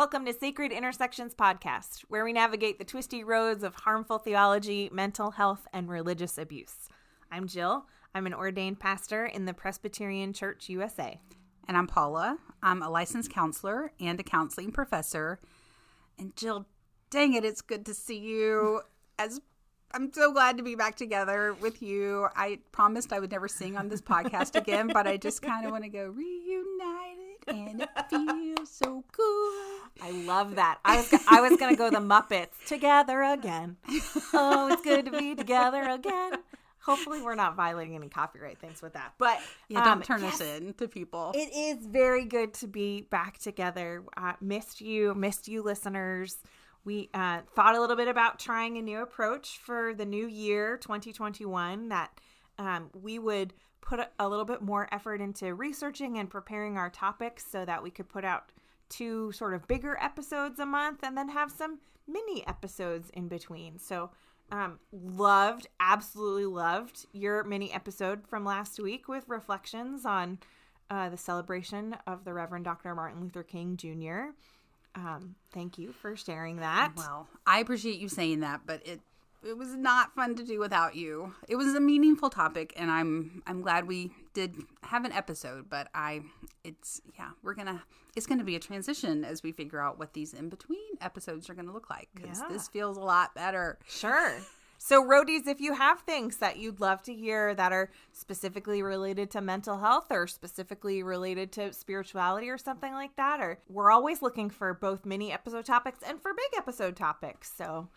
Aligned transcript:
Welcome 0.00 0.24
to 0.24 0.32
Sacred 0.32 0.72
Intersections 0.72 1.34
Podcast, 1.34 2.06
where 2.08 2.24
we 2.24 2.32
navigate 2.32 2.78
the 2.78 2.86
twisty 2.86 3.22
roads 3.22 3.62
of 3.62 3.74
harmful 3.74 4.16
theology, 4.16 4.88
mental 4.90 5.32
health, 5.32 5.68
and 5.74 5.90
religious 5.90 6.38
abuse. 6.38 6.88
I'm 7.30 7.46
Jill. 7.46 7.84
I'm 8.14 8.24
an 8.24 8.32
ordained 8.32 8.80
pastor 8.80 9.26
in 9.26 9.44
the 9.44 9.52
Presbyterian 9.52 10.32
Church 10.32 10.70
USA. 10.70 11.20
And 11.68 11.76
I'm 11.76 11.86
Paula. 11.86 12.38
I'm 12.62 12.80
a 12.80 12.88
licensed 12.88 13.30
counselor 13.30 13.92
and 14.00 14.18
a 14.18 14.22
counseling 14.22 14.72
professor. 14.72 15.38
And 16.18 16.34
Jill, 16.34 16.64
dang 17.10 17.34
it, 17.34 17.44
it's 17.44 17.60
good 17.60 17.84
to 17.84 17.92
see 17.92 18.20
you. 18.20 18.80
As 19.18 19.42
I'm 19.92 20.10
so 20.14 20.32
glad 20.32 20.56
to 20.56 20.62
be 20.62 20.76
back 20.76 20.96
together 20.96 21.52
with 21.60 21.82
you. 21.82 22.26
I 22.34 22.60
promised 22.72 23.12
I 23.12 23.20
would 23.20 23.32
never 23.32 23.48
sing 23.48 23.76
on 23.76 23.90
this 23.90 24.00
podcast 24.00 24.56
again, 24.56 24.86
but 24.86 25.06
I 25.06 25.18
just 25.18 25.42
kind 25.42 25.66
of 25.66 25.72
want 25.72 25.84
to 25.84 25.90
go 25.90 26.06
reunited 26.06 27.19
and 27.50 27.82
it 27.82 27.88
feels 28.08 28.70
so 28.70 29.04
good. 29.12 29.80
I 30.02 30.10
love 30.24 30.56
that. 30.56 30.78
I 30.84 30.96
was 30.96 31.14
I 31.28 31.40
was 31.40 31.58
gonna 31.58 31.76
go 31.76 31.90
the 31.90 31.98
Muppets 31.98 32.64
together 32.66 33.22
again. 33.22 33.76
Oh, 34.32 34.68
it's 34.72 34.82
good 34.82 35.06
to 35.06 35.10
be 35.10 35.34
together 35.34 35.82
again. 35.82 36.32
Hopefully, 36.82 37.20
we're 37.20 37.34
not 37.34 37.56
violating 37.56 37.94
any 37.94 38.08
copyright 38.08 38.58
things 38.58 38.80
with 38.80 38.94
that. 38.94 39.12
But 39.18 39.38
yeah, 39.68 39.84
don't 39.84 39.98
um, 39.98 40.02
turn 40.02 40.22
yes, 40.22 40.40
us 40.40 40.40
in 40.40 40.72
to 40.74 40.88
people. 40.88 41.32
It 41.34 41.50
is 41.54 41.84
very 41.84 42.24
good 42.24 42.54
to 42.54 42.66
be 42.66 43.02
back 43.02 43.38
together. 43.38 44.02
Uh, 44.16 44.32
missed 44.40 44.80
you, 44.80 45.14
missed 45.14 45.46
you, 45.46 45.62
listeners. 45.62 46.38
We 46.84 47.10
uh, 47.12 47.40
thought 47.54 47.76
a 47.76 47.80
little 47.80 47.96
bit 47.96 48.08
about 48.08 48.38
trying 48.38 48.78
a 48.78 48.82
new 48.82 49.02
approach 49.02 49.58
for 49.58 49.92
the 49.92 50.06
new 50.06 50.26
year, 50.26 50.78
2021. 50.78 51.90
That 51.90 52.10
um, 52.58 52.88
we 52.94 53.18
would 53.18 53.52
put 53.80 54.00
a 54.18 54.28
little 54.28 54.44
bit 54.44 54.62
more 54.62 54.88
effort 54.92 55.20
into 55.20 55.54
researching 55.54 56.18
and 56.18 56.28
preparing 56.30 56.76
our 56.76 56.90
topics 56.90 57.44
so 57.50 57.64
that 57.64 57.82
we 57.82 57.90
could 57.90 58.08
put 58.08 58.24
out 58.24 58.52
two 58.88 59.32
sort 59.32 59.54
of 59.54 59.66
bigger 59.68 59.96
episodes 60.00 60.58
a 60.58 60.66
month 60.66 61.00
and 61.02 61.16
then 61.16 61.28
have 61.28 61.50
some 61.50 61.78
mini 62.06 62.46
episodes 62.46 63.10
in 63.10 63.28
between. 63.28 63.78
So, 63.78 64.10
um, 64.52 64.80
loved, 64.92 65.68
absolutely 65.78 66.46
loved 66.46 67.06
your 67.12 67.44
mini 67.44 67.72
episode 67.72 68.26
from 68.26 68.44
last 68.44 68.80
week 68.80 69.06
with 69.06 69.28
reflections 69.28 70.04
on 70.04 70.38
uh, 70.90 71.08
the 71.08 71.16
celebration 71.16 71.96
of 72.06 72.24
the 72.24 72.32
Reverend 72.32 72.64
Dr. 72.64 72.94
Martin 72.94 73.20
Luther 73.20 73.44
King 73.44 73.76
Jr. 73.76 74.34
Um, 74.96 75.36
thank 75.52 75.78
you 75.78 75.92
for 75.92 76.16
sharing 76.16 76.56
that. 76.56 76.94
Well, 76.96 77.28
I 77.46 77.60
appreciate 77.60 78.00
you 78.00 78.08
saying 78.08 78.40
that, 78.40 78.62
but 78.66 78.84
it 78.84 79.00
it 79.46 79.56
was 79.56 79.74
not 79.74 80.14
fun 80.14 80.34
to 80.36 80.44
do 80.44 80.58
without 80.58 80.94
you. 80.94 81.34
It 81.48 81.56
was 81.56 81.74
a 81.74 81.80
meaningful 81.80 82.30
topic 82.30 82.72
and 82.76 82.90
I'm 82.90 83.42
I'm 83.46 83.62
glad 83.62 83.86
we 83.86 84.12
did 84.34 84.56
have 84.82 85.04
an 85.04 85.12
episode, 85.12 85.68
but 85.68 85.88
I 85.94 86.22
it's 86.64 87.00
yeah, 87.18 87.30
we're 87.42 87.54
going 87.54 87.68
to 87.68 87.80
it's 88.16 88.26
to 88.26 88.44
be 88.44 88.56
a 88.56 88.60
transition 88.60 89.24
as 89.24 89.42
we 89.42 89.52
figure 89.52 89.80
out 89.80 89.98
what 89.98 90.12
these 90.12 90.34
in 90.34 90.48
between 90.48 90.78
episodes 91.00 91.48
are 91.48 91.54
going 91.54 91.66
to 91.66 91.72
look 91.72 91.90
like 91.90 92.08
cuz 92.14 92.40
yeah. 92.40 92.48
this 92.48 92.68
feels 92.68 92.96
a 92.96 93.00
lot 93.00 93.34
better. 93.34 93.78
Sure. 93.86 94.36
So, 94.82 95.04
roadies, 95.04 95.46
if 95.46 95.60
you 95.60 95.74
have 95.74 96.00
things 96.00 96.38
that 96.38 96.56
you'd 96.56 96.80
love 96.80 97.02
to 97.02 97.14
hear 97.14 97.54
that 97.54 97.70
are 97.70 97.90
specifically 98.12 98.82
related 98.82 99.30
to 99.32 99.42
mental 99.42 99.78
health 99.78 100.06
or 100.10 100.26
specifically 100.26 101.02
related 101.02 101.52
to 101.52 101.74
spirituality 101.74 102.48
or 102.48 102.56
something 102.56 102.94
like 102.94 103.14
that, 103.16 103.40
or 103.40 103.58
we're 103.68 103.90
always 103.90 104.22
looking 104.22 104.48
for 104.48 104.72
both 104.72 105.04
mini 105.04 105.32
episode 105.32 105.66
topics 105.66 105.98
and 106.02 106.22
for 106.22 106.32
big 106.32 106.58
episode 106.58 106.96
topics. 106.96 107.52
So, 107.54 107.88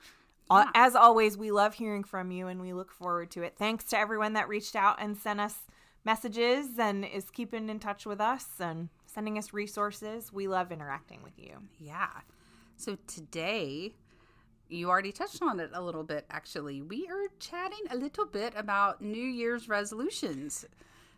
Uh, 0.49 0.65
yeah. 0.65 0.71
As 0.75 0.95
always, 0.95 1.37
we 1.37 1.51
love 1.51 1.75
hearing 1.75 2.03
from 2.03 2.31
you 2.31 2.47
and 2.47 2.61
we 2.61 2.73
look 2.73 2.91
forward 2.91 3.31
to 3.31 3.43
it. 3.43 3.55
Thanks 3.57 3.85
to 3.85 3.97
everyone 3.97 4.33
that 4.33 4.49
reached 4.49 4.75
out 4.75 4.97
and 4.99 5.17
sent 5.17 5.39
us 5.39 5.55
messages 6.05 6.77
and 6.77 7.05
is 7.05 7.29
keeping 7.29 7.69
in 7.69 7.79
touch 7.79 8.05
with 8.05 8.19
us 8.19 8.45
and 8.59 8.89
sending 9.05 9.37
us 9.37 9.53
resources. 9.53 10.33
We 10.33 10.47
love 10.47 10.71
interacting 10.71 11.23
with 11.23 11.37
you. 11.37 11.57
Yeah. 11.79 12.09
So 12.75 12.97
today, 13.07 13.93
you 14.69 14.89
already 14.89 15.11
touched 15.11 15.41
on 15.41 15.59
it 15.59 15.69
a 15.73 15.81
little 15.81 16.03
bit, 16.03 16.25
actually. 16.29 16.81
We 16.81 17.07
are 17.07 17.27
chatting 17.39 17.85
a 17.89 17.95
little 17.95 18.25
bit 18.25 18.53
about 18.55 19.01
New 19.01 19.23
Year's 19.23 19.69
resolutions. 19.69 20.65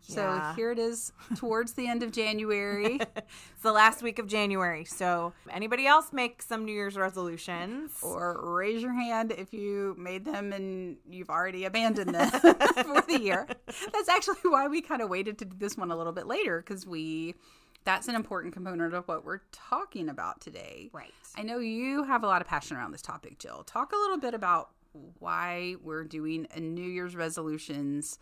Yeah. 0.04 0.52
So 0.52 0.56
here 0.56 0.70
it 0.70 0.78
is 0.78 1.12
towards 1.36 1.72
the 1.72 1.88
end 1.88 2.02
of 2.02 2.12
January. 2.12 3.00
it's 3.16 3.62
the 3.62 3.72
last 3.72 4.02
week 4.02 4.18
of 4.18 4.26
January. 4.26 4.84
So 4.84 5.32
anybody 5.50 5.86
else 5.86 6.12
make 6.12 6.42
some 6.42 6.64
New 6.64 6.72
Year's 6.72 6.96
resolutions? 6.96 7.98
Or 8.02 8.40
raise 8.56 8.82
your 8.82 8.92
hand 8.92 9.32
if 9.36 9.52
you 9.52 9.96
made 9.98 10.24
them 10.24 10.52
and 10.52 10.96
you've 11.10 11.30
already 11.30 11.64
abandoned 11.64 12.14
them 12.14 12.30
for 12.40 13.02
the 13.02 13.18
year. 13.20 13.46
That's 13.92 14.08
actually 14.08 14.36
why 14.44 14.68
we 14.68 14.80
kind 14.80 15.02
of 15.02 15.08
waited 15.08 15.38
to 15.38 15.44
do 15.44 15.56
this 15.58 15.76
one 15.76 15.90
a 15.90 15.96
little 15.96 16.12
bit 16.12 16.26
later 16.26 16.62
because 16.64 16.86
we 16.86 17.34
that's 17.84 18.08
an 18.08 18.16
important 18.16 18.52
component 18.52 18.94
of 18.94 19.06
what 19.06 19.24
we're 19.24 19.42
talking 19.52 20.08
about 20.08 20.40
today. 20.40 20.90
Right. 20.92 21.12
I 21.36 21.42
know 21.42 21.58
you 21.58 22.02
have 22.02 22.24
a 22.24 22.26
lot 22.26 22.42
of 22.42 22.48
passion 22.48 22.76
around 22.76 22.90
this 22.90 23.02
topic, 23.02 23.38
Jill. 23.38 23.62
Talk 23.62 23.92
a 23.92 23.96
little 23.96 24.18
bit 24.18 24.34
about 24.34 24.70
why 25.18 25.76
we're 25.82 26.04
doing 26.04 26.48
a 26.54 26.60
New 26.60 26.82
Year's 26.88 27.14
resolutions 27.14 28.18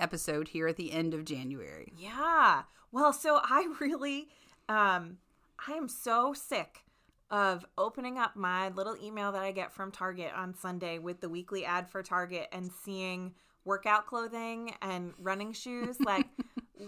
episode 0.00 0.48
here 0.48 0.66
at 0.66 0.76
the 0.76 0.92
end 0.92 1.14
of 1.14 1.24
January. 1.24 1.92
Yeah. 1.96 2.62
Well, 2.92 3.12
so 3.12 3.40
I 3.42 3.72
really 3.80 4.28
um 4.68 5.18
I 5.66 5.72
am 5.72 5.88
so 5.88 6.32
sick 6.32 6.84
of 7.30 7.64
opening 7.78 8.18
up 8.18 8.34
my 8.34 8.70
little 8.70 8.96
email 9.02 9.30
that 9.32 9.42
I 9.42 9.52
get 9.52 9.72
from 9.72 9.92
Target 9.92 10.32
on 10.34 10.54
Sunday 10.54 10.98
with 10.98 11.20
the 11.20 11.28
weekly 11.28 11.64
ad 11.64 11.88
for 11.88 12.02
Target 12.02 12.48
and 12.52 12.70
seeing 12.72 13.34
workout 13.64 14.06
clothing 14.06 14.74
and 14.82 15.12
running 15.18 15.52
shoes 15.52 15.96
like 16.04 16.26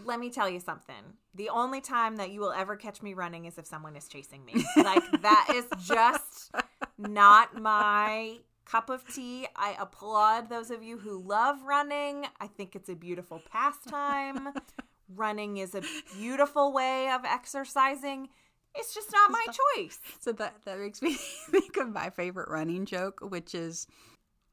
let 0.04 0.18
me 0.18 0.30
tell 0.30 0.48
you 0.48 0.60
something. 0.60 1.16
The 1.34 1.48
only 1.50 1.80
time 1.80 2.16
that 2.16 2.30
you 2.30 2.40
will 2.40 2.52
ever 2.52 2.76
catch 2.76 3.02
me 3.02 3.14
running 3.14 3.44
is 3.44 3.58
if 3.58 3.66
someone 3.66 3.96
is 3.96 4.08
chasing 4.08 4.44
me. 4.44 4.64
Like 4.76 5.02
that 5.22 5.48
is 5.54 5.66
just 5.86 6.50
not 6.98 7.60
my 7.60 8.38
cup 8.64 8.90
of 8.90 9.06
tea. 9.12 9.46
I 9.56 9.76
applaud 9.78 10.48
those 10.48 10.70
of 10.70 10.82
you 10.82 10.98
who 10.98 11.22
love 11.22 11.62
running. 11.62 12.26
I 12.40 12.46
think 12.46 12.74
it's 12.74 12.88
a 12.88 12.94
beautiful 12.94 13.42
pastime. 13.50 14.50
running 15.14 15.58
is 15.58 15.74
a 15.74 15.82
beautiful 16.16 16.72
way 16.72 17.10
of 17.10 17.24
exercising. 17.24 18.28
It's 18.74 18.94
just 18.94 19.12
not 19.12 19.30
my 19.30 19.44
choice. 19.76 20.00
So 20.20 20.32
that 20.32 20.54
that 20.64 20.78
makes 20.78 21.02
me 21.02 21.14
think 21.50 21.76
of 21.76 21.92
my 21.92 22.10
favorite 22.10 22.48
running 22.48 22.86
joke, 22.86 23.20
which 23.20 23.54
is 23.54 23.86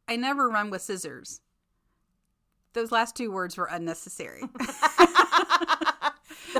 I 0.07 0.15
never 0.15 0.49
run 0.49 0.69
with 0.69 0.81
scissors. 0.81 1.41
Those 2.73 2.91
last 2.91 3.15
two 3.15 3.31
words 3.31 3.57
were 3.57 3.65
unnecessary. 3.65 4.43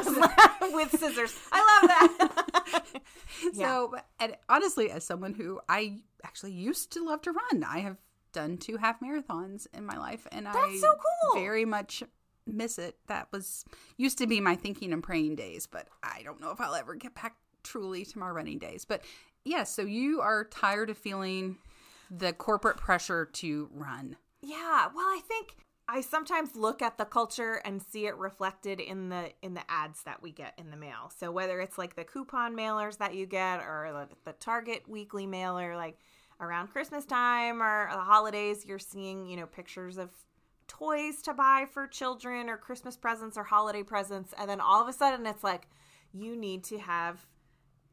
with 0.74 0.92
scissors. 1.00 1.38
I 1.52 1.80
love 1.82 1.90
that. 1.90 3.02
so, 3.54 3.96
and 4.20 4.36
honestly, 4.48 4.92
as 4.92 5.04
someone 5.04 5.34
who 5.34 5.60
I 5.68 6.00
actually 6.24 6.54
used 6.54 6.92
to 6.94 7.06
love 7.06 7.22
to 7.24 7.32
run, 7.32 7.64
I 7.64 7.80
have 7.80 7.98
done 8.32 8.58
two 8.58 8.78
half 8.78 9.00
marathons 9.00 9.68
in 9.74 9.86
my 9.86 9.98
life, 9.98 10.28
and 10.32 10.46
That's 10.46 10.58
I 10.58 10.78
so 10.78 10.94
cool. 10.94 11.42
very 11.42 11.66
much 11.66 12.04
miss 12.46 12.80
it. 12.80 12.98
That 13.08 13.28
was 13.32 13.66
used 13.98 14.18
to 14.20 14.28
be 14.28 14.40
my 14.40 14.56
thinking 14.56 14.94
and 14.94 15.04
praying 15.04 15.36
days, 15.36 15.68
but 15.68 15.88
I 16.04 16.22
don't 16.24 16.42
know 16.42 16.52
if 16.52 16.62
I'll 16.62 16.76
ever 16.76 16.96
get 16.96 17.16
back 17.16 17.36
truly 17.64 18.06
to 18.06 18.20
my 18.20 18.30
running 18.30 18.60
days. 18.60 18.86
But 18.86 19.02
yes, 19.44 19.58
yeah, 19.58 19.64
so 19.64 19.82
you 19.84 20.22
are 20.22 20.46
tired 20.46 20.90
of 20.90 20.98
feeling 20.98 21.58
the 22.12 22.34
corporate 22.34 22.78
pressure 22.78 23.26
to 23.26 23.70
run. 23.74 24.18
Yeah, 24.42 24.88
well, 24.96 25.06
I 25.06 25.22
think 25.28 25.56
I 25.92 26.02
sometimes 26.02 26.56
look 26.56 26.84
at 26.84 27.00
the 27.00 27.06
culture 27.06 27.62
and 27.66 27.82
see 27.82 28.06
it 28.06 28.16
reflected 28.16 28.80
in 28.80 29.10
the 29.10 29.32
in 29.42 29.56
the 29.56 29.64
ads 29.68 30.04
that 30.04 30.22
we 30.22 30.32
get 30.32 30.54
in 30.60 30.70
the 30.70 30.78
mail. 30.78 31.12
So 31.18 31.32
whether 31.32 31.60
it's 31.62 31.80
like 31.80 31.96
the 31.96 32.04
coupon 32.04 32.56
mailers 32.56 33.00
that 33.00 33.16
you 33.16 33.26
get 33.26 33.62
or 33.62 33.90
the, 33.92 34.32
the 34.32 34.38
Target 34.38 34.88
weekly 34.88 35.26
mailer 35.26 35.76
like 35.76 35.98
around 36.40 36.68
Christmas 36.68 37.06
time 37.06 37.64
or 37.64 37.90
the 37.92 37.98
holidays 37.98 38.68
you're 38.68 38.78
seeing, 38.78 39.26
you 39.26 39.36
know, 39.36 39.48
pictures 39.48 39.98
of 39.98 40.12
toys 40.68 41.24
to 41.24 41.34
buy 41.34 41.66
for 41.72 41.88
children 41.88 42.50
or 42.50 42.58
Christmas 42.58 42.96
presents 42.96 43.36
or 43.36 43.44
holiday 43.44 43.82
presents 43.82 44.32
and 44.38 44.48
then 44.48 44.62
all 44.62 44.80
of 44.80 44.88
a 44.88 44.94
sudden 44.94 45.26
it's 45.26 45.44
like 45.44 45.68
you 46.14 46.36
need 46.36 46.64
to 46.66 46.78
have 46.78 47.26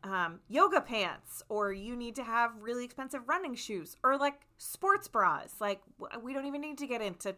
um, 0.04 0.40
yoga 0.48 0.82
pants 0.82 1.42
or 1.48 1.72
you 1.72 1.96
need 1.96 2.14
to 2.16 2.22
have 2.22 2.50
really 2.60 2.84
expensive 2.84 3.26
running 3.26 3.54
shoes 3.54 3.96
or 4.04 4.18
like 4.18 4.42
sports 4.58 5.08
bras. 5.08 5.54
Like 5.60 5.80
we 6.22 6.34
don't 6.34 6.44
even 6.44 6.60
need 6.60 6.76
to 6.78 6.86
get 6.86 7.00
into 7.00 7.34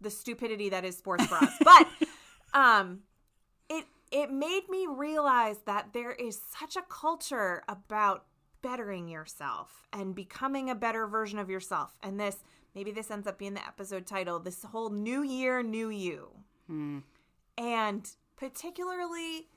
the 0.00 0.10
stupidity 0.10 0.68
that 0.68 0.84
is 0.84 0.96
sports 0.96 1.26
bras. 1.26 1.52
but 1.64 1.86
um 2.54 3.00
it 3.68 3.86
it 4.12 4.30
made 4.30 4.68
me 4.68 4.86
realize 4.88 5.58
that 5.66 5.92
there 5.92 6.12
is 6.12 6.40
such 6.58 6.76
a 6.76 6.82
culture 6.82 7.62
about 7.68 8.26
bettering 8.62 9.08
yourself 9.08 9.86
and 9.92 10.14
becoming 10.14 10.70
a 10.70 10.74
better 10.74 11.06
version 11.06 11.38
of 11.38 11.48
yourself. 11.50 11.96
And 12.02 12.18
this 12.18 12.38
maybe 12.74 12.90
this 12.90 13.10
ends 13.10 13.26
up 13.26 13.38
being 13.38 13.54
the 13.54 13.66
episode 13.66 14.06
title, 14.06 14.38
this 14.38 14.62
whole 14.64 14.90
new 14.90 15.22
year, 15.22 15.62
new 15.62 15.88
you. 15.88 16.30
Hmm. 16.66 16.98
And 17.56 18.08
particularly 18.36 19.48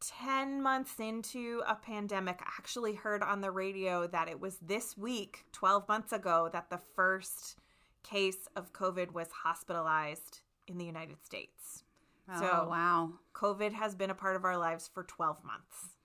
10 0.00 0.62
months 0.62 0.98
into 0.98 1.62
a 1.66 1.74
pandemic, 1.74 2.40
I 2.40 2.50
actually 2.58 2.94
heard 2.94 3.22
on 3.22 3.40
the 3.40 3.50
radio 3.50 4.06
that 4.06 4.28
it 4.28 4.40
was 4.40 4.56
this 4.60 4.96
week, 4.96 5.44
12 5.52 5.88
months 5.88 6.12
ago, 6.12 6.50
that 6.52 6.70
the 6.70 6.80
first 6.94 7.56
case 8.02 8.48
of 8.56 8.72
COVID 8.72 9.12
was 9.12 9.28
hospitalized 9.44 10.40
in 10.66 10.78
the 10.78 10.84
United 10.84 11.24
States. 11.24 11.84
Oh, 12.32 12.40
so, 12.40 12.68
wow. 12.70 13.10
COVID 13.34 13.72
has 13.72 13.94
been 13.94 14.10
a 14.10 14.14
part 14.14 14.36
of 14.36 14.44
our 14.44 14.56
lives 14.56 14.88
for 14.92 15.02
12 15.02 15.38
months. 15.44 15.96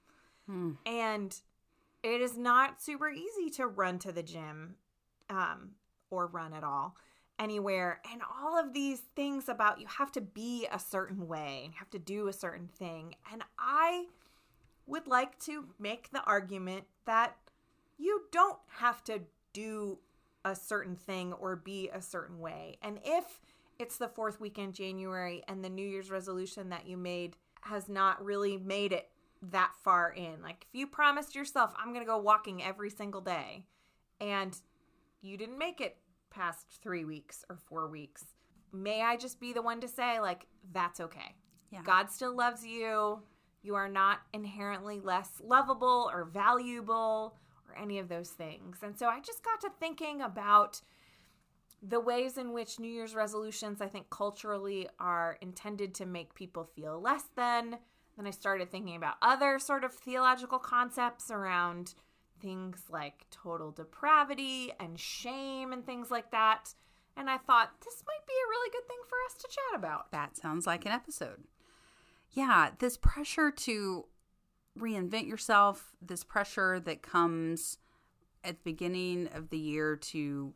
And 0.85 1.35
it 2.03 2.21
is 2.21 2.37
not 2.37 2.81
super 2.81 3.09
easy 3.09 3.49
to 3.55 3.67
run 3.67 3.99
to 3.99 4.11
the 4.11 4.23
gym 4.23 4.75
um, 5.29 5.71
or 6.09 6.27
run 6.27 6.53
at 6.53 6.63
all 6.63 6.95
anywhere. 7.39 8.01
And 8.11 8.21
all 8.41 8.59
of 8.59 8.73
these 8.73 9.01
things 9.15 9.49
about 9.49 9.79
you 9.79 9.87
have 9.87 10.11
to 10.13 10.21
be 10.21 10.67
a 10.71 10.79
certain 10.79 11.27
way 11.27 11.61
and 11.63 11.73
you 11.73 11.79
have 11.79 11.89
to 11.91 11.99
do 11.99 12.27
a 12.27 12.33
certain 12.33 12.67
thing. 12.67 13.15
And 13.31 13.43
I 13.59 14.05
would 14.87 15.07
like 15.07 15.39
to 15.45 15.65
make 15.79 16.11
the 16.11 16.23
argument 16.23 16.85
that 17.05 17.35
you 17.97 18.23
don't 18.31 18.59
have 18.77 19.03
to 19.05 19.21
do 19.53 19.99
a 20.45 20.55
certain 20.55 20.95
thing 20.95 21.33
or 21.33 21.57
be 21.57 21.89
a 21.91 22.01
certain 22.01 22.39
way. 22.39 22.77
And 22.81 22.99
if 23.03 23.41
it's 23.79 23.97
the 23.97 24.07
fourth 24.07 24.39
weekend 24.39 24.73
January 24.75 25.43
and 25.49 25.61
the 25.61 25.69
New 25.69 25.85
Year's 25.85 26.09
resolution 26.09 26.69
that 26.69 26.87
you 26.87 26.95
made 26.95 27.35
has 27.61 27.89
not 27.89 28.23
really 28.23 28.55
made 28.55 28.93
it 28.93 29.09
that 29.41 29.71
far 29.83 30.11
in. 30.11 30.41
Like 30.41 30.65
if 30.69 30.79
you 30.79 30.87
promised 30.87 31.35
yourself 31.35 31.73
I'm 31.77 31.93
going 31.93 32.05
to 32.05 32.09
go 32.09 32.17
walking 32.17 32.63
every 32.63 32.89
single 32.89 33.21
day 33.21 33.65
and 34.21 34.55
you 35.21 35.35
didn't 35.35 35.57
make 35.57 35.81
it 35.81 35.97
past 36.29 36.79
3 36.81 37.03
weeks 37.05 37.43
or 37.49 37.57
4 37.57 37.89
weeks, 37.89 38.25
may 38.71 39.01
I 39.01 39.17
just 39.17 39.39
be 39.39 39.51
the 39.51 39.61
one 39.61 39.81
to 39.81 39.87
say 39.87 40.19
like 40.19 40.45
that's 40.71 40.99
okay. 40.99 41.35
Yeah. 41.71 41.81
God 41.83 42.11
still 42.11 42.35
loves 42.35 42.65
you. 42.65 43.23
You 43.61 43.75
are 43.75 43.89
not 43.89 44.19
inherently 44.31 44.99
less 44.99 45.41
lovable 45.43 46.09
or 46.13 46.23
valuable 46.23 47.35
or 47.69 47.81
any 47.81 47.99
of 47.99 48.09
those 48.09 48.29
things. 48.29 48.77
And 48.83 48.97
so 48.97 49.07
I 49.07 49.19
just 49.19 49.43
got 49.43 49.61
to 49.61 49.69
thinking 49.79 50.21
about 50.21 50.81
the 51.81 51.99
ways 51.99 52.37
in 52.37 52.53
which 52.53 52.79
New 52.79 52.91
Year's 52.91 53.15
resolutions, 53.15 53.81
I 53.81 53.87
think, 53.87 54.09
culturally 54.09 54.87
are 54.99 55.37
intended 55.41 55.93
to 55.95 56.05
make 56.05 56.33
people 56.33 56.63
feel 56.63 56.99
less 56.99 57.25
than. 57.35 57.77
Then 58.17 58.27
I 58.27 58.31
started 58.31 58.71
thinking 58.71 58.95
about 58.95 59.15
other 59.21 59.59
sort 59.59 59.83
of 59.83 59.93
theological 59.93 60.57
concepts 60.57 61.29
around 61.29 61.93
things 62.41 62.83
like 62.89 63.25
total 63.29 63.71
depravity 63.71 64.71
and 64.79 64.99
shame 64.99 65.73
and 65.73 65.85
things 65.85 66.09
like 66.09 66.31
that. 66.31 66.73
And 67.17 67.29
I 67.29 67.37
thought 67.37 67.71
this 67.83 68.03
might 68.07 68.27
be 68.27 68.33
a 68.33 68.49
really 68.49 68.71
good 68.71 68.87
thing 68.87 68.97
for 69.07 69.17
us 69.27 69.35
to 69.41 69.47
chat 69.47 69.79
about. 69.79 70.11
That 70.11 70.37
sounds 70.37 70.65
like 70.65 70.85
an 70.85 70.91
episode. 70.91 71.43
Yeah, 72.31 72.71
this 72.79 72.97
pressure 72.97 73.51
to 73.51 74.05
reinvent 74.77 75.27
yourself, 75.27 75.93
this 76.01 76.23
pressure 76.23 76.79
that 76.81 77.01
comes 77.01 77.77
at 78.43 78.57
the 78.57 78.71
beginning 78.71 79.29
of 79.33 79.49
the 79.49 79.57
year 79.57 79.95
to 79.95 80.53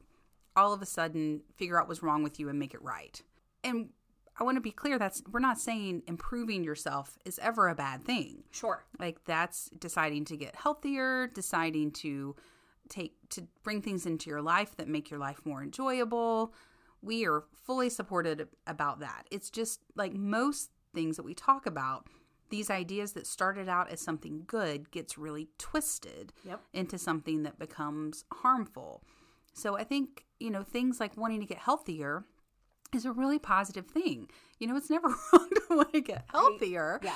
all 0.56 0.74
of 0.74 0.81
a 0.81 0.86
sudden 0.86 1.42
figure 1.56 1.80
out 1.80 1.88
what's 1.88 2.04
wrong 2.04 2.24
with 2.24 2.39
you 2.39 2.50
and 2.50 2.60
make 2.60 2.74
it 2.74 2.81
right. 2.81 3.21
And 3.63 3.89
I 4.39 4.44
want 4.44 4.56
to 4.56 4.62
be 4.62 4.71
clear 4.71 4.98
that's 4.98 5.21
we're 5.31 5.39
not 5.39 5.60
saying 5.60 6.04
improving 6.07 6.63
yourself 6.63 7.18
is 7.25 7.39
ever 7.39 7.68
a 7.68 7.75
bad 7.75 8.04
thing. 8.04 8.44
Sure. 8.51 8.83
Like 8.98 9.24
that's 9.25 9.69
deciding 9.80 10.25
to 10.25 10.38
get 10.38 10.56
healthier, 10.56 11.27
deciding 11.27 11.92
to 11.92 12.36
take 12.88 13.13
to 13.30 13.48
bring 13.63 13.81
things 13.81 14.06
into 14.06 14.30
your 14.30 14.42
life 14.42 14.75
that 14.77 14.88
make 14.88 15.10
your 15.10 15.19
life 15.19 15.42
more 15.45 15.62
enjoyable. 15.62 16.54
We 17.01 17.25
are 17.25 17.44
fully 17.54 17.89
supported 17.89 18.48
about 18.66 19.00
that. 19.00 19.24
It's 19.31 19.50
just 19.50 19.81
like 19.95 20.13
most 20.13 20.71
things 20.94 21.18
that 21.18 21.24
we 21.24 21.33
talk 21.33 21.66
about, 21.66 22.07
these 22.50 22.69
ideas 22.69 23.13
that 23.13 23.28
started 23.28 23.69
out 23.69 23.90
as 23.90 24.01
something 24.01 24.44
good 24.48 24.92
gets 24.92 25.18
really 25.18 25.50
twisted 25.57 26.34
Yep. 26.44 26.62
into 26.74 26.98
something 26.98 27.44
that 27.44 27.60
becomes 27.60 28.25
harmful. 28.34 29.04
So 29.54 29.78
I 29.78 29.84
think, 29.84 30.25
you 30.40 30.50
know, 30.50 30.63
things 30.63 31.00
like 31.00 31.16
wanting 31.18 31.40
to 31.42 31.46
get 31.46 31.57
healthier 31.60 32.25
is 32.94 33.06
a 33.06 33.12
really 33.12 33.40
positive 33.40 33.88
thing. 33.88 34.30
You 34.60 34.68
know, 34.68 34.76
it's 34.76 34.90
never 34.90 35.08
wrong 35.34 35.50
to 35.50 35.62
want 35.70 35.94
to 35.94 36.02
get 36.02 36.26
healthier. 36.32 37.00
Yeah. 37.04 37.16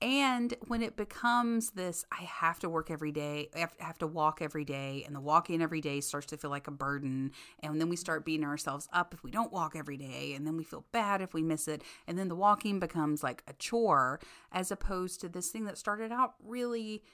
And 0.00 0.54
when 0.66 0.82
it 0.82 0.96
becomes 0.96 1.70
this, 1.70 2.04
I 2.10 2.24
have 2.24 2.58
to 2.60 2.68
work 2.68 2.90
every 2.90 3.12
day, 3.12 3.48
I 3.54 3.60
have- 3.60 3.76
I 3.80 3.84
have 3.84 3.98
to 3.98 4.06
walk 4.06 4.42
every 4.42 4.64
day, 4.64 5.04
and 5.06 5.14
the 5.14 5.20
walking 5.20 5.62
every 5.62 5.80
day 5.80 6.00
starts 6.00 6.26
to 6.26 6.36
feel 6.36 6.50
like 6.50 6.66
a 6.66 6.72
burden. 6.72 7.30
And 7.60 7.80
then 7.80 7.88
we 7.88 7.96
start 7.96 8.20
mm-hmm. 8.20 8.24
beating 8.24 8.46
ourselves 8.46 8.88
up 8.92 9.14
if 9.14 9.22
we 9.22 9.30
don't 9.30 9.52
walk 9.52 9.76
every 9.76 9.96
day, 9.96 10.34
and 10.34 10.44
then 10.46 10.56
we 10.56 10.64
feel 10.64 10.84
bad 10.90 11.22
if 11.22 11.34
we 11.34 11.42
miss 11.42 11.68
it. 11.68 11.82
And 12.08 12.18
then 12.18 12.28
the 12.28 12.34
walking 12.34 12.80
becomes 12.80 13.22
like 13.22 13.44
a 13.46 13.52
chore, 13.52 14.18
as 14.50 14.72
opposed 14.72 15.20
to 15.20 15.28
this 15.28 15.50
thing 15.50 15.66
that 15.66 15.78
started 15.78 16.10
out 16.10 16.34
really 16.42 17.04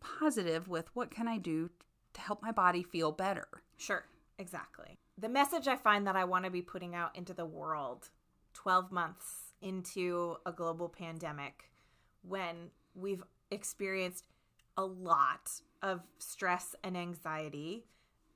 positive 0.00 0.66
with 0.68 0.88
what 0.94 1.12
can 1.12 1.28
I 1.28 1.38
do 1.38 1.70
to 2.14 2.20
help 2.20 2.42
my 2.42 2.50
body 2.50 2.82
feel 2.82 3.12
better? 3.12 3.46
Sure, 3.76 4.04
exactly. 4.38 4.98
The 5.22 5.28
message 5.28 5.68
I 5.68 5.76
find 5.76 6.04
that 6.08 6.16
I 6.16 6.24
want 6.24 6.46
to 6.46 6.50
be 6.50 6.62
putting 6.62 6.96
out 6.96 7.16
into 7.16 7.32
the 7.32 7.46
world 7.46 8.08
12 8.54 8.90
months 8.90 9.52
into 9.60 10.34
a 10.44 10.50
global 10.50 10.88
pandemic 10.88 11.70
when 12.22 12.72
we've 12.96 13.22
experienced 13.52 14.26
a 14.76 14.84
lot 14.84 15.52
of 15.80 16.00
stress 16.18 16.74
and 16.82 16.96
anxiety. 16.96 17.84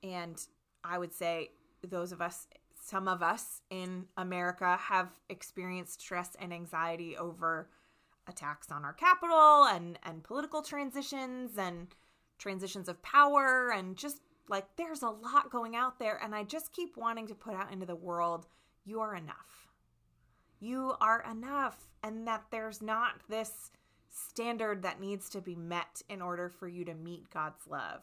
And 0.01 0.41
I 0.81 0.97
would 0.97 1.13
say 1.13 1.51
those 1.85 2.13
of 2.13 2.21
us, 2.21 2.47
some 2.81 3.09
of 3.09 3.21
us 3.21 3.63
in 3.69 4.05
America, 4.15 4.77
have 4.77 5.09
experienced 5.27 5.99
stress 5.99 6.37
and 6.39 6.53
anxiety 6.53 7.17
over 7.17 7.67
attacks 8.29 8.71
on 8.71 8.85
our 8.85 8.93
capital 8.93 9.65
and, 9.65 9.99
and 10.03 10.23
political 10.23 10.61
transitions 10.61 11.57
and 11.57 11.89
transitions 12.37 12.87
of 12.87 13.01
power 13.01 13.73
and 13.75 13.97
just 13.97 14.21
like 14.49 14.65
there's 14.75 15.01
a 15.01 15.09
lot 15.09 15.51
going 15.51 15.75
out 15.75 15.99
there 15.99 16.19
and 16.23 16.33
I 16.33 16.43
just 16.43 16.73
keep 16.73 16.97
wanting 16.97 17.27
to 17.27 17.35
put 17.35 17.53
out 17.53 17.71
into 17.71 17.85
the 17.85 17.95
world 17.95 18.47
you 18.85 19.01
are 19.01 19.15
enough. 19.15 19.67
You 20.59 20.95
are 21.01 21.25
enough 21.29 21.87
and 22.03 22.25
that 22.27 22.45
there's 22.51 22.81
not 22.81 23.21
this 23.29 23.71
standard 24.09 24.81
that 24.83 25.01
needs 25.01 25.29
to 25.29 25.41
be 25.41 25.55
met 25.55 26.01
in 26.09 26.21
order 26.21 26.49
for 26.49 26.67
you 26.67 26.85
to 26.85 26.93
meet 26.93 27.29
God's 27.29 27.67
love. 27.67 28.01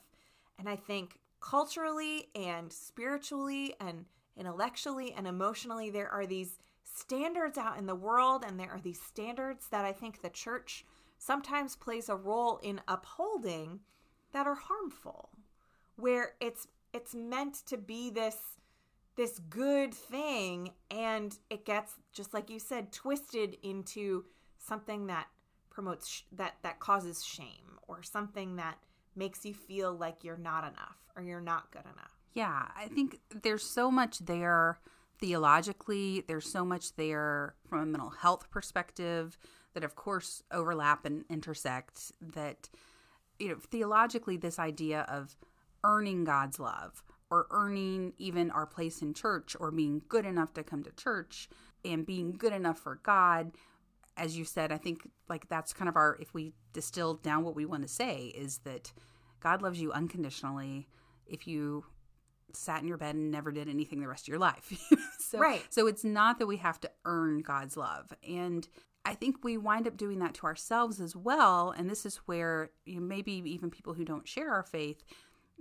And 0.58 0.68
I 0.68 0.76
think 0.76 1.18
culturally 1.40 2.28
and 2.34 2.72
spiritually 2.72 3.74
and 3.80 4.04
intellectually 4.36 5.12
and 5.12 5.26
emotionally 5.26 5.90
there 5.90 6.08
are 6.08 6.26
these 6.26 6.58
standards 6.84 7.58
out 7.58 7.78
in 7.78 7.86
the 7.86 7.94
world 7.94 8.44
and 8.46 8.58
there 8.58 8.70
are 8.70 8.80
these 8.80 9.00
standards 9.00 9.68
that 9.70 9.84
I 9.84 9.92
think 9.92 10.20
the 10.20 10.30
church 10.30 10.84
sometimes 11.18 11.76
plays 11.76 12.08
a 12.08 12.16
role 12.16 12.58
in 12.62 12.80
upholding 12.86 13.80
that 14.32 14.46
are 14.46 14.54
harmful 14.54 15.30
where 15.96 16.32
it's 16.40 16.66
it's 16.92 17.14
meant 17.14 17.54
to 17.66 17.76
be 17.76 18.10
this 18.10 18.36
this 19.16 19.38
good 19.48 19.94
thing 19.94 20.70
and 20.90 21.38
it 21.50 21.64
gets 21.64 21.94
just 22.12 22.34
like 22.34 22.50
you 22.50 22.58
said 22.58 22.92
twisted 22.92 23.56
into 23.62 24.24
something 24.58 25.06
that 25.06 25.26
promotes 25.70 26.08
sh- 26.08 26.22
that 26.32 26.54
that 26.62 26.80
causes 26.80 27.24
shame 27.24 27.78
or 27.86 28.02
something 28.02 28.56
that 28.56 28.78
makes 29.16 29.44
you 29.44 29.54
feel 29.54 29.92
like 29.92 30.24
you're 30.24 30.36
not 30.36 30.64
enough 30.64 30.98
or 31.16 31.22
you're 31.22 31.40
not 31.40 31.70
good 31.70 31.84
enough 31.84 32.18
Yeah, 32.34 32.68
I 32.76 32.88
think 32.88 33.20
there's 33.42 33.62
so 33.62 33.90
much 33.90 34.18
there 34.18 34.78
theologically, 35.18 36.24
there's 36.26 36.50
so 36.50 36.64
much 36.64 36.94
there 36.96 37.54
from 37.68 37.80
a 37.80 37.86
mental 37.86 38.10
health 38.10 38.50
perspective 38.50 39.38
that, 39.72 39.84
of 39.84 39.94
course, 39.94 40.42
overlap 40.50 41.04
and 41.04 41.24
intersect. 41.30 42.12
That, 42.20 42.68
you 43.38 43.48
know, 43.48 43.56
theologically, 43.58 44.36
this 44.36 44.58
idea 44.58 45.02
of 45.08 45.36
earning 45.84 46.24
God's 46.24 46.58
love 46.58 47.04
or 47.30 47.46
earning 47.50 48.12
even 48.18 48.50
our 48.50 48.66
place 48.66 49.02
in 49.02 49.14
church 49.14 49.54
or 49.60 49.70
being 49.70 50.02
good 50.08 50.26
enough 50.26 50.52
to 50.54 50.64
come 50.64 50.82
to 50.82 50.90
church 50.92 51.48
and 51.84 52.06
being 52.06 52.32
good 52.32 52.52
enough 52.52 52.78
for 52.78 53.00
God. 53.02 53.52
As 54.16 54.36
you 54.36 54.44
said, 54.44 54.72
I 54.72 54.78
think 54.78 55.08
like 55.28 55.48
that's 55.48 55.72
kind 55.72 55.88
of 55.88 55.96
our, 55.96 56.16
if 56.20 56.34
we 56.34 56.52
distill 56.72 57.14
down 57.14 57.44
what 57.44 57.54
we 57.54 57.66
want 57.66 57.82
to 57.82 57.88
say, 57.88 58.32
is 58.34 58.58
that 58.58 58.92
God 59.40 59.62
loves 59.62 59.80
you 59.80 59.92
unconditionally. 59.92 60.88
If 61.26 61.46
you 61.46 61.84
sat 62.52 62.82
in 62.82 62.88
your 62.88 62.98
bed 62.98 63.14
and 63.14 63.30
never 63.30 63.50
did 63.50 63.68
anything 63.68 64.00
the 64.00 64.08
rest 64.08 64.24
of 64.24 64.28
your 64.28 64.38
life. 64.38 64.72
so, 65.18 65.38
Right. 65.38 65.64
So 65.70 65.86
it's 65.86 66.04
not 66.04 66.38
that 66.38 66.46
we 66.46 66.58
have 66.58 66.80
to 66.80 66.90
earn 67.04 67.40
God's 67.40 67.76
love. 67.76 68.12
And 68.28 68.66
I 69.04 69.14
think 69.14 69.42
we 69.42 69.58
wind 69.58 69.86
up 69.86 69.96
doing 69.96 70.20
that 70.20 70.34
to 70.34 70.46
ourselves 70.46 71.00
as 71.00 71.14
well. 71.14 71.74
And 71.76 71.90
this 71.90 72.06
is 72.06 72.16
where 72.26 72.70
you 72.86 73.00
know, 73.00 73.06
maybe 73.06 73.32
even 73.32 73.70
people 73.70 73.94
who 73.94 74.04
don't 74.04 74.26
share 74.26 74.52
our 74.52 74.62
faith 74.62 75.04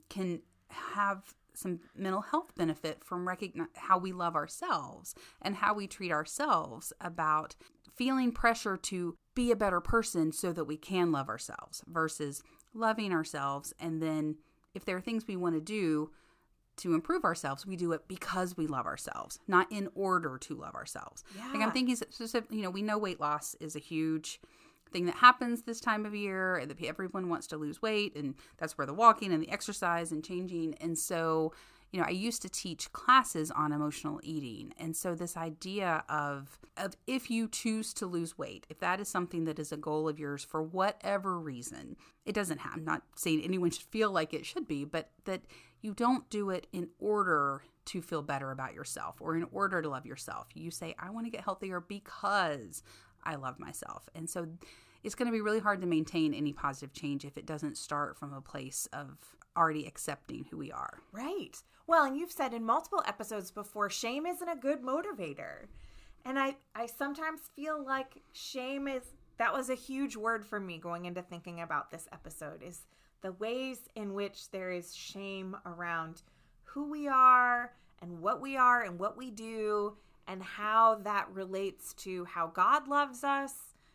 can 0.10 0.42
have 0.70 1.36
some 1.54 1.80
mental 1.96 2.22
health 2.22 2.56
benefit 2.56 3.04
from 3.04 3.28
recognize 3.28 3.68
how 3.76 3.98
we 3.98 4.12
love 4.12 4.36
ourselves 4.36 5.14
and 5.42 5.56
how 5.56 5.74
we 5.74 5.88
treat 5.88 6.12
ourselves 6.12 6.92
about 7.00 7.56
feeling 7.96 8.32
pressure 8.32 8.76
to 8.76 9.16
be 9.36 9.52
a 9.52 9.56
better 9.56 9.80
person 9.80 10.32
so 10.32 10.52
that 10.52 10.66
we 10.66 10.78
can 10.78 11.12
love 11.12 11.30
ourselves 11.30 11.84
versus 11.88 12.42
loving 12.74 13.14
ourselves 13.14 13.72
and 13.80 14.02
then 14.02 14.36
if 14.74 14.84
there 14.84 14.98
are 14.98 15.02
things 15.02 15.28
we 15.28 15.36
want 15.36 15.54
to 15.54 15.62
do 15.62 16.10
to 16.78 16.94
improve 16.94 17.24
ourselves, 17.24 17.66
we 17.66 17.76
do 17.76 17.92
it 17.92 18.08
because 18.08 18.58
we 18.58 18.68
love 18.68 18.86
ourselves, 18.86 19.40
not 19.48 19.72
in 19.72 19.90
order 19.94 20.38
to 20.40 20.56
love 20.56 20.76
ourselves. 20.76 21.24
Yeah. 21.38 21.52
Like 21.54 21.62
I'm 21.62 21.72
thinking, 21.72 21.96
you 22.50 22.62
know, 22.62 22.70
we 22.70 22.82
know 22.82 22.98
weight 22.98 23.20
loss 23.20 23.56
is 23.60 23.76
a 23.76 23.80
huge 23.80 24.40
thing 24.94 25.06
that 25.06 25.16
happens 25.16 25.64
this 25.64 25.82
time 25.82 26.06
of 26.06 26.16
year, 26.16 26.66
everyone 26.86 27.30
wants 27.30 27.48
to 27.48 27.58
lose 27.58 27.82
weight, 27.82 28.16
and 28.16 28.36
that's 28.58 28.78
where 28.78 28.88
the 28.88 28.94
walking 28.94 29.34
and 29.34 29.42
the 29.42 29.50
exercise 29.50 30.12
and 30.12 30.24
changing. 30.24 30.76
And 30.76 30.98
so, 30.98 31.54
you 31.92 32.00
know, 32.00 32.06
I 32.08 32.12
used 32.12 32.42
to 32.44 32.50
teach 32.50 32.92
classes 32.94 33.52
on 33.52 33.72
emotional 33.72 34.20
eating. 34.24 34.74
And 34.78 34.96
so 34.96 35.16
this 35.16 35.36
idea 35.36 36.04
of 36.08 36.60
of 36.76 36.96
if 37.06 37.30
you 37.30 37.48
choose 37.48 37.94
to 37.94 38.08
lose 38.08 38.38
weight, 38.38 38.66
if 38.70 38.80
that 38.80 39.00
is 39.00 39.08
something 39.08 39.44
that 39.46 39.60
is 39.60 39.72
a 39.72 39.78
goal 39.78 40.08
of 40.08 40.20
yours 40.20 40.44
for 40.44 40.64
whatever 40.64 41.40
reason, 41.40 41.96
it 42.26 42.34
doesn't 42.34 42.60
have 42.60 42.74
I'm 42.76 42.86
not 42.86 43.04
saying 43.16 43.42
anyone 43.44 43.70
should 43.70 43.84
feel 43.84 44.12
like 44.12 44.34
it 44.34 44.46
should 44.46 44.68
be, 44.68 44.86
but 44.86 45.10
that 45.26 45.42
you 45.82 45.94
don't 45.94 46.30
do 46.30 46.50
it 46.50 46.68
in 46.72 46.90
order 47.00 47.62
to 47.86 48.02
feel 48.02 48.22
better 48.22 48.52
about 48.52 48.74
yourself 48.74 49.18
or 49.20 49.36
in 49.36 49.46
order 49.52 49.82
to 49.82 49.90
love 49.90 50.06
yourself. 50.06 50.48
You 50.54 50.72
say, 50.72 50.96
I 50.98 51.10
want 51.10 51.26
to 51.26 51.32
get 51.32 51.44
healthier 51.44 51.80
because 51.82 52.82
I 53.24 53.36
love 53.36 53.60
myself. 53.60 54.10
And 54.16 54.30
so 54.30 54.48
it's 55.04 55.16
going 55.16 55.28
to 55.28 55.32
be 55.32 55.42
really 55.42 55.60
hard 55.60 55.82
to 55.82 55.88
maintain 55.88 56.34
any 56.34 56.54
positive 56.54 56.94
change 56.94 57.26
if 57.26 57.38
it 57.38 57.46
doesn't 57.46 57.78
start 57.78 58.18
from 58.18 58.34
a 58.34 58.42
place 58.42 58.88
of 58.94 59.18
already 59.58 59.86
accepting 59.86 60.46
who 60.50 60.58
we 60.58 60.72
are. 60.72 61.00
Right. 61.12 61.56
Well, 61.86 62.06
and 62.06 62.18
you've 62.18 62.32
said 62.32 62.54
in 62.54 62.64
multiple 62.64 63.04
episodes 63.06 63.52
before, 63.52 63.90
shame 63.90 64.26
isn't 64.26 64.48
a 64.48 64.56
good 64.56 64.82
motivator. 64.82 65.66
And 66.26 66.40
I, 66.40 66.56
I 66.74 66.86
sometimes 66.86 67.42
feel 67.56 67.84
like 67.84 68.22
shame 68.32 68.88
is 68.88 69.04
that 69.38 69.54
was 69.54 69.70
a 69.70 69.76
huge 69.76 70.16
word 70.16 70.46
for 70.46 70.60
me 70.60 70.78
going 70.78 71.06
into 71.06 71.22
thinking 71.22 71.62
about 71.62 71.92
this 71.92 72.08
episode 72.14 72.62
is 72.64 72.82
the 73.22 73.34
ways 73.34 73.80
in 73.96 74.14
which 74.14 74.52
there 74.52 74.72
is 74.72 74.96
shame 74.96 75.58
around 75.66 76.22
who 76.64 76.90
we 76.90 77.08
are 77.08 77.74
and 78.02 78.22
what 78.22 78.42
we 78.42 78.56
are 78.56 78.84
and 78.84 79.00
what 79.00 79.18
we 79.18 79.32
do 79.32 79.98
and 80.28 80.42
how 80.42 80.96
that 81.04 81.28
relates 81.32 81.94
to 81.94 82.26
how 82.26 82.48
God 82.48 82.88
loves 82.88 83.24
us, 83.24 83.54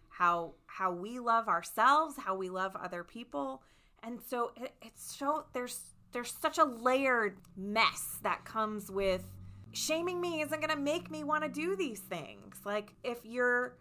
how 0.08 0.54
how 0.66 0.92
we 0.92 1.18
love 1.18 1.48
ourselves, 1.48 2.16
how 2.18 2.34
we 2.34 2.50
love 2.50 2.76
other 2.76 3.04
people. 3.04 3.62
And 4.02 4.20
so 4.28 4.52
it, 4.56 4.72
it's 4.82 5.16
so 5.16 5.44
there's 5.52 5.80
there's 6.12 6.34
such 6.40 6.58
a 6.58 6.64
layered 6.64 7.38
mess 7.56 8.18
that 8.22 8.44
comes 8.44 8.90
with 8.90 9.24
shaming 9.72 10.20
me 10.20 10.40
isn't 10.40 10.60
going 10.60 10.74
to 10.74 10.82
make 10.82 11.10
me 11.10 11.24
want 11.24 11.44
to 11.44 11.48
do 11.48 11.76
these 11.76 12.00
things. 12.00 12.56
Like 12.64 12.94
if 13.04 13.18
you're 13.24 13.76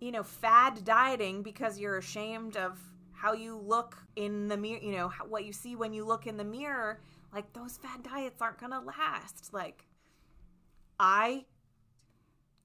you 0.00 0.12
know 0.12 0.22
fad 0.22 0.84
dieting 0.84 1.42
because 1.42 1.78
you're 1.78 1.98
ashamed 1.98 2.56
of 2.56 2.78
how 3.22 3.32
you 3.32 3.56
look 3.56 3.96
in 4.16 4.48
the 4.48 4.56
mirror, 4.56 4.80
you 4.82 4.90
know, 4.90 5.12
what 5.28 5.44
you 5.44 5.52
see 5.52 5.76
when 5.76 5.92
you 5.92 6.04
look 6.04 6.26
in 6.26 6.36
the 6.36 6.44
mirror, 6.44 7.00
like 7.32 7.52
those 7.52 7.76
fad 7.76 8.02
diets 8.02 8.42
aren't 8.42 8.58
going 8.58 8.72
to 8.72 8.80
last. 8.80 9.54
Like 9.54 9.84
I 10.98 11.44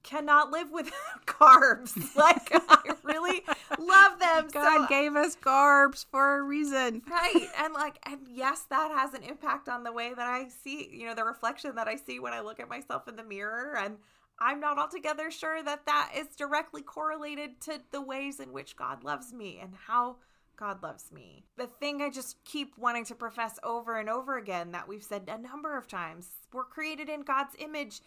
cannot 0.07 0.51
live 0.51 0.71
without 0.71 0.93
carbs. 1.25 1.95
Like 2.15 2.49
I 2.51 2.93
really 3.03 3.43
love 3.77 4.19
them. 4.19 4.47
God 4.51 4.81
so, 4.81 4.87
gave 4.87 5.15
us 5.15 5.35
carbs 5.35 6.05
for 6.09 6.39
a 6.39 6.41
reason. 6.41 7.01
Right. 7.09 7.47
And 7.59 7.73
like 7.73 7.99
and 8.03 8.19
yes, 8.27 8.65
that 8.69 8.91
has 8.91 9.13
an 9.13 9.23
impact 9.23 9.69
on 9.69 9.83
the 9.83 9.91
way 9.91 10.13
that 10.15 10.27
I 10.27 10.47
see, 10.47 10.89
you 10.91 11.05
know, 11.05 11.13
the 11.13 11.23
reflection 11.23 11.75
that 11.75 11.87
I 11.87 11.95
see 11.95 12.19
when 12.19 12.33
I 12.33 12.39
look 12.39 12.59
at 12.59 12.69
myself 12.69 13.07
in 13.07 13.15
the 13.15 13.23
mirror 13.23 13.77
and 13.77 13.97
I'm 14.39 14.59
not 14.59 14.79
altogether 14.79 15.29
sure 15.29 15.61
that 15.63 15.85
that 15.85 16.11
is 16.15 16.27
directly 16.35 16.81
correlated 16.81 17.59
to 17.61 17.81
the 17.91 18.01
ways 18.01 18.39
in 18.39 18.51
which 18.51 18.75
God 18.75 19.03
loves 19.03 19.33
me 19.33 19.59
and 19.61 19.73
how 19.87 20.17
God 20.55 20.81
loves 20.81 21.11
me. 21.11 21.43
The 21.57 21.67
thing 21.67 22.01
I 22.01 22.09
just 22.09 22.43
keep 22.43 22.77
wanting 22.77 23.05
to 23.05 23.15
profess 23.15 23.59
over 23.63 23.97
and 23.97 24.09
over 24.09 24.37
again 24.37 24.71
that 24.71 24.87
we've 24.87 25.03
said 25.03 25.23
a 25.27 25.37
number 25.37 25.77
of 25.77 25.87
times, 25.87 26.29
we're 26.51 26.63
created 26.63 27.09
in 27.09 27.21
God's 27.21 27.55
image 27.59 28.01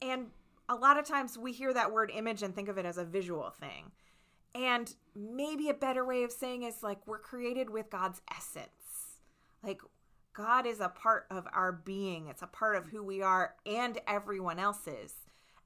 and 0.00 0.26
a 0.68 0.74
lot 0.74 0.98
of 0.98 1.06
times 1.06 1.36
we 1.38 1.52
hear 1.52 1.72
that 1.74 1.92
word 1.92 2.10
image 2.14 2.42
and 2.42 2.54
think 2.54 2.68
of 2.68 2.78
it 2.78 2.86
as 2.86 2.98
a 2.98 3.04
visual 3.04 3.50
thing. 3.50 3.92
And 4.54 4.94
maybe 5.14 5.68
a 5.68 5.74
better 5.74 6.04
way 6.04 6.22
of 6.22 6.32
saying 6.32 6.62
is 6.62 6.82
like 6.82 7.06
we're 7.06 7.18
created 7.18 7.70
with 7.70 7.90
God's 7.90 8.20
essence. 8.30 8.68
Like 9.62 9.80
God 10.32 10.66
is 10.66 10.80
a 10.80 10.88
part 10.88 11.26
of 11.30 11.46
our 11.52 11.72
being, 11.72 12.28
it's 12.28 12.42
a 12.42 12.46
part 12.46 12.76
of 12.76 12.86
who 12.86 13.02
we 13.02 13.20
are 13.22 13.54
and 13.66 13.98
everyone 14.06 14.58
else's. 14.58 15.14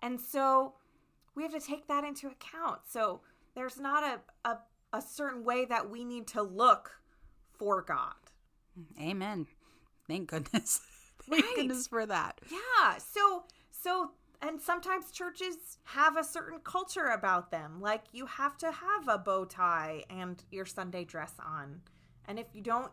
And 0.02 0.20
so 0.20 0.74
we 1.34 1.42
have 1.42 1.52
to 1.52 1.60
take 1.60 1.86
that 1.88 2.04
into 2.04 2.28
account. 2.28 2.80
So 2.88 3.20
there's 3.54 3.78
not 3.78 4.02
a, 4.04 4.48
a, 4.48 4.58
a 4.92 5.02
certain 5.02 5.44
way 5.44 5.64
that 5.66 5.90
we 5.90 6.04
need 6.04 6.26
to 6.28 6.42
look 6.42 6.92
for 7.58 7.82
God. 7.82 8.14
Amen. 9.00 9.46
Thank 10.06 10.28
goodness. 10.30 10.80
Thank 11.28 11.44
Right. 11.44 11.56
goodness 11.56 11.86
for 11.86 12.06
that. 12.06 12.40
Yeah. 12.50 12.96
So 12.98 13.44
so 13.70 14.12
and 14.40 14.60
sometimes 14.60 15.10
churches 15.10 15.78
have 15.84 16.16
a 16.16 16.24
certain 16.24 16.60
culture 16.62 17.06
about 17.08 17.50
them. 17.50 17.80
Like 17.80 18.04
you 18.12 18.26
have 18.26 18.56
to 18.58 18.70
have 18.70 19.08
a 19.08 19.18
bow 19.18 19.44
tie 19.44 20.04
and 20.10 20.42
your 20.50 20.64
Sunday 20.66 21.04
dress 21.04 21.32
on. 21.44 21.80
And 22.26 22.38
if 22.38 22.46
you 22.54 22.62
don't, 22.62 22.92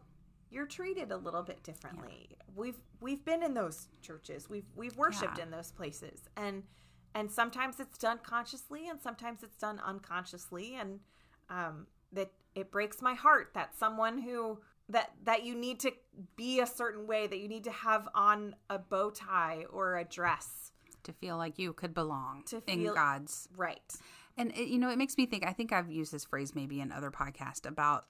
you're 0.50 0.66
treated 0.66 1.12
a 1.12 1.18
little 1.18 1.44
bit 1.44 1.62
differently. 1.64 2.30
We've 2.56 2.80
we've 3.00 3.24
been 3.26 3.44
in 3.44 3.54
those 3.54 3.88
churches. 4.02 4.50
We've 4.50 4.66
we've 4.76 4.96
worshiped 4.98 5.38
Yeah. 5.38 5.44
in 5.46 5.52
those 5.52 5.72
places. 5.72 6.22
And 6.38 6.64
and 7.14 7.32
sometimes 7.32 7.80
it's 7.80 7.98
done 7.98 8.20
consciously 8.24 8.88
and 8.90 9.00
sometimes 9.02 9.44
it's 9.44 9.58
done 9.58 9.80
unconsciously 9.86 10.76
and 10.76 11.00
um 11.50 11.88
that 12.12 12.32
it 12.56 12.72
breaks 12.72 13.02
my 13.02 13.14
heart 13.14 13.52
that 13.54 13.78
someone 13.78 14.18
who 14.20 14.60
that 14.90 15.12
that 15.24 15.44
you 15.46 15.56
need 15.56 15.80
to 15.82 15.92
be 16.36 16.60
a 16.60 16.68
certain 16.68 17.06
way 17.08 17.28
that 17.28 17.40
you 17.40 17.48
need 17.48 17.64
to 17.66 17.72
have 17.72 18.08
on 18.16 18.56
a 18.70 18.78
bow 18.80 19.10
tie 19.10 19.66
or 19.70 19.98
a 19.98 20.04
dress 20.06 20.72
To 21.06 21.14
feel 21.14 21.38
like 21.38 21.58
you 21.58 21.74
could 21.74 21.94
belong 21.94 22.44
To 22.48 22.62
in 22.68 22.94
God's 22.94 23.48
right 23.56 23.82
And 24.38 24.52
it, 24.52 24.68
you 24.68 24.78
know, 24.78 24.90
it 24.90 24.98
makes 24.98 25.18
me 25.18 25.26
think. 25.26 25.46
I 25.46 25.54
think 25.54 25.72
I've 25.72 25.90
used 25.90 26.12
this 26.12 26.26
phrase 26.26 26.54
maybe 26.54 26.82
in 26.82 26.92
other 26.92 27.12
podcasts 27.12 27.66
about 27.66 28.06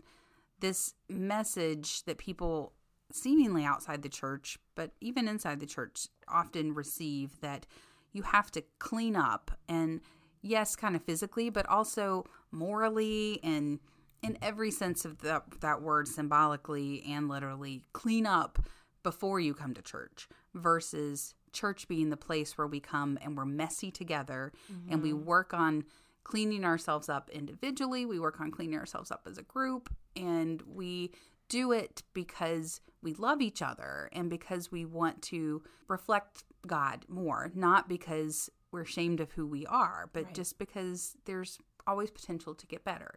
this 0.59 0.93
message 1.09 2.03
that 2.05 2.17
people 2.17 2.73
seemingly 3.11 3.63
outside 3.63 4.01
the 4.01 4.09
church, 4.09 4.57
but 4.75 4.91
even 5.01 5.27
inside 5.27 5.59
the 5.59 5.65
church, 5.65 6.07
often 6.27 6.73
receive 6.73 7.39
that 7.41 7.65
you 8.13 8.23
have 8.23 8.49
to 8.51 8.63
clean 8.79 9.15
up, 9.15 9.51
and 9.67 10.01
yes, 10.41 10.75
kind 10.75 10.95
of 10.95 11.03
physically, 11.03 11.49
but 11.49 11.67
also 11.67 12.25
morally 12.51 13.39
and 13.43 13.79
in 14.23 14.37
every 14.41 14.71
sense 14.71 15.05
of 15.05 15.19
the, 15.19 15.43
that 15.59 15.81
word, 15.81 16.07
symbolically 16.07 17.03
and 17.07 17.27
literally, 17.27 17.83
clean 17.93 18.25
up 18.25 18.57
before 19.03 19.39
you 19.39 19.53
come 19.53 19.73
to 19.73 19.81
church 19.81 20.27
versus 20.55 21.35
church 21.55 21.87
being 21.87 22.09
the 22.09 22.17
place 22.17 22.57
where 22.57 22.67
we 22.67 22.79
come 22.79 23.17
and 23.21 23.35
we're 23.35 23.45
messy 23.45 23.89
together 23.89 24.51
and 24.89 25.01
we 25.01 25.11
mm-hmm. 25.11 25.25
work 25.25 25.53
on 25.53 25.85
cleaning 26.23 26.65
ourselves 26.65 27.07
up 27.07 27.29
individually, 27.31 28.05
we 28.05 28.19
work 28.19 28.41
on 28.41 28.51
cleaning 28.51 28.77
ourselves 28.77 29.11
up 29.11 29.27
as 29.29 29.37
a 29.37 29.43
group, 29.43 29.89
and 30.15 30.61
we 30.63 31.11
do 31.49 31.71
it 31.71 32.03
because 32.13 32.81
we 33.01 33.13
love 33.13 33.41
each 33.41 33.61
other 33.61 34.09
and 34.11 34.29
because 34.29 34.71
we 34.71 34.85
want 34.85 35.21
to 35.21 35.61
reflect 35.87 36.43
God 36.65 37.05
more, 37.07 37.51
not 37.53 37.87
because 37.87 38.49
we're 38.71 38.81
ashamed 38.81 39.19
of 39.19 39.31
who 39.33 39.45
we 39.45 39.65
are, 39.67 40.09
but 40.11 40.25
Right. 40.25 40.33
just 40.33 40.57
because 40.57 41.15
there's 41.25 41.59
always 41.85 42.09
potential 42.09 42.55
to 42.55 42.65
get 42.65 42.83
better. 42.83 43.15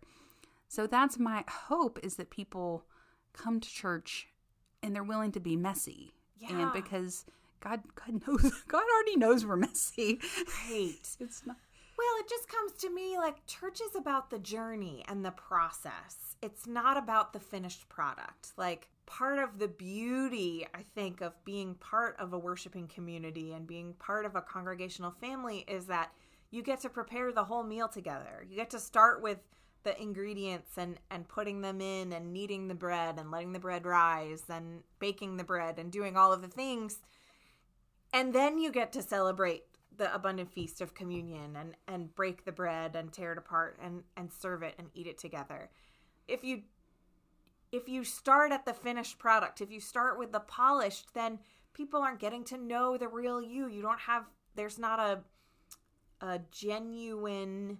So 0.68 0.87
that's 0.87 1.18
my 1.18 1.45
hope 1.49 1.99
is 2.02 2.16
that 2.16 2.28
people 2.28 2.85
come 3.33 3.59
to 3.61 3.68
church 3.68 4.28
and 4.83 4.95
they're 4.95 5.02
willing 5.02 5.33
to 5.33 5.40
be 5.40 5.57
messy. 5.57 6.12
Yeah. 6.37 6.61
And 6.61 6.73
because 6.73 7.25
God 7.61 7.83
God 7.95 8.27
knows 8.27 8.53
God 8.69 8.85
already 8.95 9.17
knows 9.17 9.45
we're 9.45 9.57
messy. 9.57 10.21
right. 10.69 10.95
It's 11.21 11.47
not 11.47 11.57
well 11.97 12.15
it 12.21 12.29
just 12.29 12.49
comes 12.49 12.73
to 12.81 12.91
me 12.91 13.17
like 13.19 13.47
church 13.47 13.81
is 13.81 13.97
about 13.97 14.31
the 14.31 14.38
journey 14.38 15.05
and 15.09 15.25
the 15.25 15.31
process. 15.33 16.37
It's 16.41 16.67
not 16.67 16.97
about 16.97 17.33
the 17.33 17.41
finished 17.41 17.88
product. 17.88 18.53
Like 18.57 18.88
part 19.07 19.38
of 19.38 19.59
the 19.59 19.69
beauty 19.69 20.67
i 20.75 20.83
think 20.95 21.23
of 21.23 21.33
being 21.43 21.75
part 21.77 22.15
of 22.19 22.35
a 22.35 22.38
worshiping 22.38 22.87
community 22.87 23.55
and 23.55 23.67
being 23.67 23.95
part 23.95 24.27
of 24.27 24.37
a 24.37 24.43
congregational 24.43 25.11
family 25.11 25.65
is 25.67 25.87
that 25.87 26.11
you 26.50 26.62
get 26.62 26.81
to 26.81 26.88
prepare 26.88 27.33
the 27.33 27.45
whole 27.45 27.62
meal 27.62 27.88
together. 27.88 28.47
You 28.49 28.57
get 28.57 28.71
to 28.71 28.79
start 28.79 29.23
with 29.23 29.38
the 29.85 30.00
ingredients 30.00 30.73
and 30.77 30.99
and 31.11 31.29
putting 31.29 31.61
them 31.61 31.81
in 31.81 32.12
and 32.12 32.33
kneading 32.33 32.69
the 32.69 32.75
bread 32.75 33.19
and 33.19 33.31
letting 33.31 33.53
the 33.53 33.59
bread 33.59 33.87
rise 33.87 34.43
and 34.49 34.83
baking 34.99 35.37
the 35.37 35.45
bread 35.45 35.79
and 35.79 35.93
doing 35.93 36.17
all 36.17 36.33
of 36.33 36.43
the 36.43 36.49
things 36.49 36.99
and 38.12 38.33
then 38.33 38.59
you 38.59 38.71
get 38.73 38.93
to 38.93 39.03
celebrate 39.03 39.65
the 39.97 40.12
abundant 40.15 40.53
feast 40.53 40.81
of 40.81 40.95
communion 40.95 41.57
and 41.57 41.75
and 41.87 42.15
break 42.15 42.45
the 42.45 42.53
bread 42.53 42.97
and 42.97 43.12
tear 43.12 43.33
it 43.33 43.38
apart 43.38 43.79
and 43.83 44.05
and 44.17 44.33
serve 44.33 44.62
it 44.62 44.75
and 44.79 44.88
eat 44.95 45.07
it 45.07 45.19
together. 45.19 45.71
If 46.27 46.45
you 46.45 46.62
if 47.71 47.88
you 47.88 48.05
start 48.05 48.53
at 48.53 48.65
the 48.65 48.73
finished 48.73 49.19
product 49.19 49.61
if 49.61 49.71
you 49.71 49.81
start 49.81 50.19
with 50.19 50.33
the 50.33 50.41
polished 50.41 51.12
then 51.15 51.38
people 51.75 52.00
aren't 52.00 52.21
getting 52.21 52.45
to 52.45 52.57
know 52.57 52.97
the 52.97 53.09
real 53.09 53.43
you. 53.43 53.69
You 53.69 53.83
don't 53.83 54.00
have 54.00 54.25
there's 54.55 54.79
not 54.79 55.00
a 55.00 55.21
a 56.25 56.41
genuineness 56.50 57.79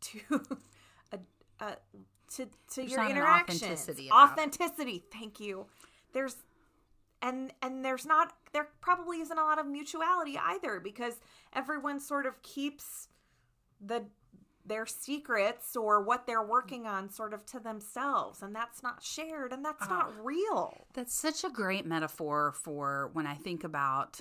to 0.00 0.20
a, 1.12 1.18
a 1.60 1.76
to 2.34 2.48
to 2.72 2.84
your 2.84 3.02
not 3.02 3.10
an 3.10 3.18
authenticity 3.18 4.10
authenticity. 4.10 5.04
Thank 5.12 5.40
you. 5.40 5.66
There's 6.12 6.36
and 7.22 7.52
and 7.62 7.84
there's 7.84 8.06
not 8.06 8.32
there 8.52 8.68
probably 8.80 9.20
isn't 9.20 9.38
a 9.38 9.44
lot 9.44 9.58
of 9.58 9.66
mutuality 9.66 10.38
either 10.38 10.80
because 10.80 11.14
everyone 11.54 12.00
sort 12.00 12.26
of 12.26 12.40
keeps 12.42 13.08
the 13.80 14.04
their 14.64 14.86
secrets 14.86 15.76
or 15.76 16.02
what 16.02 16.26
they're 16.26 16.42
working 16.42 16.86
on 16.86 17.08
sort 17.08 17.32
of 17.32 17.46
to 17.46 17.60
themselves 17.60 18.42
and 18.42 18.54
that's 18.54 18.82
not 18.82 19.02
shared 19.02 19.52
and 19.52 19.64
that's 19.64 19.88
not 19.88 20.12
ah. 20.12 20.22
real. 20.22 20.86
That's 20.94 21.14
such 21.14 21.44
a 21.44 21.50
great 21.50 21.86
metaphor 21.86 22.52
for 22.52 23.10
when 23.12 23.26
I 23.26 23.34
think 23.34 23.64
about 23.64 24.20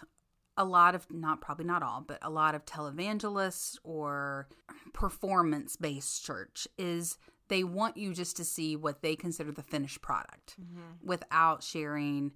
a 0.58 0.64
lot 0.64 0.96
of 0.96 1.06
not 1.12 1.42
probably 1.42 1.66
not 1.66 1.84
all, 1.84 2.04
but 2.06 2.20
a 2.22 2.30
lot 2.30 2.56
of 2.56 2.66
televangelists 2.66 3.78
or 3.84 4.48
performance 4.94 5.76
based 5.76 6.24
church 6.24 6.68
is 6.78 7.18
they 7.48 7.64
want 7.64 7.98
you 7.98 8.14
just 8.14 8.38
to 8.38 8.46
see 8.46 8.76
what 8.76 9.02
they 9.02 9.16
consider 9.16 9.52
the 9.52 9.64
finished 9.64 10.02
product 10.02 10.56
mm-hmm. 10.62 11.06
without 11.08 11.62
sharing 11.62 12.32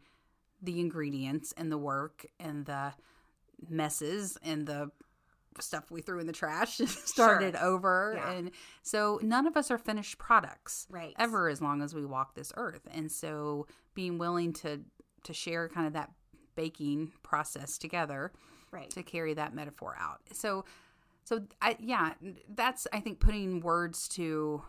the 0.61 0.79
ingredients 0.79 1.53
and 1.57 1.71
the 1.71 1.77
work 1.77 2.25
and 2.39 2.65
the 2.65 2.93
messes 3.69 4.37
and 4.43 4.65
the 4.65 4.91
stuff 5.59 5.91
we 5.91 6.01
threw 6.01 6.19
in 6.19 6.27
the 6.27 6.33
trash 6.33 6.79
and 6.79 6.89
started 7.13 7.55
over. 7.55 8.13
Yeah. 8.15 8.31
and 8.31 8.51
so 8.83 9.19
none 9.21 9.45
of 9.47 9.57
us 9.57 9.71
are 9.71 9.77
finished 9.77 10.17
products 10.17 10.87
Right. 10.89 11.13
ever 11.17 11.49
as 11.49 11.61
long 11.61 11.81
as 11.81 11.93
we 11.93 12.05
walk 12.05 12.35
this 12.35 12.51
earth. 12.55 12.87
And 12.93 13.11
so 13.11 13.67
being 13.93 14.17
willing 14.17 14.53
to 14.53 14.81
to 15.25 15.33
share 15.33 15.67
kind 15.67 15.85
of 15.85 15.93
that 15.93 16.11
baking 16.55 17.11
process 17.23 17.77
together 17.77 18.31
right. 18.71 18.89
to 18.91 19.03
carry 19.03 19.33
that 19.33 19.53
metaphor 19.53 19.95
out. 19.99 20.19
So 20.31 20.63
so 21.25 21.41
i 21.61 21.75
yeah 21.79 22.13
that's 22.55 22.87
i 22.93 22.99
think 22.99 23.19
putting 23.19 23.59
words 23.59 24.07
to 24.07 24.63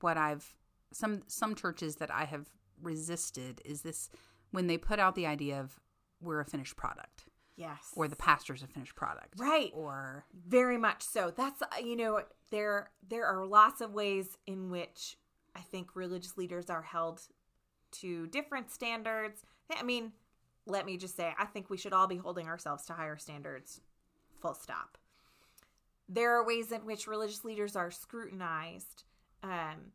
what 0.00 0.18
i've 0.18 0.54
some 0.92 1.22
some 1.26 1.54
churches 1.54 1.96
that 1.96 2.10
i 2.10 2.24
have 2.24 2.50
resisted 2.82 3.62
is 3.64 3.80
this 3.80 4.10
when 4.50 4.66
they 4.66 4.78
put 4.78 4.98
out 4.98 5.14
the 5.14 5.26
idea 5.26 5.58
of 5.60 5.78
we're 6.20 6.40
a 6.40 6.44
finished 6.44 6.76
product 6.76 7.24
yes 7.56 7.90
or 7.94 8.08
the 8.08 8.16
pastor's 8.16 8.62
a 8.62 8.66
finished 8.66 8.94
product 8.94 9.34
Right. 9.38 9.70
or 9.74 10.24
Very 10.48 10.78
much 10.78 11.02
so. 11.02 11.32
That's 11.34 11.62
uh, 11.62 11.66
you 11.82 11.96
know 11.96 12.22
there 12.50 12.90
there 13.08 13.26
are 13.26 13.44
lots 13.46 13.80
of 13.80 13.92
ways 13.92 14.36
in 14.46 14.70
which 14.70 15.16
I 15.54 15.60
think 15.60 15.94
religious 15.96 16.36
leaders 16.36 16.68
are 16.70 16.82
held 16.82 17.22
to 17.92 18.26
different 18.26 18.70
standards. 18.70 19.42
I 19.74 19.82
mean, 19.82 20.12
let 20.66 20.84
me 20.84 20.96
just 20.96 21.16
say 21.16 21.32
I 21.38 21.46
think 21.46 21.70
we 21.70 21.76
should 21.78 21.92
all 21.92 22.06
be 22.06 22.16
holding 22.16 22.46
ourselves 22.46 22.84
to 22.86 22.92
higher 22.92 23.16
standards. 23.16 23.80
Full 24.42 24.54
stop. 24.54 24.98
There 26.08 26.36
are 26.36 26.44
ways 26.46 26.70
in 26.72 26.82
which 26.86 27.06
religious 27.06 27.44
leaders 27.44 27.74
are 27.74 27.90
scrutinized. 27.90 29.02
Um, 29.42 29.92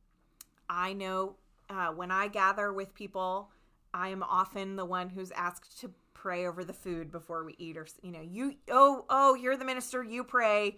I 0.70 0.93
know 0.93 1.36
uh, 1.70 1.88
when 1.89 2.12
I 2.12 2.27
gather 2.27 2.74
with 2.74 2.93
people, 2.93 3.50
I 3.93 4.10
am 4.10 4.24
often 4.24 4.75
the 4.75 4.86
one 4.86 5.10
who's 5.10 5.31
asked 5.31 5.79
to 5.81 5.91
pray 6.13 6.45
over 6.45 6.63
the 6.63 6.74
food 6.74 7.12
before 7.12 7.43
we 7.43 7.55
eat, 7.57 7.77
or 7.77 7.88
you 8.01 8.12
know, 8.12 8.21
you 8.21 8.55
oh 8.69 9.05
oh 9.10 9.36
you're 9.36 9.57
the 9.57 9.65
minister, 9.65 10.03
you 10.03 10.24
pray, 10.24 10.77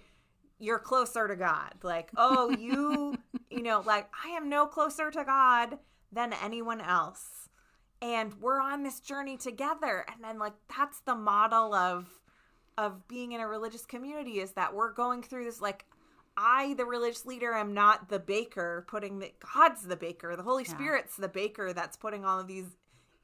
you're 0.59 0.79
closer 0.79 1.27
to 1.27 1.35
God. 1.35 1.73
Like 1.83 2.11
oh 2.17 2.49
you 2.59 3.17
you 3.49 3.61
know 3.61 3.83
like 3.85 4.09
I 4.25 4.29
am 4.29 4.49
no 4.49 4.65
closer 4.65 5.11
to 5.11 5.23
God 5.23 5.77
than 6.11 6.33
anyone 6.43 6.81
else, 6.81 7.49
and 8.01 8.33
we're 8.41 8.61
on 8.61 8.83
this 8.83 8.99
journey 8.99 9.37
together. 9.37 10.05
And 10.11 10.23
then 10.23 10.39
like 10.39 10.53
that's 10.75 10.99
the 11.01 11.15
model 11.15 11.73
of 11.73 12.07
of 12.77 13.07
being 13.07 13.33
in 13.33 13.41
a 13.41 13.47
religious 13.47 13.85
community 13.85 14.39
is 14.39 14.51
that 14.53 14.73
we're 14.73 14.93
going 14.93 15.21
through 15.21 15.45
this 15.45 15.61
like 15.61 15.85
I, 16.35 16.73
the 16.73 16.85
religious 16.85 17.25
leader, 17.25 17.53
am 17.53 17.73
not 17.73 18.09
the 18.09 18.19
baker 18.19 18.85
putting 18.87 19.19
the 19.19 19.31
God's 19.53 19.83
the 19.83 19.95
baker. 19.95 20.35
The 20.35 20.43
Holy 20.43 20.63
Spirit's 20.63 21.15
the 21.15 21.27
baker 21.27 21.73
that's 21.73 21.95
putting 21.95 22.25
all 22.25 22.39
of 22.39 22.47
these 22.47 22.65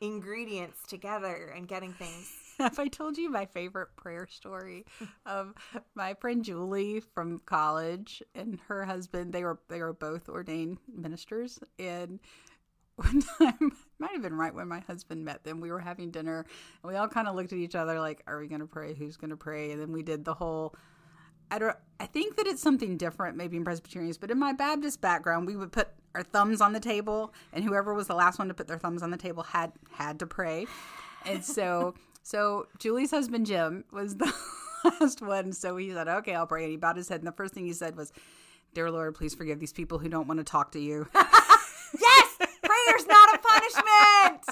ingredients 0.01 0.79
together 0.87 1.53
and 1.55 1.67
getting 1.67 1.93
things. 1.93 2.31
Have 2.59 2.79
I 2.79 2.87
told 2.87 3.17
you 3.17 3.29
my 3.29 3.45
favorite 3.45 3.95
prayer 3.95 4.27
story 4.27 4.85
of 5.25 5.53
my 5.95 6.13
friend 6.15 6.43
Julie 6.43 7.01
from 7.13 7.41
college 7.45 8.21
and 8.35 8.59
her 8.67 8.85
husband? 8.85 9.33
They 9.33 9.43
were 9.43 9.59
they 9.69 9.79
were 9.79 9.93
both 9.93 10.27
ordained 10.27 10.77
ministers, 10.93 11.59
and 11.77 12.19
one 12.95 13.21
time 13.37 13.71
might 13.97 14.11
have 14.11 14.21
been 14.21 14.35
right 14.35 14.53
when 14.53 14.67
my 14.67 14.81
husband 14.81 15.23
met 15.23 15.43
them. 15.43 15.61
We 15.61 15.71
were 15.71 15.79
having 15.79 16.11
dinner, 16.11 16.45
and 16.83 16.91
we 16.91 16.97
all 16.97 17.07
kind 17.07 17.27
of 17.29 17.35
looked 17.35 17.53
at 17.53 17.59
each 17.59 17.75
other 17.75 17.99
like, 17.99 18.23
"Are 18.27 18.39
we 18.39 18.47
going 18.47 18.61
to 18.61 18.67
pray? 18.67 18.93
Who's 18.93 19.15
going 19.15 19.29
to 19.29 19.37
pray?" 19.37 19.71
And 19.71 19.81
then 19.81 19.91
we 19.91 20.03
did 20.03 20.25
the 20.25 20.33
whole. 20.33 20.75
I 21.51 21.59
don't. 21.59 21.75
I 21.99 22.05
think 22.05 22.37
that 22.37 22.47
it's 22.47 22.61
something 22.61 22.97
different, 22.97 23.35
maybe 23.35 23.57
in 23.57 23.65
Presbyterians, 23.65 24.17
but 24.17 24.31
in 24.31 24.39
my 24.39 24.53
Baptist 24.53 25.01
background, 25.01 25.47
we 25.47 25.55
would 25.55 25.71
put 25.71 25.89
our 26.15 26.23
thumbs 26.23 26.61
on 26.61 26.73
the 26.73 26.79
table, 26.79 27.33
and 27.51 27.63
whoever 27.63 27.93
was 27.93 28.07
the 28.07 28.15
last 28.15 28.39
one 28.39 28.47
to 28.47 28.53
put 28.53 28.67
their 28.67 28.77
thumbs 28.77 29.03
on 29.03 29.11
the 29.11 29.17
table 29.17 29.43
had 29.43 29.71
had 29.91 30.19
to 30.19 30.27
pray. 30.27 30.65
And 31.25 31.43
so, 31.43 31.95
so 32.23 32.67
Julie's 32.77 33.11
husband 33.11 33.45
Jim 33.45 33.83
was 33.91 34.15
the 34.15 34.33
last 35.01 35.21
one. 35.21 35.51
So 35.53 35.75
he 35.77 35.91
said, 35.91 36.07
"Okay, 36.07 36.35
I'll 36.35 36.47
pray." 36.47 36.63
And 36.63 36.71
he 36.71 36.77
bowed 36.77 36.97
his 36.97 37.09
head, 37.09 37.19
and 37.19 37.27
the 37.27 37.33
first 37.33 37.53
thing 37.53 37.65
he 37.65 37.73
said 37.73 37.95
was, 37.97 38.13
"Dear 38.73 38.91
Lord, 38.91 39.15
please 39.15 39.35
forgive 39.35 39.59
these 39.59 39.73
people 39.73 39.99
who 39.99 40.09
don't 40.09 40.27
want 40.27 40.39
to 40.39 40.43
talk 40.43 40.71
to 40.73 40.79
you." 40.79 41.07
Yes, 41.99 42.37
prayer's 42.63 43.07
not 43.07 43.33
a 43.33 43.39
punishment. 43.39 44.45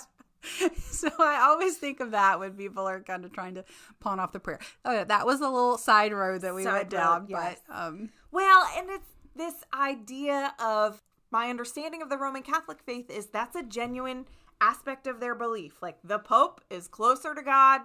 so 0.77 1.09
I 1.19 1.41
always 1.41 1.77
think 1.77 1.99
of 1.99 2.11
that 2.11 2.39
when 2.39 2.53
people 2.53 2.87
are 2.87 3.01
kind 3.01 3.25
of 3.25 3.31
trying 3.31 3.55
to 3.55 3.65
pawn 3.99 4.19
off 4.19 4.31
the 4.31 4.39
prayer. 4.39 4.59
Oh, 4.85 4.91
yeah, 4.93 5.03
that 5.03 5.25
was 5.25 5.39
a 5.41 5.49
little 5.49 5.77
side 5.77 6.13
road 6.13 6.41
that 6.41 6.53
we 6.55 6.63
Side 6.63 6.73
went 6.73 6.93
road, 6.93 6.99
down, 6.99 7.25
yes. 7.29 7.61
but 7.67 7.75
um, 7.75 8.09
Well, 8.31 8.67
and 8.77 8.89
it's 8.89 9.09
this 9.35 9.55
idea 9.73 10.53
of 10.59 11.01
my 11.31 11.49
understanding 11.49 12.01
of 12.01 12.09
the 12.09 12.17
Roman 12.17 12.41
Catholic 12.41 12.81
faith 12.81 13.09
is 13.09 13.27
that's 13.27 13.55
a 13.55 13.63
genuine 13.63 14.25
aspect 14.61 15.07
of 15.07 15.19
their 15.19 15.35
belief. 15.35 15.81
Like 15.81 15.97
the 16.03 16.19
Pope 16.19 16.61
is 16.69 16.87
closer 16.87 17.35
to 17.35 17.41
God 17.41 17.81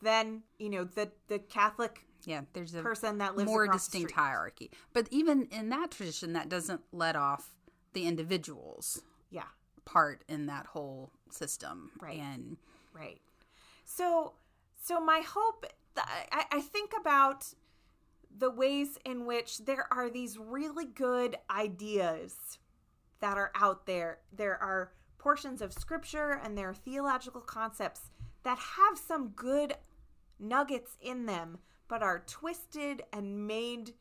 than 0.00 0.42
you 0.58 0.68
know 0.68 0.84
the 0.84 1.10
the 1.28 1.38
Catholic 1.38 2.04
yeah, 2.24 2.42
there's 2.52 2.74
a 2.74 2.82
person 2.82 3.18
that 3.18 3.36
lives 3.36 3.48
more 3.50 3.66
distinct 3.66 4.12
hierarchy. 4.12 4.70
But 4.92 5.08
even 5.10 5.48
in 5.50 5.70
that 5.70 5.90
tradition, 5.90 6.34
that 6.34 6.48
doesn't 6.48 6.82
let 6.92 7.16
off 7.16 7.52
the 7.92 8.06
individuals 8.06 9.02
Yeah. 9.30 9.44
Part 9.84 10.24
in 10.28 10.46
that 10.46 10.66
whole 10.66 11.10
system. 11.30 11.90
Right. 12.00 12.18
And 12.18 12.56
Right. 12.92 13.20
So, 13.84 14.34
so 14.80 15.00
my 15.00 15.22
hope, 15.26 15.66
I, 15.96 16.44
I 16.50 16.60
think 16.60 16.92
about 16.98 17.46
the 18.36 18.50
ways 18.50 18.98
in 19.04 19.26
which 19.26 19.58
there 19.64 19.86
are 19.92 20.08
these 20.08 20.38
really 20.38 20.86
good 20.86 21.36
ideas 21.50 22.58
that 23.20 23.36
are 23.36 23.52
out 23.54 23.86
there. 23.86 24.18
There 24.32 24.60
are 24.62 24.92
portions 25.18 25.62
of 25.62 25.72
scripture 25.72 26.40
and 26.42 26.56
there 26.56 26.68
are 26.68 26.74
theological 26.74 27.40
concepts 27.40 28.10
that 28.42 28.58
have 28.58 28.98
some 28.98 29.28
good 29.28 29.74
nuggets 30.38 30.96
in 31.00 31.26
them, 31.26 31.58
but 31.88 32.02
are 32.02 32.24
twisted 32.26 33.02
and 33.12 33.46
made 33.46 33.92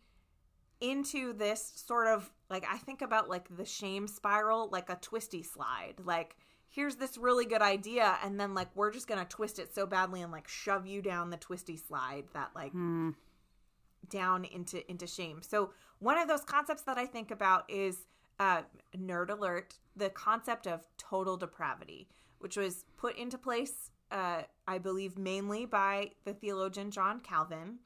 into 0.79 1.33
this 1.33 1.73
sort 1.75 2.07
of 2.07 2.31
like 2.51 2.65
I 2.69 2.77
think 2.77 3.01
about 3.01 3.29
like 3.29 3.47
the 3.55 3.65
shame 3.65 4.07
spiral, 4.07 4.69
like 4.71 4.89
a 4.89 4.95
twisty 5.01 5.41
slide. 5.41 5.95
Like 6.03 6.35
here's 6.69 6.97
this 6.97 7.17
really 7.17 7.45
good 7.45 7.61
idea, 7.61 8.17
and 8.23 8.39
then 8.39 8.53
like 8.53 8.67
we're 8.75 8.91
just 8.91 9.07
gonna 9.07 9.25
twist 9.25 9.57
it 9.57 9.73
so 9.73 9.87
badly 9.87 10.21
and 10.21 10.31
like 10.31 10.47
shove 10.47 10.85
you 10.85 11.01
down 11.01 11.29
the 11.29 11.37
twisty 11.37 11.77
slide 11.77 12.25
that 12.33 12.51
like 12.53 12.73
down 14.09 14.45
into 14.45 14.89
into 14.91 15.07
shame. 15.07 15.41
So 15.41 15.71
one 15.99 16.17
of 16.17 16.27
those 16.27 16.43
concepts 16.43 16.83
that 16.83 16.97
I 16.97 17.05
think 17.05 17.31
about 17.31 17.69
is 17.69 18.05
uh, 18.39 18.63
nerd 18.97 19.29
alert, 19.29 19.75
the 19.95 20.09
concept 20.09 20.67
of 20.67 20.87
total 20.97 21.37
depravity, 21.37 22.09
which 22.39 22.57
was 22.57 22.85
put 22.97 23.15
into 23.17 23.37
place, 23.37 23.91
uh, 24.11 24.41
I 24.67 24.79
believe, 24.79 25.17
mainly 25.17 25.65
by 25.65 26.11
the 26.25 26.33
theologian 26.33 26.91
John 26.91 27.19
Calvin. 27.21 27.79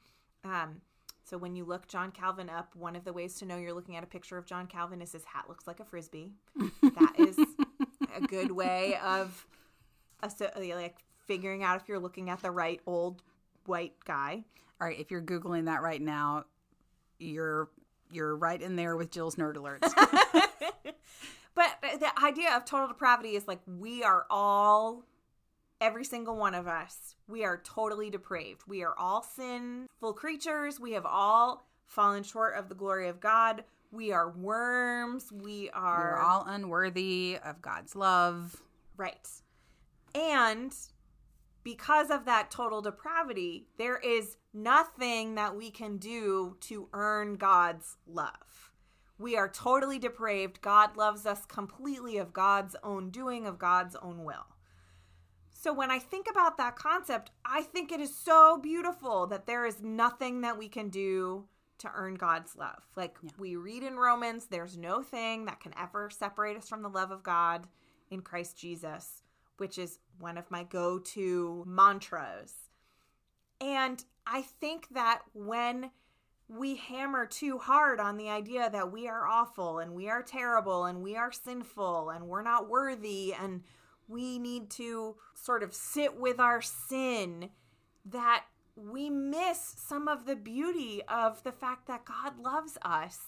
Um, 0.44 0.80
so 1.28 1.36
when 1.36 1.56
you 1.56 1.64
look 1.64 1.88
John 1.88 2.12
Calvin 2.12 2.48
up, 2.48 2.74
one 2.76 2.94
of 2.94 3.04
the 3.04 3.12
ways 3.12 3.34
to 3.40 3.46
know 3.46 3.56
you're 3.56 3.72
looking 3.72 3.96
at 3.96 4.04
a 4.04 4.06
picture 4.06 4.38
of 4.38 4.46
John 4.46 4.66
Calvin 4.66 5.02
is 5.02 5.10
his 5.10 5.24
hat 5.24 5.46
looks 5.48 5.66
like 5.66 5.80
a 5.80 5.84
frisbee. 5.84 6.30
that 6.82 7.12
is 7.18 7.36
a 8.14 8.20
good 8.20 8.52
way 8.52 8.96
of 9.04 9.44
like 10.22 11.04
figuring 11.26 11.64
out 11.64 11.80
if 11.80 11.88
you're 11.88 11.98
looking 11.98 12.30
at 12.30 12.40
the 12.42 12.50
right 12.50 12.80
old 12.86 13.22
white 13.66 13.94
guy. 14.04 14.44
all 14.80 14.86
right, 14.86 14.98
if 15.00 15.10
you're 15.10 15.22
googling 15.22 15.64
that 15.64 15.82
right 15.82 16.00
now, 16.00 16.44
you're 17.18 17.68
you're 18.12 18.36
right 18.36 18.62
in 18.62 18.76
there 18.76 18.96
with 18.96 19.10
Jill's 19.10 19.34
nerd 19.34 19.56
alerts. 19.56 19.92
But 21.56 21.70
the 21.80 22.22
idea 22.22 22.54
of 22.54 22.66
total 22.66 22.86
depravity 22.88 23.30
is 23.30 23.48
like 23.48 23.60
we 23.66 24.04
are 24.04 24.26
all, 24.28 25.04
every 25.80 26.04
single 26.04 26.36
one 26.36 26.54
of 26.54 26.66
us, 26.66 27.16
we 27.28 27.44
are 27.44 27.60
totally 27.64 28.10
depraved. 28.10 28.62
We 28.66 28.82
are 28.82 28.94
all 28.98 29.22
sinful 29.22 30.14
creatures. 30.14 30.80
We 30.80 30.92
have 30.92 31.06
all 31.06 31.66
fallen 31.86 32.22
short 32.22 32.56
of 32.56 32.68
the 32.68 32.74
glory 32.74 33.08
of 33.08 33.20
God. 33.20 33.64
We 33.90 34.12
are 34.12 34.30
worms. 34.30 35.32
We 35.32 35.70
are 35.70 36.16
We're 36.16 36.22
all 36.22 36.44
unworthy 36.46 37.38
of 37.44 37.62
God's 37.62 37.94
love. 37.94 38.56
Right. 38.96 39.28
And 40.14 40.74
because 41.62 42.10
of 42.10 42.24
that 42.24 42.50
total 42.50 42.80
depravity, 42.80 43.66
there 43.76 43.98
is 43.98 44.36
nothing 44.54 45.34
that 45.34 45.56
we 45.56 45.70
can 45.70 45.98
do 45.98 46.56
to 46.60 46.88
earn 46.92 47.34
God's 47.34 47.96
love. 48.06 48.72
We 49.18 49.36
are 49.36 49.48
totally 49.48 49.98
depraved. 49.98 50.60
God 50.60 50.96
loves 50.96 51.26
us 51.26 51.46
completely 51.46 52.18
of 52.18 52.32
God's 52.32 52.76
own 52.82 53.10
doing, 53.10 53.46
of 53.46 53.58
God's 53.58 53.96
own 53.96 54.24
will. 54.24 54.46
So 55.66 55.72
when 55.72 55.90
I 55.90 55.98
think 55.98 56.28
about 56.30 56.58
that 56.58 56.76
concept, 56.76 57.32
I 57.44 57.62
think 57.62 57.90
it 57.90 57.98
is 58.00 58.14
so 58.14 58.56
beautiful 58.56 59.26
that 59.26 59.46
there 59.46 59.66
is 59.66 59.82
nothing 59.82 60.42
that 60.42 60.56
we 60.56 60.68
can 60.68 60.90
do 60.90 61.46
to 61.78 61.90
earn 61.92 62.14
God's 62.14 62.54
love. 62.54 62.84
Like 62.94 63.16
we 63.36 63.56
read 63.56 63.82
in 63.82 63.96
Romans, 63.96 64.46
there's 64.46 64.76
no 64.76 65.02
thing 65.02 65.46
that 65.46 65.58
can 65.58 65.74
ever 65.76 66.08
separate 66.08 66.56
us 66.56 66.68
from 66.68 66.82
the 66.82 66.88
love 66.88 67.10
of 67.10 67.24
God 67.24 67.66
in 68.12 68.20
Christ 68.20 68.56
Jesus, 68.56 69.24
which 69.56 69.76
is 69.76 69.98
one 70.20 70.38
of 70.38 70.48
my 70.52 70.62
go 70.62 71.00
to 71.00 71.64
mantras. 71.66 72.54
And 73.60 74.04
I 74.24 74.42
think 74.42 74.90
that 74.90 75.22
when 75.34 75.90
we 76.48 76.76
hammer 76.76 77.26
too 77.26 77.58
hard 77.58 77.98
on 77.98 78.18
the 78.18 78.30
idea 78.30 78.70
that 78.70 78.92
we 78.92 79.08
are 79.08 79.26
awful 79.26 79.80
and 79.80 79.94
we 79.94 80.08
are 80.08 80.22
terrible 80.22 80.84
and 80.84 81.02
we 81.02 81.16
are 81.16 81.32
sinful 81.32 82.10
and 82.10 82.28
we're 82.28 82.42
not 82.42 82.68
worthy 82.68 83.34
and 83.34 83.64
we 84.08 84.38
need 84.38 84.70
to 84.70 85.16
sort 85.34 85.62
of 85.62 85.74
sit 85.74 86.18
with 86.18 86.38
our 86.40 86.62
sin, 86.62 87.50
that 88.04 88.44
we 88.76 89.10
miss 89.10 89.74
some 89.78 90.06
of 90.06 90.26
the 90.26 90.36
beauty 90.36 91.02
of 91.08 91.42
the 91.42 91.52
fact 91.52 91.86
that 91.88 92.04
God 92.04 92.38
loves 92.38 92.76
us 92.82 93.18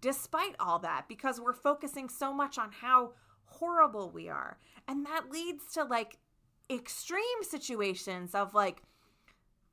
despite 0.00 0.56
all 0.58 0.78
that 0.80 1.06
because 1.08 1.40
we're 1.40 1.52
focusing 1.52 2.08
so 2.08 2.32
much 2.32 2.58
on 2.58 2.70
how 2.72 3.12
horrible 3.44 4.10
we 4.10 4.28
are. 4.28 4.58
And 4.88 5.04
that 5.06 5.30
leads 5.30 5.72
to 5.74 5.84
like 5.84 6.18
extreme 6.70 7.42
situations 7.42 8.34
of 8.34 8.54
like 8.54 8.82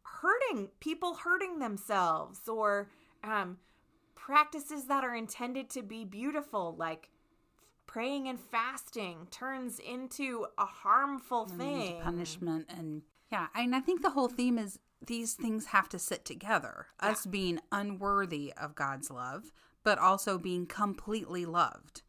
hurting 0.04 0.70
people 0.80 1.16
hurting 1.16 1.60
themselves 1.60 2.48
or 2.48 2.90
um, 3.24 3.58
practices 4.16 4.86
that 4.86 5.04
are 5.04 5.16
intended 5.16 5.70
to 5.70 5.82
be 5.82 6.04
beautiful 6.04 6.76
like 6.78 7.10
praying 7.88 8.28
and 8.28 8.40
fasting 8.40 9.28
turns 9.32 9.80
into 9.80 10.46
a 10.58 10.66
harmful 10.66 11.46
thing 11.46 12.00
punishment 12.02 12.66
and 12.70 13.02
yeah 13.32 13.48
and 13.56 13.76
i 13.76 13.80
think 13.80 14.02
the 14.02 14.12
whole 14.12 14.28
theme 14.30 14.58
is 14.58 14.80
these 15.06 15.34
things 15.34 15.68
have 15.68 15.88
to 15.88 15.98
sit 16.00 16.26
together 16.26 16.88
yeah. 17.02 17.10
us 17.10 17.26
being 17.26 17.60
unworthy 17.72 18.54
of 18.58 18.76
god's 18.76 19.10
love 19.10 19.52
but 19.84 19.98
also 19.98 20.38
being 20.38 20.66
completely 20.66 21.46
loved 21.46 22.02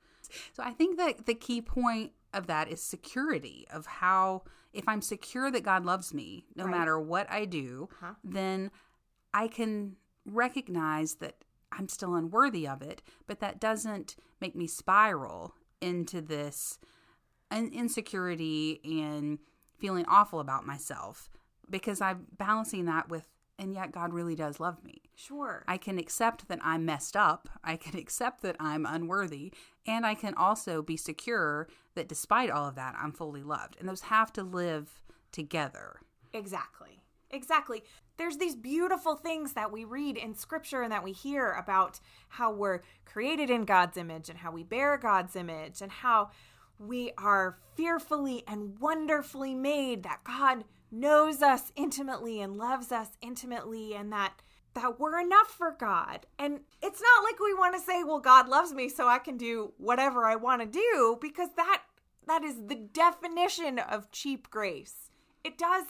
so 0.52 0.62
i 0.62 0.72
think 0.72 0.98
that 0.98 1.26
the 1.26 1.34
key 1.34 1.60
point 1.62 2.12
of 2.34 2.46
that 2.46 2.68
is 2.68 2.82
security 2.82 3.66
of 3.72 3.86
how 3.86 4.42
if 4.72 4.88
I'm 4.88 5.00
secure 5.00 5.50
that 5.50 5.62
God 5.62 5.84
loves 5.84 6.12
me 6.12 6.44
no 6.54 6.64
right. 6.64 6.70
matter 6.70 7.00
what 7.00 7.30
I 7.30 7.44
do, 7.44 7.88
huh 8.00 8.14
then 8.22 8.70
I 9.32 9.48
can 9.48 9.96
recognize 10.24 11.16
that 11.16 11.44
I'm 11.72 11.88
still 11.88 12.14
unworthy 12.14 12.66
of 12.66 12.82
it, 12.82 13.02
but 13.26 13.40
that 13.40 13.60
doesn't 13.60 14.16
make 14.40 14.56
me 14.56 14.66
spiral 14.66 15.54
into 15.80 16.20
this 16.20 16.78
insecurity 17.52 18.80
and 19.02 19.38
feeling 19.78 20.04
awful 20.06 20.40
about 20.40 20.66
myself 20.66 21.30
because 21.70 22.00
I'm 22.00 22.26
balancing 22.36 22.86
that 22.86 23.08
with 23.08 23.28
and 23.58 23.74
yet 23.74 23.90
God 23.90 24.12
really 24.12 24.36
does 24.36 24.60
love 24.60 24.84
me. 24.84 25.02
Sure. 25.16 25.64
I 25.66 25.78
can 25.78 25.98
accept 25.98 26.46
that 26.48 26.60
I'm 26.62 26.84
messed 26.84 27.16
up. 27.16 27.48
I 27.64 27.76
can 27.76 27.98
accept 27.98 28.42
that 28.42 28.56
I'm 28.60 28.86
unworthy. 28.86 29.52
And 29.86 30.06
I 30.06 30.14
can 30.14 30.34
also 30.34 30.80
be 30.80 30.96
secure 30.96 31.66
that 31.94 32.08
despite 32.08 32.50
all 32.50 32.68
of 32.68 32.76
that, 32.76 32.94
I'm 32.96 33.12
fully 33.12 33.42
loved. 33.42 33.76
And 33.80 33.88
those 33.88 34.02
have 34.02 34.32
to 34.34 34.42
live 34.42 35.00
together. 35.32 35.96
Exactly. 36.32 37.02
Exactly. 37.30 37.82
There's 38.18 38.37
these 38.37 38.57
beautiful 38.57 39.14
things 39.14 39.54
that 39.54 39.72
we 39.72 39.85
read 39.85 40.16
in 40.16 40.35
scripture 40.35 40.83
and 40.83 40.92
that 40.92 41.04
we 41.04 41.12
hear 41.12 41.52
about 41.52 42.00
how 42.28 42.52
we're 42.52 42.81
created 43.04 43.48
in 43.48 43.64
God's 43.64 43.96
image 43.96 44.28
and 44.28 44.38
how 44.38 44.50
we 44.50 44.64
bear 44.64 44.98
God's 44.98 45.37
image 45.37 45.81
and 45.81 45.90
how 45.90 46.31
we 46.78 47.12
are 47.16 47.59
fearfully 47.76 48.42
and 48.46 48.78
wonderfully 48.78 49.54
made, 49.54 50.02
that 50.02 50.24
God 50.24 50.64
knows 50.90 51.42
us 51.42 51.72
intimately 51.76 52.40
and 52.40 52.57
loves 52.57 52.92
us 52.92 53.11
intimately 53.22 53.94
and 53.94 54.12
that 54.12 54.42
that 54.74 55.00
we're 55.00 55.18
enough 55.18 55.48
for 55.48 55.74
God. 55.78 56.26
And 56.38 56.61
it's 56.83 57.00
not 57.00 57.24
like 57.24 57.40
we 57.40 57.54
want 57.54 57.74
to 57.74 57.81
say, 57.81 58.04
well, 58.04 58.20
God 58.20 58.48
loves 58.48 58.72
me 58.72 58.88
so 58.88 59.09
I 59.09 59.18
can 59.18 59.37
do 59.37 59.72
whatever 59.78 60.24
I 60.24 60.37
want 60.37 60.61
to 60.61 60.66
do 60.66 61.18
because 61.20 61.48
that 61.57 61.83
that 62.26 62.44
is 62.44 62.57
the 62.66 62.74
definition 62.74 63.78
of 63.78 64.11
cheap 64.12 64.50
grace. 64.50 65.11
It 65.42 65.57
does 65.57 65.85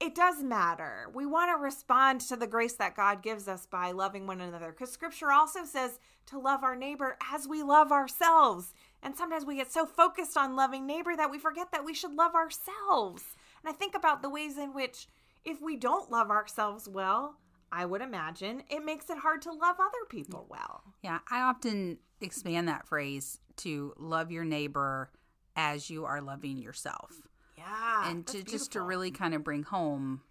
it 0.00 0.14
does 0.14 0.42
matter. 0.42 1.10
We 1.12 1.26
want 1.26 1.50
to 1.50 1.62
respond 1.62 2.22
to 2.22 2.36
the 2.36 2.46
grace 2.46 2.72
that 2.74 2.96
God 2.96 3.22
gives 3.22 3.46
us 3.46 3.66
by 3.66 3.92
loving 3.92 4.26
one 4.26 4.40
another 4.40 4.70
because 4.70 4.90
scripture 4.90 5.30
also 5.30 5.64
says 5.64 5.98
to 6.26 6.38
love 6.38 6.64
our 6.64 6.74
neighbor 6.74 7.18
as 7.32 7.46
we 7.46 7.62
love 7.62 7.92
ourselves. 7.92 8.72
And 9.02 9.14
sometimes 9.14 9.44
we 9.44 9.56
get 9.56 9.70
so 9.70 9.84
focused 9.84 10.36
on 10.36 10.56
loving 10.56 10.86
neighbor 10.86 11.14
that 11.16 11.30
we 11.30 11.38
forget 11.38 11.70
that 11.72 11.84
we 11.84 11.94
should 11.94 12.14
love 12.14 12.34
ourselves. 12.34 13.24
And 13.62 13.72
I 13.72 13.76
think 13.76 13.94
about 13.94 14.22
the 14.22 14.30
ways 14.30 14.56
in 14.56 14.72
which, 14.72 15.06
if 15.44 15.60
we 15.60 15.76
don't 15.76 16.10
love 16.10 16.30
ourselves 16.30 16.88
well, 16.88 17.36
I 17.72 17.84
would 17.84 18.00
imagine 18.00 18.62
it 18.70 18.84
makes 18.84 19.10
it 19.10 19.18
hard 19.18 19.42
to 19.42 19.52
love 19.52 19.76
other 19.78 20.04
people 20.08 20.46
well. 20.48 20.82
Yeah, 21.02 21.18
I 21.30 21.42
often 21.42 21.98
expand 22.20 22.68
that 22.68 22.86
phrase 22.86 23.38
to 23.58 23.94
love 23.98 24.30
your 24.30 24.44
neighbor 24.44 25.10
as 25.56 25.90
you 25.90 26.04
are 26.04 26.20
loving 26.20 26.58
yourself. 26.58 27.29
Yeah. 27.60 28.10
And 28.10 28.26
to 28.28 28.42
just 28.42 28.72
to 28.72 28.80
really 28.80 29.10
kind 29.10 29.34
of 29.34 29.44
bring 29.44 29.62
home 29.62 30.22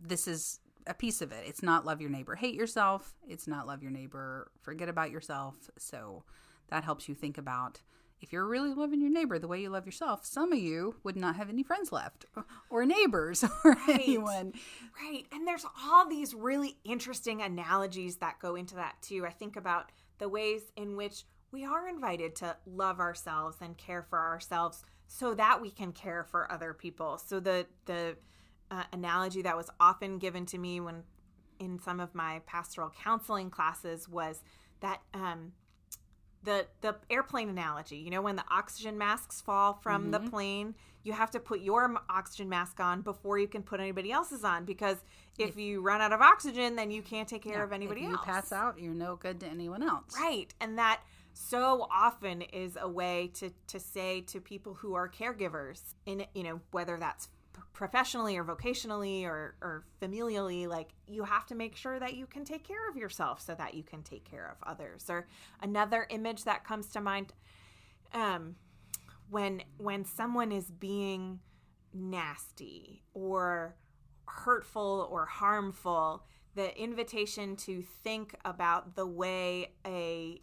this 0.00 0.28
is 0.28 0.60
a 0.86 0.94
piece 0.94 1.22
of 1.22 1.32
it. 1.32 1.44
It's 1.46 1.62
not 1.62 1.86
love 1.86 2.00
your 2.00 2.10
neighbor, 2.10 2.34
hate 2.34 2.54
yourself. 2.54 3.14
It's 3.26 3.46
not 3.46 3.66
love 3.66 3.82
your 3.82 3.92
neighbor, 3.92 4.50
forget 4.60 4.88
about 4.88 5.10
yourself. 5.10 5.70
So 5.78 6.24
that 6.68 6.84
helps 6.84 7.08
you 7.08 7.14
think 7.14 7.38
about 7.38 7.80
if 8.20 8.32
you're 8.32 8.46
really 8.46 8.72
loving 8.72 9.00
your 9.00 9.10
neighbor 9.10 9.38
the 9.38 9.48
way 9.48 9.60
you 9.60 9.68
love 9.68 9.84
yourself, 9.84 10.24
some 10.24 10.52
of 10.52 10.58
you 10.58 10.96
would 11.04 11.16
not 11.16 11.36
have 11.36 11.50
any 11.50 11.62
friends 11.62 11.92
left 11.92 12.24
or 12.70 12.86
neighbors 12.86 13.44
or 13.64 13.72
right. 13.72 14.00
anyone. 14.00 14.52
Right. 15.02 15.24
And 15.32 15.46
there's 15.46 15.66
all 15.84 16.08
these 16.08 16.34
really 16.34 16.78
interesting 16.84 17.42
analogies 17.42 18.16
that 18.16 18.38
go 18.40 18.54
into 18.54 18.76
that 18.76 18.96
too. 19.02 19.26
I 19.26 19.30
think 19.30 19.56
about 19.56 19.90
the 20.18 20.28
ways 20.28 20.62
in 20.76 20.96
which 20.96 21.24
we 21.52 21.64
are 21.64 21.86
invited 21.86 22.34
to 22.36 22.56
love 22.66 22.98
ourselves 22.98 23.58
and 23.60 23.76
care 23.76 24.02
for 24.02 24.18
ourselves 24.18 24.82
so 25.06 25.34
that 25.34 25.60
we 25.60 25.70
can 25.70 25.92
care 25.92 26.24
for 26.24 26.50
other 26.50 26.72
people. 26.74 27.18
So 27.18 27.40
the 27.40 27.66
the 27.86 28.16
uh, 28.70 28.84
analogy 28.92 29.42
that 29.42 29.56
was 29.56 29.70
often 29.80 30.18
given 30.18 30.46
to 30.46 30.58
me 30.58 30.80
when 30.80 31.04
in 31.60 31.78
some 31.78 32.00
of 32.00 32.14
my 32.14 32.40
pastoral 32.46 32.92
counseling 33.02 33.50
classes 33.50 34.08
was 34.08 34.42
that 34.80 35.00
um, 35.12 35.52
the 36.44 36.66
the 36.80 36.94
airplane 37.10 37.48
analogy 37.48 37.96
you 37.96 38.10
know 38.10 38.22
when 38.22 38.36
the 38.36 38.44
oxygen 38.50 38.98
masks 38.98 39.40
fall 39.40 39.74
from 39.82 40.02
mm-hmm. 40.02 40.24
the 40.24 40.30
plane 40.30 40.74
you 41.02 41.12
have 41.12 41.30
to 41.30 41.40
put 41.40 41.60
your 41.60 41.96
oxygen 42.08 42.48
mask 42.48 42.80
on 42.80 43.02
before 43.02 43.38
you 43.38 43.48
can 43.48 43.62
put 43.62 43.80
anybody 43.80 44.12
else's 44.12 44.44
on 44.44 44.64
because 44.64 44.98
if, 45.38 45.50
if 45.50 45.56
you 45.56 45.80
run 45.80 46.00
out 46.00 46.12
of 46.12 46.20
oxygen 46.20 46.76
then 46.76 46.90
you 46.90 47.02
can't 47.02 47.28
take 47.28 47.42
care 47.42 47.58
yeah, 47.58 47.64
of 47.64 47.72
anybody 47.72 48.02
if 48.02 48.08
you 48.08 48.14
else 48.14 48.24
pass 48.24 48.52
out 48.52 48.78
you're 48.78 48.94
no 48.94 49.16
good 49.16 49.40
to 49.40 49.46
anyone 49.46 49.82
else 49.82 50.14
right 50.20 50.52
and 50.60 50.78
that 50.78 51.00
so 51.34 51.86
often 51.90 52.42
is 52.42 52.78
a 52.80 52.88
way 52.88 53.30
to 53.34 53.50
to 53.66 53.78
say 53.78 54.22
to 54.22 54.40
people 54.40 54.74
who 54.74 54.94
are 54.94 55.08
caregivers 55.08 55.94
in 56.06 56.24
you 56.34 56.44
know 56.44 56.60
whether 56.70 56.96
that's 56.96 57.28
professionally 57.74 58.36
or 58.36 58.44
vocationally 58.44 59.24
or, 59.24 59.56
or 59.60 59.84
familially 60.00 60.66
like 60.66 60.90
you 61.08 61.24
have 61.24 61.44
to 61.44 61.54
make 61.54 61.76
sure 61.76 61.98
that 61.98 62.14
you 62.14 62.26
can 62.26 62.44
take 62.44 62.66
care 62.66 62.88
of 62.88 62.96
yourself 62.96 63.40
so 63.40 63.54
that 63.54 63.74
you 63.74 63.82
can 63.82 64.02
take 64.02 64.28
care 64.28 64.48
of 64.48 64.68
others. 64.68 65.10
Or 65.10 65.26
another 65.60 66.06
image 66.08 66.44
that 66.44 66.64
comes 66.64 66.86
to 66.88 67.00
mind 67.00 67.32
um, 68.12 68.54
when 69.28 69.62
when 69.76 70.04
someone 70.04 70.52
is 70.52 70.70
being 70.70 71.40
nasty 71.92 73.02
or 73.12 73.76
hurtful 74.26 75.08
or 75.10 75.26
harmful 75.26 76.24
the 76.54 76.80
invitation 76.80 77.56
to 77.56 77.82
think 77.82 78.36
about 78.44 78.94
the 78.94 79.06
way 79.06 79.72
a 79.84 80.40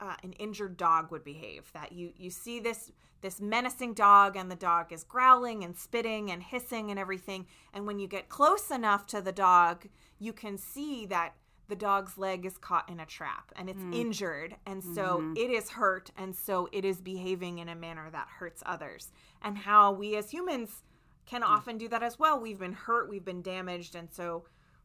uh, 0.00 0.14
an 0.22 0.32
injured 0.34 0.76
dog 0.76 1.10
would 1.10 1.24
behave 1.24 1.70
that 1.72 1.92
you 1.92 2.12
you 2.16 2.30
see 2.30 2.60
this 2.60 2.92
this 3.22 3.40
menacing 3.40 3.94
dog 3.94 4.36
and 4.36 4.50
the 4.50 4.56
dog 4.56 4.92
is 4.92 5.02
growling 5.02 5.64
and 5.64 5.76
spitting 5.76 6.30
and 6.30 6.42
hissing 6.42 6.90
and 6.90 6.98
everything 6.98 7.46
and 7.72 7.86
when 7.86 7.98
you 7.98 8.06
get 8.06 8.28
close 8.28 8.70
enough 8.70 9.06
to 9.06 9.20
the 9.20 9.32
dog 9.32 9.86
you 10.18 10.32
can 10.32 10.58
see 10.58 11.06
that 11.06 11.34
the 11.68 11.76
dog's 11.76 12.16
leg 12.16 12.46
is 12.46 12.56
caught 12.58 12.88
in 12.88 13.00
a 13.00 13.06
trap 13.06 13.52
and 13.56 13.68
it's 13.68 13.82
mm. 13.82 13.94
injured 13.94 14.54
and 14.66 14.82
so 14.82 15.18
mm-hmm. 15.18 15.32
it 15.36 15.50
is 15.50 15.70
hurt 15.70 16.10
and 16.16 16.34
so 16.34 16.68
it 16.72 16.84
is 16.84 17.00
behaving 17.00 17.58
in 17.58 17.68
a 17.68 17.74
manner 17.74 18.08
that 18.10 18.28
hurts 18.38 18.62
others 18.66 19.10
and 19.42 19.58
how 19.58 19.92
we 19.92 20.16
as 20.16 20.30
humans 20.30 20.84
can 21.24 21.42
mm. 21.42 21.48
often 21.48 21.76
do 21.76 21.88
that 21.88 22.02
as 22.02 22.18
well 22.18 22.38
we've 22.38 22.60
been 22.60 22.72
hurt 22.72 23.10
we've 23.10 23.24
been 23.24 23.42
damaged 23.42 23.96
and 23.96 24.08
so 24.12 24.44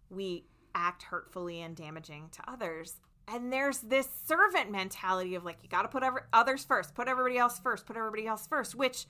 we 0.10 0.46
act 0.74 1.04
hurtfully 1.04 1.62
and 1.62 1.76
damaging 1.76 2.30
to 2.32 2.42
others 2.50 2.96
and 3.28 3.52
there's 3.52 3.80
this 3.80 4.08
servant 4.26 4.72
mentality 4.72 5.36
of 5.36 5.46
like 5.46 5.58
you 5.62 5.70
got 5.70 5.84
to 5.84 5.88
put 5.88 6.04
every, 6.04 6.22
others 6.34 6.64
first 6.64 6.96
put 6.96 7.08
everybody 7.08 7.38
else 7.38 7.60
first 7.60 7.86
put 7.86 7.96
everybody 7.96 8.28
else 8.28 8.48
first 8.48 8.76
which 8.76 9.06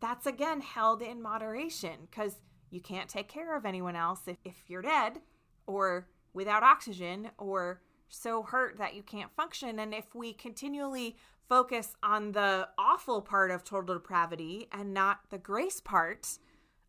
that's 0.00 0.26
again 0.26 0.60
held 0.60 1.02
in 1.02 1.22
moderation 1.22 2.08
because 2.10 2.36
you 2.70 2.80
can't 2.80 3.08
take 3.08 3.28
care 3.28 3.56
of 3.56 3.64
anyone 3.64 3.96
else 3.96 4.22
if, 4.26 4.36
if 4.44 4.56
you're 4.66 4.82
dead 4.82 5.20
or 5.66 6.08
without 6.32 6.62
oxygen 6.62 7.30
or 7.38 7.80
so 8.08 8.42
hurt 8.42 8.78
that 8.78 8.94
you 8.94 9.02
can't 9.02 9.30
function. 9.34 9.78
And 9.78 9.94
if 9.94 10.14
we 10.14 10.32
continually 10.32 11.16
focus 11.48 11.94
on 12.02 12.32
the 12.32 12.68
awful 12.76 13.22
part 13.22 13.50
of 13.50 13.64
total 13.64 13.94
depravity 13.94 14.68
and 14.72 14.92
not 14.92 15.20
the 15.30 15.38
grace 15.38 15.80
part 15.80 16.38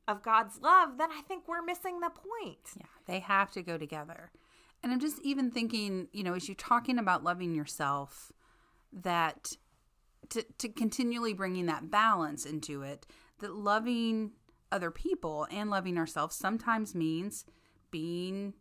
of 0.07 0.21
God's 0.21 0.61
love 0.61 0.97
then 0.97 1.09
I 1.11 1.21
think 1.27 1.47
we're 1.47 1.63
missing 1.63 1.99
the 1.99 2.09
point. 2.09 2.59
Yeah 2.77 2.85
they 3.05 3.19
have 3.19 3.51
to 3.51 3.61
go 3.61 3.77
together 3.77 4.31
And 4.85 4.93
I'm 4.93 4.99
just 4.99 5.19
even 5.23 5.49
thinking, 5.49 6.09
you 6.13 6.23
know, 6.23 6.35
as 6.35 6.47
you're 6.47 6.53
talking 6.53 6.99
about 6.99 7.23
loving 7.23 7.55
yourself, 7.55 8.31
that 8.93 9.53
to, 10.29 10.45
to 10.59 10.69
continually 10.69 11.33
bringing 11.33 11.65
that 11.65 11.89
balance 11.89 12.45
into 12.45 12.83
it, 12.83 13.07
that 13.39 13.55
loving 13.55 14.33
other 14.71 14.91
people 14.91 15.47
and 15.49 15.71
loving 15.71 15.97
ourselves 15.97 16.35
sometimes 16.35 16.93
means 16.93 17.45
being 17.89 18.53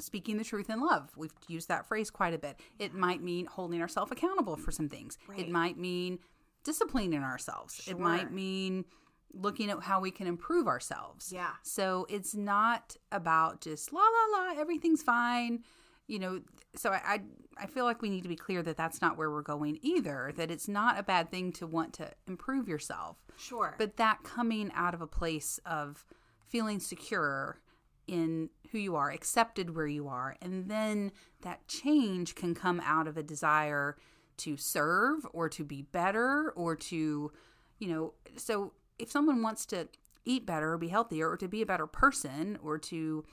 speaking 0.00 0.38
the 0.38 0.44
truth 0.44 0.70
in 0.70 0.80
love. 0.80 1.10
We've 1.14 1.34
used 1.46 1.68
that 1.68 1.84
phrase 1.84 2.08
quite 2.08 2.32
a 2.32 2.38
bit. 2.38 2.58
It 2.78 2.94
might 2.94 3.22
mean 3.22 3.44
holding 3.44 3.82
ourselves 3.82 4.10
accountable 4.10 4.56
for 4.56 4.72
some 4.72 4.88
things. 4.88 5.18
Right. 5.28 5.40
It 5.40 5.50
might 5.50 5.76
mean 5.76 6.20
disciplining 6.64 7.22
ourselves. 7.22 7.86
It 7.86 7.98
might 7.98 8.32
mean 8.32 8.86
looking 9.34 9.70
at 9.70 9.82
how 9.82 10.00
we 10.00 10.10
can 10.10 10.26
improve 10.26 10.66
ourselves. 10.66 11.32
Yeah. 11.32 11.50
So 11.62 12.06
it's 12.08 12.34
not 12.34 12.96
about 13.12 13.60
just 13.60 13.92
la 13.92 14.00
la 14.00 14.38
la, 14.38 14.60
everything's 14.60 15.02
fine. 15.02 15.64
You 16.06 16.18
know, 16.18 16.40
so 16.76 16.90
I, 16.90 17.00
I 17.06 17.20
I 17.56 17.66
feel 17.66 17.84
like 17.84 18.02
we 18.02 18.10
need 18.10 18.22
to 18.24 18.28
be 18.28 18.36
clear 18.36 18.62
that 18.62 18.76
that's 18.76 19.00
not 19.00 19.16
where 19.16 19.30
we're 19.30 19.42
going 19.42 19.78
either. 19.82 20.32
That 20.36 20.50
it's 20.50 20.68
not 20.68 20.98
a 20.98 21.02
bad 21.02 21.30
thing 21.30 21.52
to 21.52 21.66
want 21.66 21.92
to 21.94 22.10
improve 22.26 22.68
yourself, 22.68 23.16
Sure. 23.38 23.74
but 23.78 23.96
that 23.96 24.22
coming 24.22 24.70
out 24.74 24.92
of 24.92 25.00
a 25.00 25.06
place 25.06 25.58
of 25.64 26.04
feeling 26.46 26.78
secure 26.80 27.60
in 28.06 28.50
who 28.70 28.78
you 28.78 28.96
are, 28.96 29.10
accepted 29.10 29.74
where 29.74 29.86
you 29.86 30.06
are, 30.08 30.36
and 30.42 30.68
then 30.68 31.10
that 31.40 31.66
change 31.68 32.34
can 32.34 32.54
come 32.54 32.80
out 32.84 33.06
of 33.08 33.16
a 33.16 33.22
desire 33.22 33.96
to 34.36 34.58
serve 34.58 35.26
or 35.32 35.48
to 35.48 35.64
be 35.64 35.80
better 35.80 36.50
or 36.54 36.76
to, 36.76 37.32
you 37.78 37.88
know, 37.88 38.12
so 38.36 38.72
if 38.98 39.10
someone 39.10 39.42
wants 39.42 39.66
to 39.66 39.88
eat 40.24 40.46
better 40.46 40.72
or 40.72 40.78
be 40.78 40.88
healthier 40.88 41.30
or 41.30 41.36
to 41.36 41.48
be 41.48 41.62
a 41.62 41.66
better 41.66 41.86
person 41.86 42.58
or 42.62 42.78
to 42.78 43.24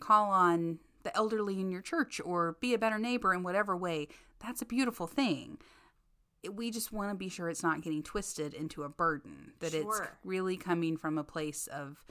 call 0.00 0.30
on 0.30 0.78
the 1.02 1.16
elderly 1.16 1.60
in 1.60 1.70
your 1.70 1.80
church 1.80 2.20
or 2.24 2.56
be 2.60 2.74
a 2.74 2.78
better 2.78 2.98
neighbor 2.98 3.32
in 3.32 3.42
whatever 3.42 3.76
way, 3.76 4.08
that's 4.40 4.62
a 4.62 4.66
beautiful 4.66 5.06
thing. 5.06 5.58
We 6.50 6.70
just 6.70 6.92
want 6.92 7.10
to 7.10 7.14
be 7.14 7.28
sure 7.30 7.48
it's 7.48 7.62
not 7.62 7.80
getting 7.80 8.02
twisted 8.02 8.52
into 8.52 8.82
a 8.82 8.88
burden, 8.88 9.52
that 9.60 9.72
it's 9.72 10.00
really 10.24 10.56
coming 10.58 10.98
from 10.98 11.16
a 11.16 11.24
place 11.24 11.66
of 11.68 12.04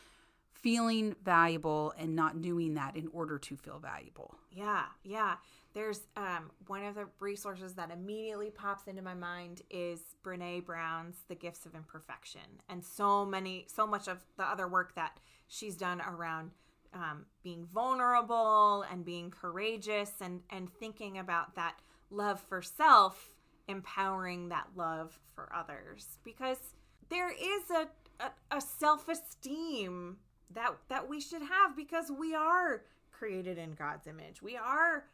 feeling 0.52 1.16
valuable 1.24 1.94
and 2.00 2.16
not 2.16 2.42
doing 2.42 2.74
that 2.74 2.96
in 2.96 3.10
order 3.10 3.38
to 3.38 3.56
feel 3.58 3.78
valuable. 3.78 4.36
Yeah, 4.52 4.86
yeah. 5.04 5.36
There's 5.74 6.02
um, 6.16 6.52
one 6.68 6.84
of 6.84 6.96
the 6.96 7.08
resources 7.20 7.74
that 7.74 7.90
immediately 7.90 8.52
pops 8.52 8.88
into 8.88 9.02
my 9.02 9.16
mind 9.16 9.64
is 9.72 10.02
Brene 10.24 10.64
Brown's 10.66 11.24
The 11.28 11.36
Gifts 11.36 11.66
of 11.66 11.74
Imperfection, 11.74 12.62
and 12.70 12.84
so 12.84 13.26
many, 13.26 13.66
so 13.68 13.88
much 13.88 14.08
of 14.08 14.20
the 14.38 14.44
other 14.44 14.68
work 14.68 14.94
that 14.96 15.20
she's 15.48 15.76
done 15.76 16.00
around 16.02 16.52
um, 16.94 17.26
being 17.44 17.66
vulnerable 17.66 18.86
and 18.92 19.04
being 19.04 19.32
courageous, 19.32 20.12
and 20.22 20.42
and 20.52 20.70
thinking 20.80 21.18
about 21.18 21.56
that 21.56 21.80
love 22.12 22.40
for 22.40 22.62
self, 22.62 23.36
empowering 23.68 24.50
that 24.50 24.68
love 24.76 25.20
for 25.34 25.50
others, 25.56 26.20
because 26.24 26.60
there 27.10 27.32
is 27.32 27.72
a 27.72 27.88
a, 28.24 28.58
a 28.58 28.62
self 28.62 29.08
esteem 29.10 30.18
that 30.54 30.72
that 30.90 31.10
we 31.10 31.20
should 31.20 31.42
have 31.42 31.76
because 31.76 32.12
we 32.12 32.36
are 32.36 32.84
created 33.12 33.58
in 33.58 33.74
God's 33.74 34.06
image. 34.06 34.42
We 34.42 34.56
are 34.56 35.06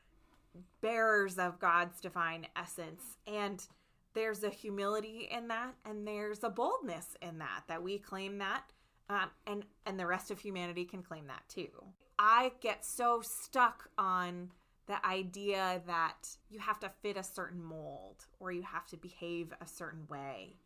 bearers 0.82 1.38
of 1.38 1.60
God's 1.60 2.00
divine 2.02 2.48
essence 2.56 3.18
and 3.28 3.66
there's 4.14 4.44
a 4.44 4.50
humility 4.50 5.30
in 5.32 5.48
that 5.50 5.76
and 5.86 6.08
there's 6.08 6.44
a 6.44 6.50
boldness 6.50 7.16
in 7.22 7.38
that 7.40 7.64
that 7.68 7.84
we 7.84 8.00
claim 8.00 8.38
that 8.40 8.64
um, 9.10 9.32
and 9.48 9.66
and 9.86 10.00
the 10.00 10.06
rest 10.06 10.32
of 10.32 10.40
humanity 10.40 10.86
can 10.86 11.02
claim 11.02 11.28
that 11.28 11.44
too. 11.50 11.70
I 12.18 12.52
get 12.62 12.86
so 12.86 13.22
stuck 13.24 13.90
on 13.98 14.52
the 14.88 15.04
idea 15.06 15.82
that 15.88 16.28
you 16.50 16.60
have 16.60 16.80
to 16.80 16.92
fit 17.02 17.18
a 17.18 17.24
certain 17.24 17.64
mold 17.64 18.26
or 18.40 18.52
you 18.52 18.64
have 18.64 18.86
to 18.88 18.98
behave 18.98 19.54
a 19.62 19.68
certain 19.68 20.06
way 20.10 20.58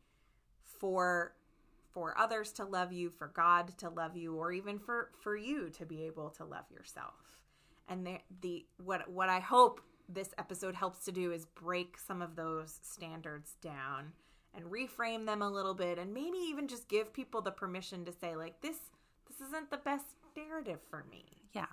for 0.80 1.34
for 1.92 2.18
others 2.18 2.52
to 2.54 2.66
love 2.66 2.92
you, 2.92 3.12
for 3.12 3.28
God 3.28 3.78
to 3.78 3.90
love 3.90 4.18
you, 4.18 4.36
or 4.36 4.52
even 4.52 4.80
for 4.80 5.12
for 5.22 5.36
you 5.38 5.70
to 5.72 5.86
be 5.86 6.04
able 6.04 6.30
to 6.32 6.44
love 6.44 6.66
yourself. 6.72 7.14
And 7.88 8.06
the, 8.06 8.18
the 8.42 8.66
what 8.84 9.10
what 9.10 9.30
I 9.30 9.40
hope 9.40 9.82
this 10.10 10.30
episode 10.38 10.76
helps 10.76 11.06
to 11.06 11.12
do 11.12 11.32
is 11.32 11.46
break 11.46 11.98
some 11.98 12.22
of 12.22 12.36
those 12.36 12.80
standards 12.82 13.56
down 13.62 14.14
and 14.56 14.66
reframe 14.66 15.26
them 15.26 15.42
a 15.42 15.50
little 15.50 15.74
bit 15.74 15.98
and 15.98 16.14
maybe 16.14 16.38
even 16.38 16.68
just 16.68 16.88
give 16.88 17.14
people 17.14 17.42
the 17.42 17.52
permission 17.52 18.06
to 18.06 18.12
say 18.12 18.36
like 18.36 18.62
this 18.62 18.78
this 19.28 19.48
isn't 19.48 19.72
the 19.72 19.78
best 19.78 20.06
narrative 20.36 20.80
for 20.90 21.06
me. 21.10 21.26
Yeah. 21.54 21.66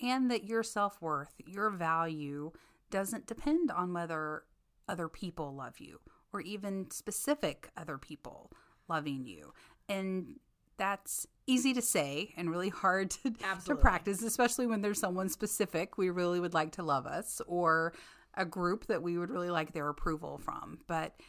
And 0.00 0.30
that 0.30 0.44
your 0.44 0.62
self 0.62 1.00
worth, 1.00 1.34
your 1.44 1.70
value 1.70 2.52
doesn't 2.90 3.26
depend 3.26 3.70
on 3.70 3.92
whether 3.92 4.44
other 4.88 5.08
people 5.08 5.54
love 5.54 5.78
you 5.78 6.00
or 6.32 6.40
even 6.40 6.90
specific 6.90 7.70
other 7.76 7.98
people 7.98 8.50
loving 8.88 9.26
you. 9.26 9.52
And 9.88 10.38
that's 10.80 11.26
easy 11.46 11.74
to 11.74 11.82
say 11.82 12.32
and 12.38 12.50
really 12.50 12.70
hard 12.70 13.10
to, 13.10 13.34
to 13.66 13.76
practice, 13.76 14.22
especially 14.22 14.66
when 14.66 14.80
there's 14.80 14.98
someone 14.98 15.28
specific 15.28 15.98
we 15.98 16.08
really 16.08 16.40
would 16.40 16.54
like 16.54 16.72
to 16.72 16.82
love 16.82 17.06
us 17.06 17.42
or 17.46 17.92
a 18.34 18.46
group 18.46 18.86
that 18.86 19.02
we 19.02 19.18
would 19.18 19.28
really 19.28 19.50
like 19.50 19.74
their 19.74 19.90
approval 19.90 20.38
from. 20.38 20.78
But 20.86 21.20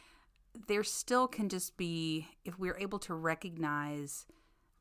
there 0.68 0.82
still 0.82 1.28
can 1.28 1.50
just 1.50 1.76
be, 1.76 2.28
if 2.46 2.58
we're 2.58 2.78
able 2.78 2.98
to 3.00 3.12
recognize 3.12 4.24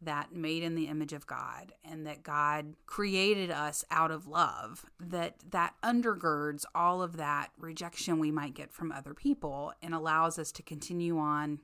that 0.02 0.34
made 0.34 0.64
in 0.64 0.76
the 0.76 0.88
image 0.88 1.12
of 1.12 1.28
God 1.28 1.74
and 1.84 2.08
that 2.08 2.24
God 2.24 2.74
created 2.86 3.52
us 3.52 3.84
out 3.92 4.10
of 4.10 4.26
love 4.26 4.86
that 5.02 5.36
that 5.52 5.76
undergirds 5.84 6.64
all 6.74 7.04
of 7.04 7.18
that 7.18 7.50
rejection 7.60 8.20
we 8.20 8.32
might 8.32 8.56
get 8.56 8.72
from 8.72 8.92
other 8.92 9.14
people 9.14 9.74
and 9.84 9.94
allows 9.94 10.40
us 10.40 10.52
to 10.54 10.64
continue 10.64 11.20
on 11.20 11.60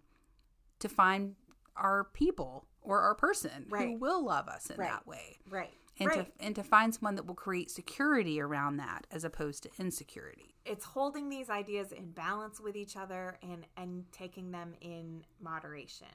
to 0.79 0.87
find 0.87 1.35
our 1.75 2.03
people 2.03 2.65
or 2.87 3.01
our 3.01 3.15
person 3.15 3.65
who 3.69 3.97
will 3.97 4.23
love 4.25 4.47
us 4.47 4.69
in 4.69 4.77
Right. 4.77 4.89
that 4.89 5.05
way 5.05 5.37
Right. 5.49 5.73
and 5.99 6.09
right. 6.09 6.37
to 6.37 6.45
and 6.45 6.55
to 6.55 6.63
find 6.63 6.93
someone 6.93 7.15
that 7.15 7.25
will 7.25 7.35
create 7.35 7.69
security 7.69 8.39
around 8.39 8.77
that 8.77 9.05
as 9.11 9.23
opposed 9.23 9.63
to 9.63 9.69
insecurity 9.77 10.55
it's 10.67 10.85
holding 10.85 11.29
these 11.29 11.49
ideas 11.49 11.91
in 11.91 12.11
balance 12.11 12.59
with 12.59 12.75
each 12.75 12.97
other 12.97 13.37
and 13.41 13.65
and 13.77 14.05
taking 14.11 14.51
them 14.51 14.73
in 14.81 15.23
moderation. 15.41 16.07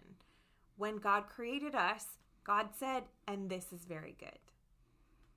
When 0.77 0.97
God 0.97 1.27
created 1.27 1.75
us, 1.75 2.05
God 2.45 2.69
said, 2.79 3.05
and 3.27 3.49
this 3.49 3.73
is 3.73 3.85
very 3.85 4.17
good. 4.19 4.39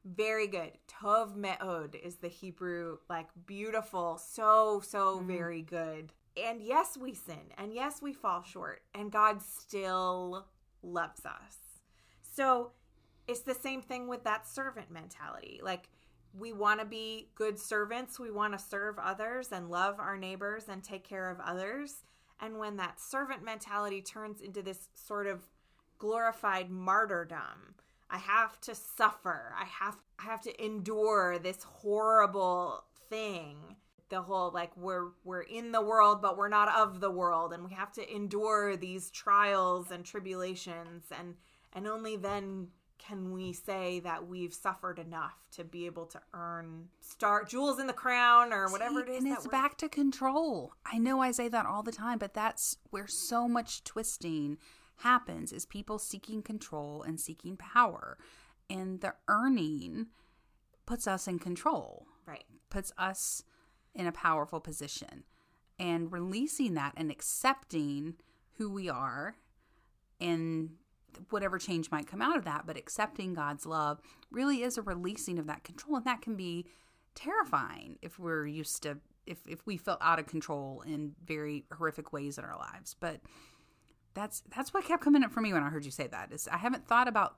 Very 0.04 0.48
good. 0.48 0.72
Tov 0.88 1.36
me'od 1.36 1.96
is 1.96 2.18
the 2.18 2.28
Hebrew, 2.28 2.98
like 3.10 3.28
beautiful, 3.46 4.18
so, 4.18 4.82
so 4.86 5.18
mm-hmm. 5.18 5.28
very 5.28 5.62
good. 5.62 6.14
And 6.38 6.62
yes, 6.62 6.98
we 6.98 7.14
sin, 7.14 7.52
and 7.58 7.74
yes, 7.74 8.02
we 8.02 8.14
fall 8.14 8.44
short, 8.44 8.82
and 8.94 9.12
God 9.12 9.42
still 9.42 10.46
loves 10.86 11.26
us. 11.26 11.58
So 12.22 12.72
it's 13.28 13.42
the 13.42 13.56
same 13.56 13.82
thing 13.82 14.08
with 14.08 14.24
that 14.24 14.48
servant 14.48 14.92
mentality. 14.92 15.60
Like, 15.64 15.90
we 16.38 16.54
want 16.54 16.80
to 16.82 16.86
be 16.86 17.30
good 17.36 17.58
servants. 17.58 18.20
We 18.20 18.32
want 18.32 18.54
to 18.58 18.64
serve 18.64 19.00
others 19.00 19.52
and 19.52 19.70
love 19.70 20.00
our 20.00 20.18
neighbors 20.18 20.66
and 20.70 20.84
take 20.84 21.08
care 21.08 21.30
of 21.32 21.40
others. 21.40 22.04
And 22.42 22.60
when 22.60 22.76
that 22.78 23.00
servant 23.00 23.44
mentality 23.44 24.02
turns 24.02 24.42
into 24.42 24.62
this 24.62 24.90
sort 24.94 25.28
of 25.28 25.44
glorified 25.98 26.70
martyrdom, 26.70 27.76
I 28.10 28.18
have 28.18 28.60
to 28.62 28.76
suffer. 28.76 29.54
I 29.58 29.66
have 29.66 29.96
I 30.20 30.24
have 30.24 30.42
to 30.42 30.64
endure 30.64 31.40
this 31.40 31.64
horrible 31.64 32.84
thing. 33.10 33.78
The 34.10 34.22
whole 34.22 34.52
like 34.54 34.76
we're 34.78 35.10
we're 35.24 35.42
in 35.42 35.72
the 35.72 35.82
world 35.82 36.22
but 36.22 36.38
we're 36.38 36.48
not 36.48 36.70
of 36.70 37.00
the 37.00 37.10
world 37.10 37.54
and 37.54 37.64
we 37.66 37.74
have 37.74 37.92
to 37.94 38.16
endure 38.16 38.78
these 38.78 39.10
trials 39.10 39.92
and 39.92 40.06
tribulations 40.06 41.06
and 41.18 41.36
and 41.74 41.88
only 41.88 42.16
then 42.16 42.68
can 42.98 43.34
we 43.34 43.52
say 43.52 44.00
that 44.00 44.28
we've 44.28 44.54
suffered 44.54 45.00
enough 45.00 45.36
to 45.52 45.64
be 45.64 45.86
able 45.86 46.06
to 46.06 46.22
earn 46.34 46.88
star 47.02 47.44
jewels 47.44 47.80
in 47.80 47.88
the 47.88 47.94
crown 47.94 48.54
or 48.54 48.72
whatever 48.72 49.04
See, 49.06 49.12
it 49.12 49.16
is 49.16 49.24
and 49.24 49.34
it's 49.34 49.48
back 49.48 49.78
to 49.80 49.90
control. 49.90 50.74
I 50.86 50.98
know 51.00 51.20
i 51.20 51.32
say 51.32 51.48
that 51.50 51.66
all 51.66 51.84
the 51.84 51.92
time 51.92 52.20
but 52.20 52.34
that's 52.34 52.78
where 52.92 53.08
so 53.08 53.48
much 53.48 53.84
twisting 53.84 54.58
happens 54.98 55.52
is 55.52 55.66
people 55.66 55.98
seeking 56.00 56.42
control 56.42 57.02
and 57.02 57.20
seeking 57.20 57.58
power 57.58 58.18
and 58.70 59.02
the 59.02 59.14
earning 59.28 60.08
puts 60.86 61.08
us 61.08 61.28
in 61.28 61.40
control. 61.40 62.08
Right. 62.26 62.46
Puts 62.70 62.92
us 62.98 63.44
in 63.96 64.08
a 64.08 64.12
powerful 64.12 64.60
position. 64.60 65.24
And 65.80 66.12
releasing 66.12 66.74
that 66.76 66.94
and 66.96 67.12
accepting 67.12 68.16
who 68.58 68.70
we 68.72 68.90
are 68.90 69.36
and 70.22 70.72
whatever 71.30 71.58
change 71.58 71.92
might 71.92 72.08
come 72.08 72.22
out 72.22 72.38
of 72.38 72.44
that 72.44 72.66
but 72.66 72.78
accepting 72.78 73.34
God's 73.34 73.66
love 73.66 74.02
really 74.32 74.64
is 74.64 74.78
a 74.78 74.82
releasing 74.82 75.40
of 75.40 75.48
that 75.48 75.64
control. 75.64 75.98
And 75.98 76.06
that 76.06 76.22
can 76.22 76.36
be 76.36 76.68
terrifying 77.14 77.98
if 78.02 78.20
we're 78.20 78.46
used 78.46 78.84
to 78.84 78.98
if 79.26 79.40
if 79.48 79.66
we 79.66 79.78
felt 79.78 80.00
out 80.02 80.20
of 80.20 80.28
control 80.28 80.84
in 80.86 81.14
very 81.26 81.66
horrific 81.76 82.14
ways 82.14 82.38
in 82.38 82.46
our 82.46 82.58
lives. 82.58 82.96
But 83.00 83.22
that's 84.14 84.44
that's 84.56 84.74
what 84.74 84.86
kept 84.86 85.04
coming 85.04 85.24
up 85.24 85.32
for 85.32 85.42
me 85.42 85.54
when 85.54 85.64
I 85.64 85.70
heard 85.70 85.86
you 85.86 85.92
say 85.92 86.08
that 86.08 86.32
is 86.32 86.48
I 86.48 86.58
haven't 86.58 86.88
thought 86.88 87.08
about 87.08 87.36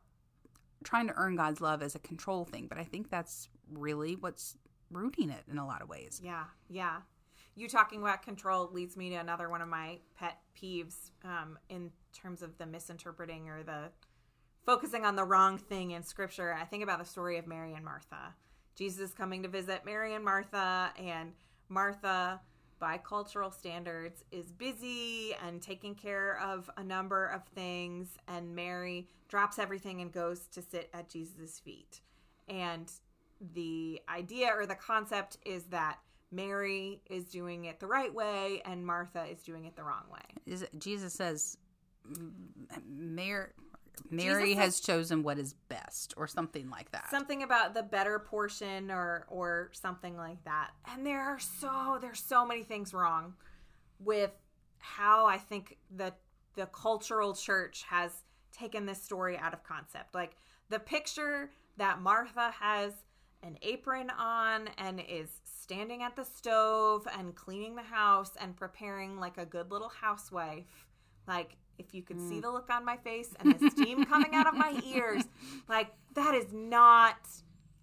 trying 0.83 1.07
to 1.07 1.13
earn 1.15 1.35
God's 1.35 1.59
love 1.59 1.81
as 1.81 1.95
a 1.95 1.99
control 1.99 2.45
thing 2.45 2.67
but 2.67 2.77
I 2.77 2.83
think 2.83 3.09
that's 3.09 3.49
really 3.73 4.15
what's 4.15 4.55
rooting 4.91 5.29
it 5.29 5.43
in 5.49 5.57
a 5.57 5.65
lot 5.65 5.81
of 5.81 5.89
ways. 5.89 6.21
Yeah, 6.23 6.45
yeah. 6.69 6.97
You 7.55 7.67
talking 7.67 8.01
about 8.01 8.21
control 8.21 8.69
leads 8.71 8.95
me 8.95 9.09
to 9.09 9.15
another 9.15 9.49
one 9.49 9.61
of 9.61 9.67
my 9.67 9.97
pet 10.15 10.37
peeves 10.55 11.09
um, 11.23 11.57
in 11.69 11.91
terms 12.13 12.41
of 12.41 12.57
the 12.57 12.65
misinterpreting 12.65 13.49
or 13.49 13.63
the 13.63 13.89
focusing 14.65 15.05
on 15.05 15.15
the 15.15 15.23
wrong 15.23 15.57
thing 15.57 15.91
in 15.91 16.03
scripture. 16.03 16.53
I 16.53 16.65
think 16.65 16.83
about 16.83 16.99
the 16.99 17.05
story 17.05 17.37
of 17.37 17.47
Mary 17.47 17.73
and 17.73 17.83
Martha. 17.83 18.35
Jesus 18.75 19.11
coming 19.13 19.41
to 19.41 19.49
visit 19.49 19.85
Mary 19.85 20.13
and 20.13 20.23
Martha, 20.23 20.91
and 20.99 21.33
Martha, 21.67 22.39
by 22.79 22.99
cultural 22.99 23.49
standards, 23.49 24.23
is 24.31 24.51
busy 24.51 25.33
and 25.43 25.61
taking 25.61 25.95
care 25.95 26.39
of 26.39 26.69
a 26.77 26.83
number 26.83 27.25
of 27.25 27.43
things, 27.55 28.09
and 28.27 28.55
Mary 28.55 29.07
drops 29.29 29.57
everything 29.57 30.01
and 30.01 30.11
goes 30.11 30.47
to 30.47 30.61
sit 30.61 30.89
at 30.93 31.09
Jesus' 31.09 31.59
feet. 31.59 32.01
And 32.47 32.91
the 33.53 34.01
idea 34.09 34.51
or 34.55 34.65
the 34.65 34.75
concept 34.75 35.37
is 35.45 35.65
that 35.65 35.99
Mary 36.31 37.01
is 37.09 37.25
doing 37.25 37.65
it 37.65 37.79
the 37.79 37.87
right 37.87 38.13
way 38.13 38.61
and 38.65 38.85
Martha 38.85 39.25
is 39.25 39.41
doing 39.43 39.65
it 39.65 39.75
the 39.75 39.83
wrong 39.83 40.03
way. 40.11 40.19
Is 40.45 40.63
it, 40.63 40.69
Jesus 40.77 41.13
says, 41.13 41.57
Mary, 42.85 43.47
Mary 44.09 44.43
Jesus 44.49 44.63
has 44.63 44.75
says- 44.75 44.85
chosen 44.85 45.23
what 45.23 45.37
is 45.39 45.53
best, 45.53 46.13
or 46.17 46.27
something 46.27 46.69
like 46.69 46.91
that. 46.91 47.09
Something 47.09 47.43
about 47.43 47.73
the 47.73 47.83
better 47.83 48.19
portion 48.19 48.91
or 48.91 49.25
or 49.29 49.69
something 49.73 50.15
like 50.15 50.43
that. 50.45 50.71
And 50.91 51.05
there 51.05 51.21
are 51.21 51.39
so 51.39 51.97
there's 52.01 52.19
so 52.23 52.45
many 52.45 52.63
things 52.63 52.93
wrong 52.93 53.33
with 53.99 54.31
how 54.79 55.25
I 55.25 55.37
think 55.37 55.77
the 55.95 56.13
the 56.55 56.67
cultural 56.67 57.33
church 57.33 57.83
has 57.89 58.11
taken 58.51 58.85
this 58.85 59.01
story 59.01 59.37
out 59.37 59.53
of 59.53 59.63
concept. 59.63 60.13
Like 60.15 60.37
the 60.69 60.79
picture 60.79 61.51
that 61.77 62.01
Martha 62.01 62.51
has 62.59 62.93
an 63.43 63.57
apron 63.61 64.09
on 64.09 64.69
and 64.77 65.01
is 65.07 65.29
standing 65.43 66.03
at 66.03 66.15
the 66.15 66.23
stove 66.23 67.07
and 67.17 67.35
cleaning 67.35 67.75
the 67.75 67.83
house 67.83 68.31
and 68.39 68.55
preparing 68.55 69.19
like 69.19 69.37
a 69.37 69.45
good 69.45 69.71
little 69.71 69.89
housewife. 69.89 70.85
Like 71.27 71.55
if 71.77 71.93
you 71.93 72.01
could 72.01 72.19
see 72.19 72.37
mm. 72.37 72.41
the 72.41 72.51
look 72.51 72.69
on 72.69 72.83
my 72.83 72.97
face 72.97 73.33
and 73.39 73.59
the 73.59 73.69
steam 73.69 74.05
coming 74.05 74.33
out 74.33 74.47
of 74.47 74.55
my 74.55 74.79
ears, 74.85 75.23
like 75.67 75.91
that 76.15 76.33
is 76.33 76.51
not 76.51 77.17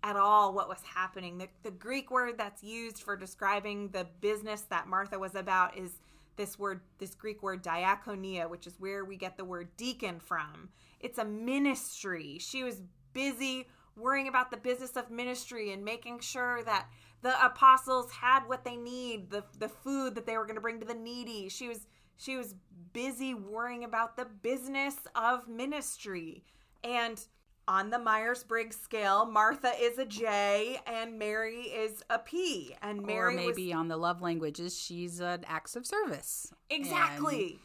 at 0.02 0.16
all 0.16 0.52
what 0.52 0.68
was 0.68 0.80
happening. 0.82 1.38
The, 1.38 1.48
the 1.62 1.70
Greek 1.70 2.10
word 2.10 2.36
that's 2.36 2.62
used 2.62 3.02
for 3.02 3.16
describing 3.16 3.88
the 3.88 4.06
business 4.20 4.62
that 4.62 4.86
Martha 4.86 5.18
was 5.18 5.34
about 5.34 5.76
is 5.78 5.92
this 6.36 6.58
word, 6.58 6.80
this 6.98 7.14
Greek 7.14 7.42
word 7.42 7.62
diakonia, 7.62 8.48
which 8.48 8.66
is 8.66 8.74
where 8.78 9.04
we 9.04 9.16
get 9.16 9.36
the 9.36 9.44
word 9.44 9.68
deacon 9.76 10.18
from. 10.18 10.68
It's 11.00 11.18
a 11.18 11.24
ministry. 11.24 12.38
She 12.38 12.64
was 12.64 12.82
busy 13.12 13.68
worrying 13.96 14.28
about 14.28 14.50
the 14.50 14.56
business 14.56 14.96
of 14.96 15.10
ministry 15.10 15.72
and 15.72 15.84
making 15.84 16.20
sure 16.20 16.62
that 16.64 16.86
the 17.22 17.44
apostles 17.44 18.10
had 18.12 18.40
what 18.46 18.64
they 18.64 18.76
need, 18.76 19.30
the 19.30 19.44
the 19.58 19.68
food 19.68 20.14
that 20.14 20.26
they 20.26 20.36
were 20.36 20.44
going 20.44 20.56
to 20.56 20.60
bring 20.60 20.80
to 20.80 20.86
the 20.86 20.94
needy. 20.94 21.48
She 21.48 21.68
was 21.68 21.86
she 22.16 22.36
was 22.36 22.54
busy 22.92 23.34
worrying 23.34 23.84
about 23.84 24.16
the 24.16 24.24
business 24.24 24.96
of 25.14 25.48
ministry. 25.48 26.44
And 26.82 27.20
on 27.66 27.90
the 27.90 27.98
Myers 27.98 28.44
Briggs 28.44 28.76
scale, 28.76 29.24
Martha 29.24 29.72
is 29.80 29.98
a 29.98 30.04
J 30.04 30.78
and 30.86 31.18
Mary 31.18 31.62
is 31.62 32.02
a 32.10 32.18
P. 32.18 32.76
And 32.82 33.00
or 33.00 33.06
Mary 33.06 33.36
was 33.36 33.56
maybe 33.56 33.72
on 33.72 33.88
the 33.88 33.96
love 33.96 34.20
languages, 34.20 34.78
she's 34.78 35.20
an 35.20 35.44
acts 35.46 35.76
of 35.76 35.86
service. 35.86 36.52
exactly 36.70 37.52
And 37.52 37.60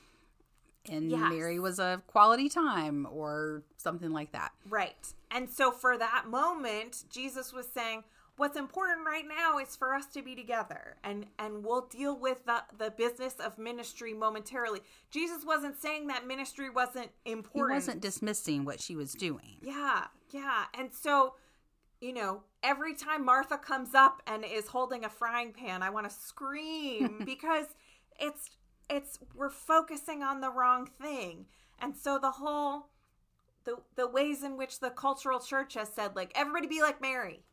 Yes. 0.89 1.31
Mary 1.31 1.59
was 1.59 1.79
a 1.79 2.01
quality 2.07 2.49
time 2.49 3.07
or 3.11 3.63
something 3.77 4.11
like 4.11 4.31
that. 4.31 4.51
right. 4.69 5.13
And 5.31 5.47
so 5.49 5.71
for 5.71 5.95
that 5.97 6.25
moment, 6.27 7.03
Jesus 7.11 7.53
was 7.53 7.67
saying, 7.67 8.03
what's 8.37 8.57
important 8.57 9.05
right 9.05 9.25
now 9.27 9.59
is 9.59 9.75
for 9.75 9.93
us 9.93 10.05
to 10.07 10.21
be 10.23 10.33
together 10.33 10.95
and 11.03 11.25
and 11.37 11.63
we'll 11.63 11.87
deal 11.87 12.17
with 12.17 12.45
the, 12.45 12.63
the 12.77 12.89
business 12.91 13.33
of 13.33 13.57
ministry 13.57 14.13
momentarily 14.13 14.79
jesus 15.11 15.43
wasn't 15.45 15.75
saying 15.79 16.07
that 16.07 16.25
ministry 16.25 16.69
wasn't 16.69 17.09
important 17.25 17.73
He 17.73 17.75
wasn't 17.75 18.01
dismissing 18.01 18.63
what 18.63 18.79
she 18.81 18.95
was 18.95 19.11
doing. 19.13 19.57
Yeah, 19.61 20.05
yeah. 20.31 20.63
And 20.77 20.89
so, 20.93 21.33
you 21.99 22.13
know, 22.13 22.43
every 22.63 22.95
time 22.95 23.25
Martha 23.25 23.57
comes 23.57 23.93
up 23.93 24.21
and 24.25 24.45
is 24.45 24.67
holding 24.67 25.03
a 25.03 25.09
frying 25.09 25.51
pan, 25.51 25.83
I 25.83 25.89
want 25.89 26.09
to 26.09 26.15
scream 26.15 27.21
because 27.25 27.65
it's 28.19 28.49
it's 28.89 29.19
we're 29.35 29.49
focusing 29.49 30.23
on 30.23 30.41
the 30.41 30.51
wrong 30.51 30.87
thing. 31.01 31.45
And 31.81 31.95
so 31.95 32.17
the 32.19 32.31
whole 32.31 32.87
the 33.65 33.77
the 33.95 34.07
ways 34.07 34.43
in 34.43 34.57
which 34.57 34.79
the 34.79 34.89
cultural 34.89 35.39
church 35.39 35.73
has 35.75 35.89
said 35.89 36.15
like 36.15 36.31
everybody 36.35 36.67
be 36.67 36.81
like 36.81 37.01
Mary. 37.01 37.43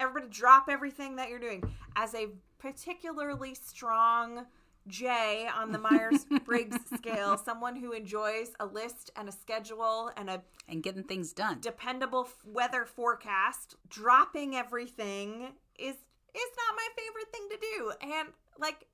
Everybody 0.00 0.28
drop 0.30 0.66
everything 0.68 1.16
that 1.16 1.28
you're 1.28 1.38
doing 1.40 1.62
as 1.96 2.14
a 2.14 2.28
particularly 2.58 3.54
strong 3.54 4.46
J 4.86 5.48
on 5.54 5.72
the 5.72 5.78
Myers 5.78 6.24
Briggs 6.44 6.78
scale, 6.96 7.36
someone 7.36 7.76
who 7.76 7.92
enjoys 7.92 8.50
a 8.60 8.66
list 8.66 9.10
and 9.16 9.28
a 9.28 9.32
schedule 9.32 10.10
and 10.16 10.30
a 10.30 10.42
And 10.68 10.82
getting 10.82 11.02
things 11.02 11.32
done. 11.32 11.58
dependable 11.60 12.26
f- 12.28 12.36
weather 12.44 12.84
forecast, 12.86 13.74
dropping 13.88 14.54
everything 14.56 15.52
is 15.78 15.96
is 16.34 16.50
not 16.56 16.76
my 16.76 16.88
favorite 16.96 17.32
thing 17.32 17.48
to 17.50 17.58
do. 17.58 17.92
And 18.16 18.28
like 18.58 18.86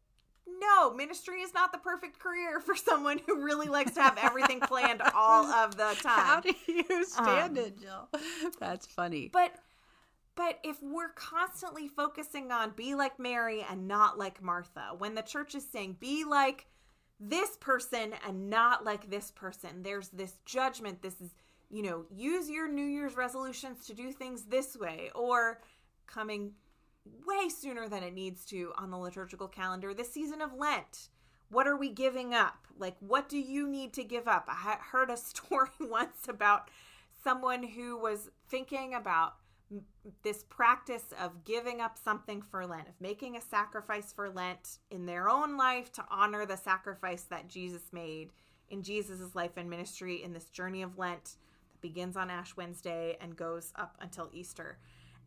no, 0.47 0.93
ministry 0.95 1.41
is 1.41 1.55
not 1.55 1.73
the 1.73 1.79
perfect 1.79 2.19
career 2.19 2.61
for 2.61 2.75
someone 2.75 3.21
who 3.27 3.43
really 3.43 3.69
likes 3.69 3.93
to 3.93 4.03
have 4.03 4.19
everything 4.21 4.61
planned 4.61 5.03
all 5.15 5.47
of 5.47 5.77
the 5.77 5.97
time. 6.03 6.27
How 6.27 6.41
do 6.41 6.53
you 6.67 7.05
stand 7.05 7.59
Um, 7.59 7.65
it, 7.65 7.81
Jill? 7.81 8.09
That's 8.61 8.87
funny. 8.87 9.31
But 9.33 9.57
but 10.37 10.59
if 10.65 10.83
we're 10.83 11.11
constantly 11.15 11.87
focusing 11.87 12.51
on 12.51 12.71
be 12.71 12.95
like 12.97 13.19
Mary 13.21 13.65
and 13.71 13.87
not 13.87 14.19
like 14.19 14.43
Martha, 14.43 14.95
when 14.99 15.15
the 15.15 15.23
church 15.23 15.55
is 15.55 15.65
saying 15.71 15.97
be 16.01 16.25
like 16.25 16.67
this 17.21 17.57
person 17.61 18.13
and 18.27 18.51
not 18.51 18.85
like 18.85 19.09
this 19.09 19.31
person, 19.31 19.83
there's 19.83 20.09
this 20.09 20.35
judgment. 20.45 21.01
This 21.03 21.21
is, 21.21 21.31
you 21.71 21.83
know, 21.83 22.05
use 22.11 22.51
your 22.51 22.67
New 22.69 22.85
Year's 22.85 23.17
resolutions 23.17 23.87
to 23.87 23.95
do 23.95 24.11
things 24.13 24.43
this 24.45 24.77
way, 24.77 25.11
or 25.15 25.61
coming 26.09 26.53
way 27.27 27.49
sooner 27.49 27.89
than 27.89 28.03
it 28.03 28.15
needs 28.15 28.45
to 28.47 28.73
on 28.77 28.91
the 28.91 28.97
liturgical 28.97 29.49
calendar, 29.49 29.95
the 29.95 30.05
season 30.05 30.41
of 30.41 30.55
Lent. 30.55 31.09
What 31.51 31.67
are 31.67 31.77
we 31.77 31.91
giving 31.91 32.35
up? 32.35 32.67
Like, 32.79 32.97
what 33.01 33.29
do 33.29 33.39
you 33.39 33.69
need 33.69 33.93
to 33.95 34.05
give 34.05 34.27
up? 34.27 34.49
I 34.49 34.79
heard 34.81 35.11
a 35.11 35.17
story 35.19 35.69
once 35.81 36.29
about 36.29 36.71
someone 37.23 37.63
who 37.63 37.99
was 37.99 38.31
thinking 38.49 38.95
about 38.95 39.35
this 40.23 40.45
practice 40.45 41.07
of 41.21 41.45
giving 41.45 41.81
up 41.81 41.99
something 42.03 42.43
for 42.43 42.67
Lent, 42.67 42.89
of 42.89 43.01
making 43.01 43.37
a 43.37 43.41
sacrifice 43.41 44.13
for 44.13 44.29
Lent 44.29 44.79
in 44.91 45.07
their 45.07 45.29
own 45.29 45.57
life 45.57 45.91
to 45.93 46.05
honor 46.11 46.47
the 46.47 46.57
sacrifice 46.57 47.23
that 47.25 47.49
Jesus 47.49 47.93
made 47.93 48.31
in 48.71 48.83
Jesus' 48.83 49.35
life 49.35 49.57
and 49.57 49.69
ministry 49.69 50.23
in 50.23 50.33
this 50.33 50.51
journey 50.51 50.83
of 50.83 50.99
Lent 50.99 51.37
that 51.73 51.81
begins 51.81 52.17
on 52.17 52.31
Ash 52.31 52.57
Wednesday 52.57 53.17
and 53.21 53.37
goes 53.37 53.73
up 53.77 53.97
until 54.01 54.31
Easter. 54.33 54.79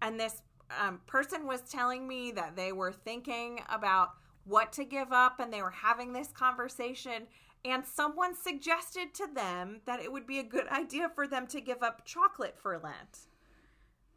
And 0.01 0.19
this 0.19 0.41
um, 0.81 0.99
person 1.07 1.47
was 1.47 1.61
telling 1.61 2.07
me 2.07 2.31
that 2.31 2.55
they 2.55 2.71
were 2.71 2.91
thinking 2.91 3.61
about 3.69 4.11
what 4.45 4.71
to 4.73 4.85
give 4.85 5.11
up 5.11 5.39
and 5.39 5.51
they 5.51 5.61
were 5.61 5.71
having 5.71 6.13
this 6.13 6.29
conversation 6.31 7.27
and 7.65 7.85
someone 7.85 8.35
suggested 8.35 9.13
to 9.15 9.27
them 9.33 9.81
that 9.85 9.99
it 9.99 10.11
would 10.11 10.25
be 10.25 10.39
a 10.39 10.43
good 10.43 10.67
idea 10.69 11.09
for 11.13 11.27
them 11.27 11.47
to 11.47 11.61
give 11.61 11.83
up 11.83 12.05
chocolate 12.05 12.57
for 12.57 12.77
Lent. 12.77 13.27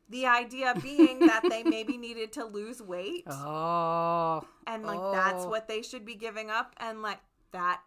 The 0.08 0.26
idea 0.26 0.74
being 0.82 1.20
that 1.20 1.42
they 1.48 1.62
maybe 1.62 1.96
needed 1.96 2.32
to 2.32 2.44
lose 2.44 2.82
weight 2.82 3.24
oh, 3.28 4.44
and 4.66 4.84
like 4.84 5.00
that's 5.12 5.44
oh. 5.44 5.48
what 5.48 5.68
they 5.68 5.82
should 5.82 6.04
be 6.04 6.14
giving 6.14 6.50
up 6.50 6.74
and 6.78 7.02
like 7.02 7.20
that 7.52 7.80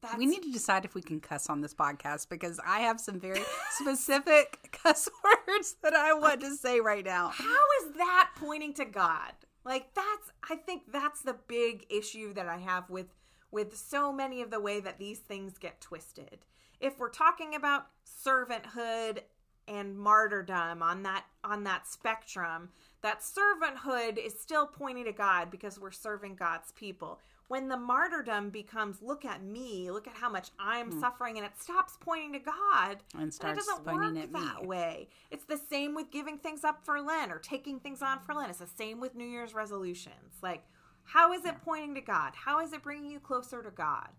that's 0.00 0.16
we 0.16 0.26
need 0.26 0.42
to 0.42 0.52
decide 0.52 0.84
if 0.84 0.94
we 0.94 1.02
can 1.02 1.20
cuss 1.20 1.48
on 1.48 1.60
this 1.60 1.74
podcast 1.74 2.28
because 2.28 2.60
I 2.64 2.80
have 2.80 3.00
some 3.00 3.18
very 3.18 3.42
specific 3.70 4.68
cuss 4.82 5.08
words 5.24 5.76
that 5.82 5.94
I 5.94 6.12
want 6.12 6.40
to 6.42 6.54
say 6.56 6.80
right 6.80 7.04
now. 7.04 7.28
how 7.28 7.64
is 7.82 7.96
that 7.96 8.30
pointing 8.36 8.74
to 8.74 8.84
God? 8.84 9.32
Like 9.64 9.92
that's 9.94 10.32
I 10.48 10.56
think 10.56 10.92
that's 10.92 11.22
the 11.22 11.36
big 11.46 11.86
issue 11.90 12.32
that 12.34 12.46
I 12.46 12.58
have 12.58 12.88
with 12.88 13.08
with 13.50 13.76
so 13.76 14.12
many 14.12 14.42
of 14.42 14.50
the 14.50 14.60
way 14.60 14.80
that 14.80 14.98
these 14.98 15.18
things 15.18 15.58
get 15.58 15.80
twisted. 15.80 16.38
If 16.80 16.98
we're 16.98 17.10
talking 17.10 17.54
about 17.54 17.86
servanthood 18.06 19.20
and 19.66 19.98
martyrdom 19.98 20.82
on 20.82 21.02
that 21.02 21.24
on 21.44 21.64
that 21.64 21.86
spectrum, 21.86 22.70
that 23.02 23.20
servanthood 23.20 24.16
is 24.16 24.40
still 24.40 24.66
pointing 24.66 25.04
to 25.04 25.12
God 25.12 25.50
because 25.50 25.78
we're 25.78 25.90
serving 25.90 26.36
God's 26.36 26.72
people. 26.72 27.20
When 27.48 27.68
the 27.68 27.76
martyrdom 27.76 28.50
becomes 28.50 29.00
look 29.02 29.24
at 29.24 29.42
me, 29.42 29.90
look 29.90 30.06
at 30.06 30.14
how 30.14 30.30
much 30.30 30.50
I'm 30.58 30.92
hmm. 30.92 31.00
suffering 31.00 31.38
and 31.38 31.46
it 31.46 31.52
stops 31.58 31.96
pointing 32.00 32.34
to 32.34 32.38
God, 32.38 32.98
And 33.14 33.22
then 33.22 33.28
it 33.28 33.34
starts 33.34 33.66
doesn't 33.66 33.84
pointing 33.84 34.14
work 34.14 34.24
at 34.24 34.32
me. 34.32 34.40
that 34.40 34.66
way. 34.66 35.08
It's 35.30 35.44
the 35.44 35.58
same 35.70 35.94
with 35.94 36.10
giving 36.10 36.38
things 36.38 36.62
up 36.62 36.84
for 36.84 37.00
Lent 37.00 37.32
or 37.32 37.38
taking 37.38 37.80
things 37.80 38.02
on 38.02 38.20
for 38.20 38.34
Lent. 38.34 38.50
It's 38.50 38.58
the 38.58 38.66
same 38.66 39.00
with 39.00 39.14
New 39.14 39.26
Year's 39.26 39.54
resolutions. 39.54 40.36
Like, 40.42 40.62
how 41.04 41.32
is 41.32 41.44
it 41.46 41.54
pointing 41.64 41.94
to 41.94 42.02
God? 42.02 42.32
How 42.34 42.60
is 42.60 42.72
it 42.72 42.82
bringing 42.82 43.10
you 43.10 43.18
closer 43.18 43.62
to 43.62 43.70
God? 43.70 44.10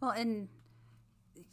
Well, 0.00 0.12
and 0.12 0.48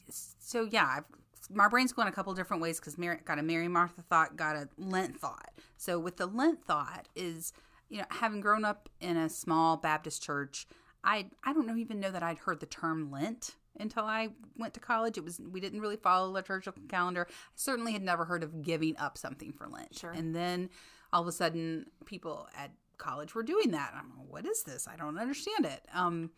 so 0.09 0.68
yeah, 0.72 0.95
I've 0.97 1.05
my 1.49 1.68
brain's 1.68 1.91
going 1.91 2.07
a 2.07 2.12
couple 2.12 2.34
different 2.34 2.62
ways 2.62 2.80
because 2.80 2.97
Mary 2.97 3.20
got 3.26 3.39
a 3.39 3.43
Mary 3.43 3.68
Martha 3.68 4.01
thought, 4.01 4.36
got 4.36 4.55
a 4.55 4.70
Lent 4.78 5.20
thought. 5.20 5.51
So 5.78 5.99
with 5.99 6.18
the 6.18 6.26
Lent 6.26 6.64
thought 6.64 7.07
is, 7.16 7.53
you 7.89 7.99
know, 7.99 8.05
having 8.09 8.41
grown 8.41 8.64
up 8.64 8.89
in 8.99 9.18
a 9.18 9.30
small 9.30 9.78
Baptist 9.78 10.22
church, 10.22 10.68
I 11.04 11.28
I 11.43 11.54
don't 11.54 11.68
know 11.68 11.76
even 11.76 11.99
know 11.99 12.12
that 12.12 12.24
I'd 12.24 12.39
heard 12.39 12.60
the 12.60 12.66
term 12.66 13.12
Lent 13.12 13.56
until 13.80 14.04
I 14.04 14.30
went 14.58 14.74
to 14.76 14.80
college. 14.80 15.18
It 15.18 15.24
was 15.24 15.39
we 15.39 15.60
didn't 15.60 15.82
really 15.82 15.97
follow 15.97 16.28
the 16.28 16.34
liturgical 16.34 16.84
calendar. 16.88 17.28
I 17.30 17.34
certainly 17.56 17.93
had 17.93 18.04
never 18.04 18.26
heard 18.26 18.43
of 18.43 18.62
giving 18.62 18.97
up 18.97 19.18
something 19.18 19.52
for 19.54 19.68
Lent. 19.68 19.97
Sure. 19.97 20.12
And 20.12 20.36
then 20.36 20.70
all 21.14 21.22
of 21.22 21.28
a 21.28 21.32
sudden, 21.32 21.88
people 22.06 22.47
at 22.58 22.72
college 22.97 23.34
were 23.34 23.43
doing 23.43 23.72
that. 23.72 23.93
I'm 23.95 24.12
like, 24.18 24.28
what 24.30 24.45
is 24.45 24.64
this? 24.64 24.88
I 24.88 24.95
don't 24.95 25.18
understand 25.18 25.66
it. 25.66 25.82
Um, 25.93 26.32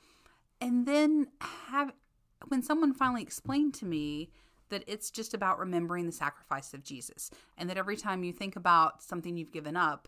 and 0.61 0.85
then 0.85 1.27
have 1.41 1.93
when 2.47 2.61
someone 2.61 2.93
finally 2.93 3.21
explained 3.21 3.73
to 3.75 3.85
me 3.85 4.31
that 4.69 4.83
it's 4.87 5.11
just 5.11 5.33
about 5.33 5.59
remembering 5.59 6.05
the 6.05 6.11
sacrifice 6.11 6.73
of 6.73 6.83
Jesus, 6.83 7.29
and 7.57 7.69
that 7.69 7.77
every 7.77 7.97
time 7.97 8.23
you 8.23 8.33
think 8.33 8.55
about 8.55 9.03
something 9.03 9.37
you've 9.37 9.51
given 9.51 9.75
up, 9.75 10.07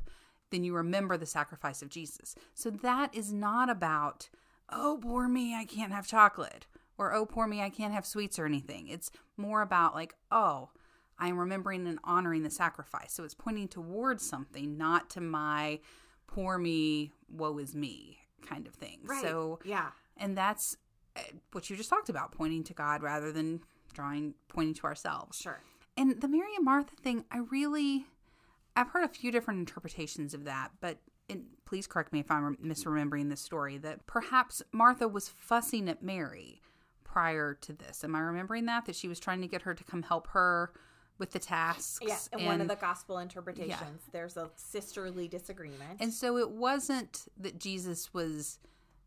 then 0.50 0.64
you 0.64 0.74
remember 0.74 1.18
the 1.18 1.26
sacrifice 1.26 1.82
of 1.82 1.90
Jesus. 1.90 2.36
So 2.54 2.70
that 2.70 3.14
is 3.14 3.32
not 3.32 3.70
about, 3.70 4.30
oh, 4.72 5.00
poor 5.02 5.28
me, 5.28 5.56
I 5.56 5.66
can't 5.66 5.94
have 5.94 6.08
chocolate, 6.08 6.66
or 6.98 7.14
oh, 7.14 7.26
poor 7.26 7.48
me, 7.48 7.62
I 7.62 7.70
can't 7.70 7.94
have 7.94 8.06
sweets 8.06 8.40
or 8.40 8.46
anything. 8.46 8.88
It's 8.88 9.12
more 9.38 9.62
about, 9.62 9.96
like, 9.96 10.16
oh, 10.32 10.70
I'm 11.18 11.38
remembering 11.38 11.88
and 11.88 12.00
honoring 12.04 12.44
the 12.44 12.50
sacrifice. 12.50 13.14
So 13.14 13.24
it's 13.24 13.34
pointing 13.34 13.68
towards 13.68 14.28
something, 14.28 14.78
not 14.78 15.10
to 15.12 15.22
my 15.22 15.80
poor 16.28 16.58
me, 16.58 17.12
woe 17.30 17.58
is 17.58 17.76
me 17.76 18.20
kind 18.46 18.68
of 18.68 18.74
thing. 18.74 19.00
Right. 19.04 19.22
So, 19.22 19.60
yeah. 19.64 19.90
and 20.18 20.38
that's 20.38 20.78
uh, 21.16 21.22
what 21.52 21.70
you 21.70 21.76
just 21.76 21.90
talked 21.90 22.10
about, 22.10 22.32
pointing 22.32 22.64
to 22.66 22.74
God 22.74 23.02
rather 23.02 23.32
than 23.32 23.62
drawing, 23.94 24.34
pointing 24.50 24.74
to 24.76 24.84
ourselves. 24.84 25.40
Sure. 25.40 25.62
And 25.98 26.20
the 26.22 26.28
Mary 26.28 26.54
and 26.56 26.66
Martha 26.66 26.96
thing, 27.02 27.24
I 27.32 27.38
really, 27.38 28.06
I've 28.76 28.90
heard 28.90 29.06
a 29.06 29.08
few 29.10 29.32
different 29.32 29.60
interpretations 29.60 30.34
of 30.34 30.44
that, 30.44 30.72
but 30.82 30.98
and 31.30 31.46
please 31.66 31.88
correct 31.88 32.14
me 32.14 32.20
if 32.20 32.30
I'm 32.32 32.56
misremembering 32.58 33.30
this 33.30 33.42
story, 33.42 33.78
that 33.80 34.06
perhaps 34.08 34.62
Martha 34.72 35.08
was 35.08 35.30
fussing 35.30 35.90
at 35.90 36.04
Mary 36.04 36.62
prior 37.04 37.54
to 37.54 37.74
this. 37.74 38.04
Am 38.04 38.16
I 38.16 38.20
remembering 38.20 38.66
that? 38.66 38.86
That 38.86 38.96
she 38.96 39.08
was 39.08 39.20
trying 39.20 39.42
to 39.42 39.48
get 39.48 39.64
her 39.64 39.74
to 39.74 39.84
come 39.84 40.04
help 40.04 40.28
her 40.28 40.74
with 41.18 41.32
the 41.32 41.40
tasks. 41.40 42.00
Yeah, 42.02 42.18
in 42.38 42.46
one 42.46 42.62
of 42.62 42.68
the 42.68 42.76
gospel 42.76 43.20
interpretations, 43.20 44.02
there's 44.12 44.36
a 44.38 44.50
sisterly 44.56 45.28
disagreement. 45.28 46.02
And 46.02 46.14
so 46.14 46.38
it 46.38 46.52
wasn't 46.52 47.28
that 47.38 47.60
Jesus 47.60 48.14
was 48.14 48.60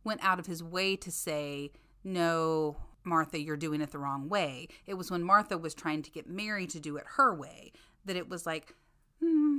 went 0.04 0.24
out 0.24 0.38
of 0.38 0.46
his 0.46 0.62
way 0.62 0.96
to 0.96 1.10
say, 1.10 1.70
"No, 2.02 2.76
Martha, 3.04 3.38
you're 3.38 3.56
doing 3.58 3.82
it 3.82 3.90
the 3.90 3.98
wrong 3.98 4.28
way." 4.28 4.68
It 4.86 4.94
was 4.94 5.10
when 5.10 5.22
Martha 5.22 5.58
was 5.58 5.74
trying 5.74 6.02
to 6.02 6.10
get 6.10 6.26
Mary 6.26 6.66
to 6.68 6.80
do 6.80 6.96
it 6.96 7.04
her 7.16 7.34
way 7.34 7.72
that 8.06 8.16
it 8.16 8.28
was 8.28 8.46
like, 8.46 8.74
hmm, 9.20 9.58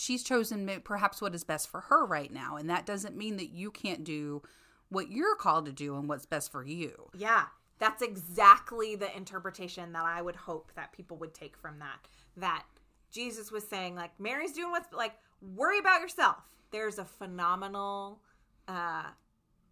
she's 0.00 0.22
chosen 0.22 0.68
perhaps 0.84 1.20
what 1.20 1.34
is 1.34 1.44
best 1.44 1.68
for 1.68 1.82
her 1.82 2.04
right 2.06 2.32
now, 2.32 2.56
and 2.56 2.68
that 2.70 2.86
doesn't 2.86 3.16
mean 3.16 3.36
that 3.36 3.50
you 3.50 3.70
can't 3.70 4.02
do 4.04 4.42
what 4.88 5.10
you're 5.10 5.36
called 5.36 5.66
to 5.66 5.72
do 5.72 5.96
and 5.96 6.08
what's 6.08 6.26
best 6.26 6.50
for 6.50 6.64
you. 6.64 7.10
yeah, 7.16 7.44
that's 7.78 8.02
exactly 8.02 8.94
the 8.94 9.14
interpretation 9.16 9.92
that 9.92 10.04
I 10.04 10.20
would 10.20 10.36
hope 10.36 10.72
that 10.76 10.92
people 10.92 11.16
would 11.16 11.32
take 11.32 11.56
from 11.56 11.78
that. 11.78 12.08
That 12.36 12.64
Jesus 13.10 13.50
was 13.50 13.66
saying, 13.66 13.94
like, 13.96 14.10
Mary's 14.20 14.52
doing 14.52 14.70
what's 14.70 14.92
like, 14.92 15.14
worry 15.40 15.78
about 15.78 16.00
yourself. 16.02 16.36
There's 16.72 16.98
a 16.98 17.04
phenomenal, 17.04 18.20
uh, 18.68 19.04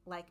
like, 0.08 0.26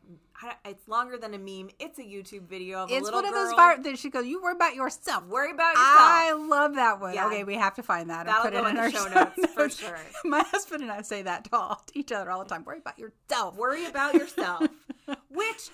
it's 0.64 0.86
longer 0.88 1.16
than 1.16 1.34
a 1.34 1.38
meme. 1.38 1.70
It's 1.78 1.98
a 1.98 2.02
YouTube 2.02 2.42
video 2.48 2.84
of 2.84 2.90
a 2.90 2.94
It's 2.94 3.04
little 3.04 3.22
one 3.22 3.28
of 3.28 3.34
those 3.34 3.52
viral 3.54 3.82
that 3.84 3.98
she 3.98 4.10
goes, 4.10 4.26
"You 4.26 4.42
worry 4.42 4.54
about 4.54 4.74
yourself." 4.74 5.24
Worry 5.24 5.52
about 5.52 5.70
yourself. 5.70 5.98
I 5.98 6.32
love 6.32 6.74
that 6.76 7.00
one. 7.00 7.14
Yeah. 7.14 7.26
Okay, 7.26 7.44
we 7.44 7.54
have 7.54 7.74
to 7.74 7.82
find 7.82 8.10
that 8.10 8.20
and 8.20 8.28
That'll 8.28 8.42
put 8.42 8.52
go 8.52 8.66
it 8.66 8.70
in, 8.70 8.76
in 8.76 8.78
our 8.78 8.90
the 8.90 8.96
show 8.96 9.08
notes 9.08 9.52
for 9.54 9.68
sure. 9.68 9.98
My 10.24 10.40
husband 10.42 10.82
and 10.82 10.90
I 10.92 11.02
say 11.02 11.22
that 11.22 11.44
to, 11.44 11.56
all, 11.56 11.82
to 11.86 11.98
each 11.98 12.12
other 12.12 12.30
all 12.30 12.42
the 12.42 12.48
time. 12.48 12.64
Worry 12.64 12.78
about 12.78 12.98
yourself. 12.98 13.56
worry 13.56 13.86
about 13.86 14.14
yourself 14.14 14.66
which 15.30 15.70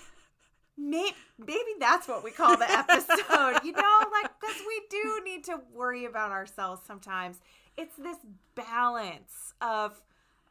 may, 0.77 1.11
maybe 1.37 1.71
that's 1.79 2.07
what 2.07 2.23
we 2.23 2.31
call 2.31 2.57
the 2.57 2.69
episode 2.69 3.63
you 3.63 3.71
know 3.71 3.99
like 4.11 4.31
because 4.39 4.61
we 4.67 4.81
do 4.89 5.21
need 5.23 5.43
to 5.43 5.59
worry 5.73 6.05
about 6.05 6.31
ourselves 6.31 6.81
sometimes 6.85 7.37
it's 7.77 7.95
this 7.97 8.17
balance 8.55 9.53
of 9.61 10.01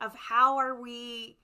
of 0.01 0.15
how 0.17 0.57
are 0.59 0.81
we 0.81 1.37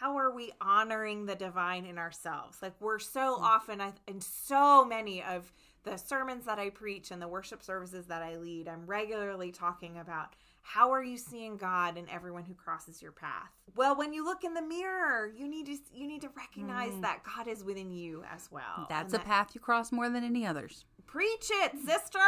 how 0.00 0.16
are 0.16 0.34
we 0.34 0.50
honoring 0.62 1.26
the 1.26 1.34
divine 1.34 1.84
in 1.84 1.98
ourselves? 1.98 2.62
Like 2.62 2.72
we're 2.80 2.98
so 2.98 3.36
mm. 3.36 3.42
often 3.42 3.80
I, 3.82 3.92
in 4.08 4.20
so 4.20 4.84
many 4.84 5.22
of 5.22 5.52
the 5.84 5.96
sermons 5.96 6.44
that 6.44 6.58
i 6.58 6.68
preach 6.68 7.10
and 7.10 7.22
the 7.22 7.28
worship 7.28 7.62
services 7.62 8.06
that 8.06 8.22
i 8.22 8.36
lead 8.36 8.68
i'm 8.68 8.84
regularly 8.86 9.50
talking 9.50 9.98
about 9.98 10.36
how 10.62 10.92
are 10.92 11.02
you 11.02 11.16
seeing 11.16 11.56
god 11.56 11.96
in 11.96 12.06
everyone 12.10 12.44
who 12.44 12.52
crosses 12.54 13.00
your 13.00 13.12
path? 13.12 13.50
Well 13.76 13.96
when 13.96 14.12
you 14.12 14.24
look 14.24 14.44
in 14.44 14.52
the 14.54 14.62
mirror 14.62 15.26
you 15.26 15.48
need 15.48 15.66
to 15.66 15.78
you 15.92 16.06
need 16.06 16.20
to 16.20 16.28
recognize 16.36 16.92
mm. 16.92 17.02
that 17.02 17.22
god 17.24 17.48
is 17.48 17.64
within 17.64 17.90
you 17.90 18.24
as 18.30 18.50
well 18.50 18.86
That's 18.88 19.12
And 19.12 19.22
a 19.22 19.24
that- 19.24 19.26
path 19.26 19.54
you 19.54 19.60
cross 19.60 19.90
more 19.90 20.10
than 20.10 20.22
any 20.24 20.46
others. 20.46 20.84
preach 21.06 21.50
it 21.50 21.72
sister. 21.86 22.18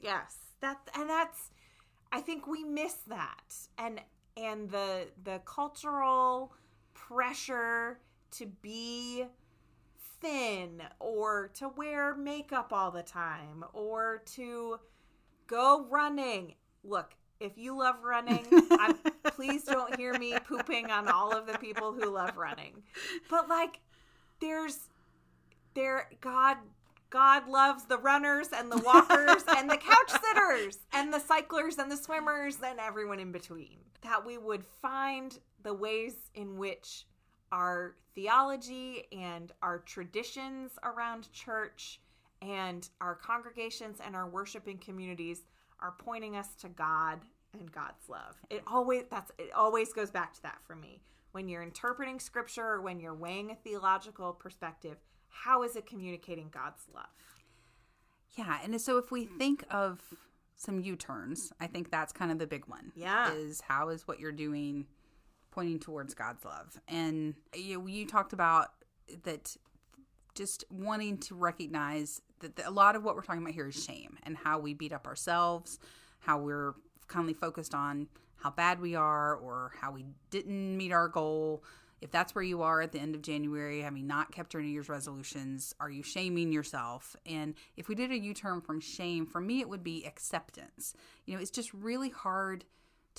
Yes. 0.00 0.36
That 0.60 0.78
and 0.94 1.10
that's 1.10 1.50
i 2.12 2.20
think 2.20 2.46
we 2.46 2.64
miss 2.64 2.94
that. 3.08 3.54
And 3.76 4.00
and 4.36 4.70
the 4.70 5.08
the 5.24 5.40
cultural 5.44 6.52
pressure 7.10 7.98
to 8.30 8.46
be 8.62 9.24
thin 10.20 10.82
or 11.00 11.50
to 11.54 11.68
wear 11.68 12.14
makeup 12.14 12.72
all 12.72 12.90
the 12.90 13.02
time 13.02 13.64
or 13.72 14.22
to 14.26 14.78
go 15.46 15.86
running. 15.90 16.54
Look 16.84 17.14
if 17.40 17.56
you 17.56 17.76
love 17.76 17.96
running 18.04 18.46
I'm, 18.70 18.96
please 19.24 19.64
don't 19.64 19.96
hear 19.96 20.16
me 20.18 20.36
pooping 20.46 20.90
on 20.90 21.08
all 21.08 21.32
of 21.32 21.46
the 21.46 21.58
people 21.58 21.92
who 21.92 22.10
love 22.10 22.36
running. 22.36 22.82
But 23.28 23.48
like 23.48 23.80
there's 24.40 24.78
there 25.74 26.10
god 26.20 26.58
god 27.10 27.48
loves 27.48 27.84
the 27.84 27.98
runners 27.98 28.48
and 28.54 28.70
the 28.70 28.78
walkers 28.78 29.42
and 29.48 29.68
the 29.68 29.76
couch 29.76 30.12
sitters 30.22 30.78
and 30.92 31.12
the 31.12 31.18
cyclers 31.18 31.78
and 31.78 31.90
the 31.90 31.96
swimmers 31.96 32.58
and 32.64 32.78
everyone 32.78 33.18
in 33.18 33.32
between 33.32 33.78
that 34.02 34.24
we 34.24 34.38
would 34.38 34.64
find 34.80 35.38
the 35.62 35.74
ways 35.74 36.14
in 36.34 36.56
which 36.58 37.06
our 37.52 37.96
theology 38.14 39.04
and 39.12 39.52
our 39.62 39.78
traditions 39.78 40.72
around 40.82 41.32
church 41.32 42.00
and 42.42 42.88
our 43.00 43.14
congregations 43.14 43.98
and 44.04 44.16
our 44.16 44.28
worshiping 44.28 44.78
communities 44.78 45.42
are 45.80 45.94
pointing 45.98 46.36
us 46.36 46.54
to 46.60 46.68
God 46.68 47.20
and 47.58 47.70
God's 47.72 48.08
love. 48.08 48.36
It 48.48 48.62
always 48.66 49.04
that's 49.10 49.30
it 49.38 49.52
always 49.54 49.92
goes 49.92 50.10
back 50.10 50.34
to 50.34 50.42
that 50.42 50.58
for 50.66 50.76
me. 50.76 51.02
When 51.32 51.48
you're 51.48 51.62
interpreting 51.62 52.18
scripture 52.18 52.66
or 52.66 52.80
when 52.80 53.00
you're 53.00 53.14
weighing 53.14 53.50
a 53.50 53.54
theological 53.54 54.32
perspective, 54.32 54.96
how 55.28 55.62
is 55.62 55.76
it 55.76 55.86
communicating 55.86 56.48
God's 56.50 56.82
love? 56.94 57.06
Yeah, 58.36 58.58
and 58.62 58.80
so 58.80 58.98
if 58.98 59.10
we 59.10 59.26
think 59.26 59.64
of 59.70 60.00
some 60.56 60.80
U-turns, 60.80 61.52
I 61.60 61.66
think 61.66 61.90
that's 61.90 62.12
kind 62.12 62.30
of 62.30 62.38
the 62.38 62.46
big 62.46 62.66
one. 62.66 62.92
Yeah. 62.94 63.32
Is 63.32 63.60
how 63.60 63.88
is 63.88 64.06
what 64.06 64.20
you're 64.20 64.32
doing 64.32 64.86
pointing 65.50 65.78
towards 65.78 66.14
God's 66.14 66.44
love. 66.44 66.80
And 66.88 67.34
you 67.54 67.86
you 67.86 68.06
talked 68.06 68.32
about 68.32 68.68
that 69.24 69.56
just 70.34 70.64
wanting 70.70 71.18
to 71.18 71.34
recognize 71.34 72.22
that 72.40 72.56
the, 72.56 72.68
a 72.68 72.70
lot 72.70 72.96
of 72.96 73.04
what 73.04 73.14
we're 73.16 73.22
talking 73.22 73.42
about 73.42 73.54
here 73.54 73.68
is 73.68 73.82
shame 73.82 74.16
and 74.22 74.36
how 74.36 74.58
we 74.58 74.74
beat 74.74 74.92
up 74.92 75.06
ourselves, 75.06 75.78
how 76.20 76.38
we're 76.38 76.74
kindly 77.08 77.34
focused 77.34 77.74
on 77.74 78.08
how 78.36 78.50
bad 78.50 78.80
we 78.80 78.94
are 78.94 79.36
or 79.36 79.72
how 79.80 79.92
we 79.92 80.06
didn't 80.30 80.76
meet 80.76 80.92
our 80.92 81.08
goal. 81.08 81.62
If 82.00 82.10
that's 82.10 82.34
where 82.34 82.44
you 82.44 82.62
are 82.62 82.80
at 82.80 82.92
the 82.92 82.98
end 82.98 83.14
of 83.14 83.20
January, 83.20 83.82
having 83.82 84.06
not 84.06 84.32
kept 84.32 84.54
your 84.54 84.62
New 84.62 84.70
Year's 84.70 84.88
resolutions, 84.88 85.74
are 85.78 85.90
you 85.90 86.02
shaming 86.02 86.50
yourself? 86.50 87.14
And 87.26 87.54
if 87.76 87.88
we 87.88 87.94
did 87.94 88.10
a 88.10 88.18
U 88.18 88.32
turn 88.32 88.62
from 88.62 88.80
shame, 88.80 89.26
for 89.26 89.40
me, 89.40 89.60
it 89.60 89.68
would 89.68 89.84
be 89.84 90.06
acceptance. 90.06 90.94
You 91.26 91.34
know, 91.34 91.42
it's 91.42 91.50
just 91.50 91.74
really 91.74 92.08
hard 92.08 92.64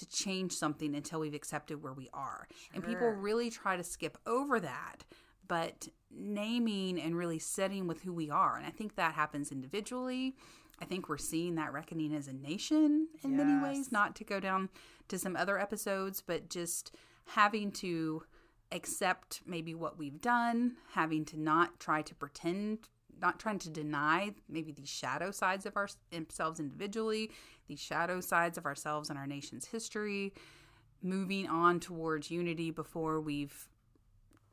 to 0.01 0.09
change 0.09 0.51
something 0.51 0.95
until 0.95 1.21
we've 1.21 1.33
accepted 1.33 1.81
where 1.81 1.93
we 1.93 2.09
are. 2.13 2.47
And 2.73 2.83
people 2.83 3.09
really 3.09 3.49
try 3.49 3.77
to 3.77 3.83
skip 3.83 4.17
over 4.25 4.59
that. 4.59 5.05
But 5.47 5.87
naming 6.09 6.99
and 6.99 7.15
really 7.15 7.39
setting 7.39 7.87
with 7.87 8.01
who 8.01 8.13
we 8.13 8.29
are. 8.29 8.57
And 8.57 8.65
I 8.65 8.69
think 8.69 8.95
that 8.95 9.13
happens 9.13 9.51
individually. 9.51 10.35
I 10.81 10.85
think 10.85 11.07
we're 11.07 11.17
seeing 11.17 11.55
that 11.55 11.73
reckoning 11.73 12.13
as 12.13 12.27
a 12.27 12.33
nation 12.33 13.07
in 13.23 13.37
many 13.37 13.61
ways, 13.61 13.91
not 13.91 14.15
to 14.15 14.23
go 14.23 14.39
down 14.39 14.69
to 15.09 15.19
some 15.19 15.35
other 15.35 15.59
episodes, 15.59 16.23
but 16.25 16.49
just 16.49 16.95
having 17.25 17.71
to 17.73 18.23
accept 18.71 19.41
maybe 19.45 19.75
what 19.75 19.97
we've 19.99 20.21
done, 20.21 20.77
having 20.93 21.25
to 21.25 21.39
not 21.39 21.79
try 21.79 22.01
to 22.01 22.15
pretend, 22.15 22.79
not 23.21 23.39
trying 23.39 23.59
to 23.59 23.69
deny 23.69 24.33
maybe 24.49 24.71
these 24.71 24.89
shadow 24.89 25.31
sides 25.31 25.65
of 25.65 25.75
ourselves 25.77 26.59
individually, 26.59 27.31
these 27.67 27.79
shadow 27.81 28.19
sides 28.21 28.57
of 28.57 28.65
ourselves 28.65 29.09
and 29.09 29.17
our 29.19 29.27
nation's 29.27 29.65
history, 29.65 30.33
moving 31.01 31.47
on 31.47 31.79
towards 31.79 32.29
unity 32.31 32.71
before 32.71 33.19
we've 33.21 33.67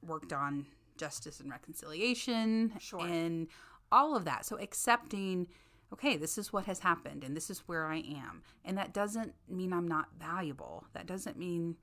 worked 0.02 0.32
on 0.32 0.66
justice 0.96 1.40
and 1.40 1.50
reconciliation 1.50 2.72
Sure. 2.78 3.00
and 3.00 3.48
all 3.90 4.16
of 4.16 4.24
that. 4.24 4.44
So 4.44 4.56
accepting 4.58 5.48
okay, 5.92 6.16
this 6.16 6.36
is 6.36 6.52
what 6.52 6.66
has 6.66 6.80
happened 6.80 7.24
and 7.24 7.34
this 7.34 7.48
is 7.48 7.60
where 7.60 7.86
I 7.86 7.96
am. 7.96 8.42
And 8.64 8.76
that 8.76 8.92
doesn't 8.92 9.32
mean 9.48 9.72
I'm 9.72 9.88
not 9.88 10.08
valuable. 10.20 10.84
That 10.92 11.06
doesn't 11.06 11.38
mean, 11.38 11.76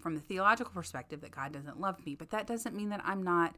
from 0.00 0.14
the 0.16 0.20
theological 0.20 0.72
perspective, 0.72 1.20
that 1.20 1.30
God 1.30 1.52
doesn't 1.52 1.80
love 1.80 2.04
me, 2.04 2.14
but 2.16 2.30
that 2.30 2.46
doesn't 2.46 2.74
mean 2.74 2.88
that 2.88 3.00
I'm 3.04 3.22
not 3.22 3.54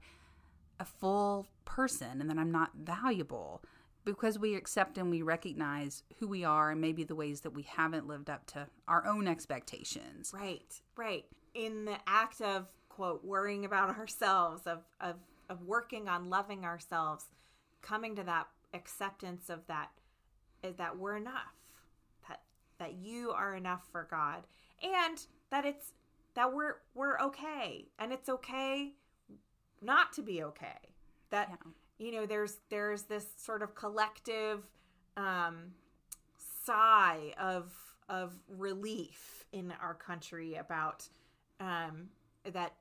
a 0.81 0.85
full 0.85 1.47
person 1.64 2.20
and 2.20 2.28
that 2.28 2.39
I'm 2.39 2.51
not 2.51 2.70
valuable 2.74 3.62
because 4.05 4.39
we 4.39 4.55
accept 4.55 4.97
and 4.99 5.11
we 5.11 5.22
recognize 5.22 6.03
who 6.18 6.26
we 6.26 6.43
are 6.43 6.70
and 6.70 6.81
maybe 6.81 7.05
the 7.05 7.14
ways 7.14 7.43
that 7.43 7.51
we 7.51 7.62
haven't 7.62 8.09
lived 8.09 8.31
up 8.31 8.47
to 8.47 8.66
our 8.89 9.07
own 9.07 9.28
expectations. 9.28 10.33
Right, 10.35 10.81
right. 10.97 11.26
In 11.55 11.85
the 11.85 11.99
act 12.07 12.41
of 12.41 12.66
quote 12.89 13.24
worrying 13.24 13.64
about 13.64 13.97
ourselves, 13.99 14.62
of 14.66 14.81
of 15.01 15.16
of 15.49 15.62
working 15.62 16.09
on 16.09 16.31
loving 16.31 16.64
ourselves, 16.64 17.26
coming 17.83 18.16
to 18.16 18.24
that 18.24 18.47
acceptance 18.72 19.51
of 19.51 19.66
that 19.66 19.91
is 20.62 20.76
that 20.76 20.97
we're 20.97 21.16
enough. 21.16 21.55
That 22.28 22.41
that 22.78 22.95
you 22.95 23.33
are 23.33 23.55
enough 23.55 23.83
for 23.93 24.07
God. 24.11 24.45
And 24.83 25.18
that 25.51 25.66
it's 25.66 25.93
that 26.35 26.55
we're 26.55 26.76
we're 26.95 27.20
okay. 27.20 27.89
And 27.99 28.12
it's 28.12 28.28
okay 28.28 28.95
not 29.83 30.12
to 30.14 30.22
be 30.22 30.43
okay. 30.43 30.95
That 31.31 31.49
yeah 31.51 31.70
you 32.01 32.11
know 32.11 32.26
there's 32.26 32.57
there's 32.70 33.03
this 33.03 33.26
sort 33.37 33.62
of 33.62 33.74
collective 33.76 34.64
um, 35.16 35.72
sigh 36.64 37.35
of 37.39 37.70
of 38.09 38.33
relief 38.49 39.45
in 39.53 39.72
our 39.81 39.95
country 39.95 40.55
about 40.57 41.07
um, 41.61 42.09
that 42.51 42.72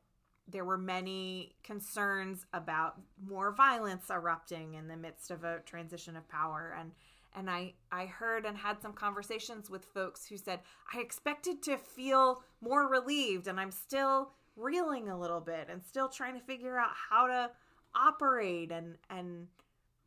there 0.48 0.66
were 0.66 0.78
many 0.78 1.52
concerns 1.64 2.46
about 2.54 2.96
more 3.24 3.52
violence 3.52 4.10
erupting 4.10 4.74
in 4.74 4.88
the 4.88 4.98
midst 4.98 5.30
of 5.30 5.44
a 5.44 5.60
transition 5.66 6.16
of 6.16 6.28
power 6.30 6.76
and 6.80 6.92
and 7.36 7.50
I 7.50 7.74
I 7.92 8.06
heard 8.06 8.46
and 8.46 8.58
had 8.58 8.82
some 8.82 8.94
conversations 8.94 9.70
with 9.70 9.84
folks 9.84 10.26
who 10.26 10.38
said 10.38 10.62
I 10.94 11.02
expected 11.02 11.62
to 11.64 11.78
feel 11.78 12.42
more 12.62 12.88
relieved 12.88 13.48
and 13.48 13.60
I'm 13.60 13.72
still 13.72 14.32
reeling 14.60 15.10
a 15.10 15.18
little 15.20 15.40
bit 15.40 15.68
and 15.70 15.84
still 15.84 16.10
trying 16.10 16.34
to 16.34 16.46
figure 16.46 16.78
out 16.78 16.92
how 17.10 17.28
to 17.28 17.50
operate 17.96 18.72
and 18.72 18.98
and 19.10 19.48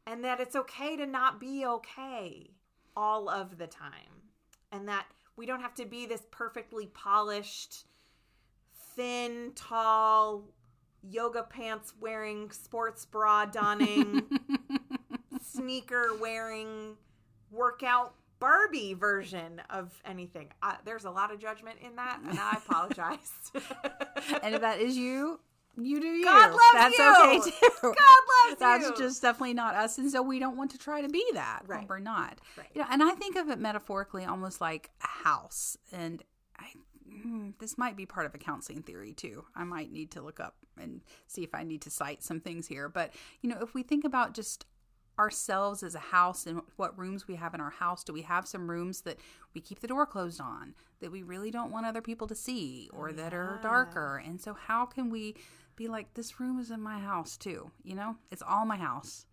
and 0.07 0.25
that 0.25 0.41
it's 0.41 0.57
okay 0.57 0.97
to 0.97 1.07
not 1.07 1.41
be 1.41 1.65
okay 1.65 2.51
all 2.97 3.29
of 3.29 3.59
the 3.59 3.67
time. 3.67 3.91
And 4.71 4.89
that 4.89 5.07
we 5.37 5.47
don't 5.47 5.61
have 5.61 5.75
to 5.75 5.87
be 5.87 6.07
this 6.07 6.23
perfectly 6.31 6.87
polished 6.87 7.87
thin 8.95 9.53
tall 9.55 10.45
yoga 11.03 11.43
pants 11.43 11.95
wearing 12.01 12.51
sports 12.51 13.05
bra 13.05 13.45
donning 13.45 14.23
sneaker 15.43 16.11
wearing 16.21 16.97
workout 17.51 18.15
Barbie 18.43 18.95
version 18.95 19.63
of 19.71 19.93
anything. 20.05 20.49
Uh, 20.65 20.75
there's 20.85 21.05
a 21.05 21.11
lot 21.11 21.33
of 21.33 21.39
judgment 21.39 21.77
in 21.81 21.95
that, 21.95 22.19
and 22.29 22.37
I 22.39 22.59
apologize. 22.67 23.31
and 24.43 24.57
if 24.57 24.61
that 24.61 24.81
is 24.81 24.97
you, 24.97 25.39
you 25.81 26.01
do 26.01 26.09
you. 26.09 26.25
God 26.25 26.51
loves 26.51 26.61
you. 26.99 26.99
That's 26.99 26.99
you. 26.99 27.15
okay 27.15 27.51
too. 27.51 27.81
God 27.83 27.93
loves 27.95 28.59
That's 28.59 28.83
you. 28.83 28.89
That's 28.89 29.01
just 29.01 29.23
definitely 29.23 29.55
not 29.55 29.77
us, 29.77 29.97
and 29.99 30.11
so 30.11 30.23
we 30.23 30.41
don't 30.41 30.57
want 30.57 30.73
to 30.73 30.79
try 30.79 31.03
to 31.03 31.09
be 31.09 31.25
that. 31.35 31.63
Right. 31.69 31.89
We're 31.89 32.01
not. 32.01 32.41
Right. 32.59 32.67
You 32.75 32.81
know, 32.81 32.89
and 32.91 33.01
I 33.01 33.13
think 33.13 33.37
of 33.37 33.49
it 33.49 33.61
metaphorically, 33.61 34.25
almost 34.25 34.61
like 34.61 34.91
a 35.05 35.29
house. 35.29 35.77
And 35.93 36.21
I, 36.59 36.67
mm, 37.25 37.53
this 37.61 37.79
might 37.79 37.97
be 37.97 38.07
part 38.07 38.27
of 38.27 38.35
a 38.35 38.39
counseling 38.39 38.83
theory 38.83 39.13
too. 39.13 39.45
I 39.55 39.63
might 39.63 39.93
need 39.93 40.11
to 40.13 40.21
look 40.21 40.41
up 40.41 40.57
and 40.77 41.01
see 41.29 41.45
if 41.45 41.55
I 41.55 41.63
need 41.63 41.83
to 41.83 41.91
cite 41.91 42.25
some 42.25 42.41
things 42.41 42.67
here. 42.67 42.89
But 42.89 43.13
you 43.41 43.49
know, 43.49 43.59
if 43.63 43.73
we 43.73 43.85
think 43.85 44.05
about 44.05 44.35
just 44.35 44.67
ourselves 45.19 45.83
as 45.83 45.95
a 45.95 46.01
house 46.01 46.47
and 46.47 46.63
what 46.77 46.99
rooms 46.99 47.29
we 47.29 47.37
have 47.37 47.55
in 47.55 47.61
our 47.61 47.71
house. 47.71 48.03
Do 48.03 48.13
we 48.13 48.23
have 48.23 48.47
some 48.47 48.71
rooms 48.71 49.03
that 49.03 49.19
we 49.55 49.61
keep 49.61 49.81
the 49.81 49.87
door 49.87 50.07
closed 50.07 50.41
on 50.41 50.75
that 51.01 51.13
we 51.13 51.23
really 51.23 51.51
don't 51.51 51.71
want 51.71 51.87
other 51.87 52.01
people 52.01 52.27
to 52.29 52.35
see 52.35 52.89
oh, 52.93 52.99
or 52.99 53.09
Oh, 53.11 53.13
that 53.13 53.35
are 53.35 53.61
darker? 53.63 54.23
And 54.25 54.41
so, 54.41 54.55
how 54.55 54.87
can 54.87 55.11
we 55.11 55.37
be 55.77 55.89
like, 55.89 56.15
this 56.15 56.41
room 56.41 56.59
is 56.59 56.71
in 56.71 56.81
my 56.81 56.99
house 56.99 57.37
too? 57.37 57.71
You 57.83 57.95
know, 57.95 58.17
it's 58.31 58.43
all 58.43 58.65
my 58.65 58.77
house. 58.77 59.27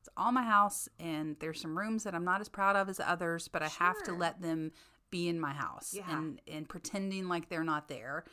It's 0.00 0.08
all 0.16 0.32
my 0.32 0.44
house, 0.44 0.88
and 0.98 1.36
there's 1.40 1.60
some 1.60 1.76
rooms 1.78 2.04
that 2.04 2.14
I'm 2.14 2.24
not 2.24 2.40
as 2.40 2.48
proud 2.48 2.74
of 2.74 2.88
as 2.88 3.00
others, 3.00 3.48
but 3.48 3.62
I 3.62 3.68
have 3.68 4.02
to 4.04 4.12
let 4.12 4.40
them 4.40 4.72
be 5.10 5.28
in 5.28 5.38
my 5.38 5.52
house. 5.52 5.94
Yeah. 5.94 6.04
And 6.08 6.40
and 6.48 6.68
pretending 6.68 7.28
like 7.28 7.48
they're 7.48 7.64
not 7.64 7.88
there 7.88 8.24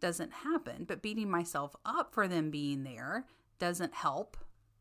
doesn't 0.00 0.32
happen. 0.32 0.84
But 0.84 1.02
beating 1.02 1.30
myself 1.30 1.74
up 1.84 2.14
for 2.14 2.28
them 2.28 2.50
being 2.50 2.84
there 2.84 3.26
doesn't 3.58 3.94
help 3.94 4.36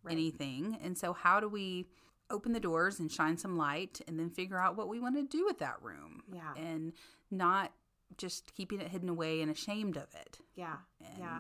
Right. 0.07 0.13
anything. 0.13 0.77
And 0.83 0.97
so, 0.97 1.13
how 1.13 1.39
do 1.39 1.47
we 1.47 1.87
open 2.29 2.51
the 2.51 2.59
doors 2.59 2.99
and 2.99 3.11
shine 3.11 3.37
some 3.37 3.57
light 3.57 4.01
and 4.07 4.19
then 4.19 4.29
figure 4.29 4.59
out 4.59 4.75
what 4.75 4.89
we 4.89 4.99
want 4.99 5.15
to 5.15 5.23
do 5.23 5.45
with 5.45 5.59
that 5.59 5.81
room? 5.81 6.23
Yeah. 6.33 6.53
And 6.55 6.93
not 7.31 7.71
just 8.17 8.53
keeping 8.55 8.79
it 8.81 8.87
hidden 8.87 9.09
away 9.09 9.41
and 9.41 9.51
ashamed 9.51 9.97
of 9.97 10.07
it. 10.15 10.39
Yeah. 10.55 10.77
And- 10.99 11.19
yeah. 11.19 11.39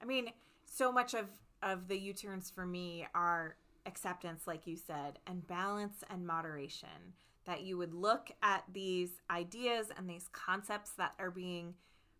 I 0.00 0.04
mean, 0.04 0.30
so 0.66 0.92
much 0.92 1.14
of 1.14 1.26
of 1.62 1.88
the 1.88 1.98
U-turns 1.98 2.50
for 2.50 2.64
me 2.64 3.04
are 3.16 3.56
acceptance 3.84 4.46
like 4.46 4.66
you 4.66 4.76
said 4.76 5.18
and 5.26 5.44
balance 5.48 6.04
and 6.08 6.24
moderation 6.24 7.14
that 7.46 7.62
you 7.62 7.76
would 7.76 7.94
look 7.94 8.30
at 8.42 8.62
these 8.72 9.10
ideas 9.30 9.88
and 9.96 10.08
these 10.08 10.28
concepts 10.30 10.90
that 10.90 11.14
are 11.18 11.30
being 11.32 11.74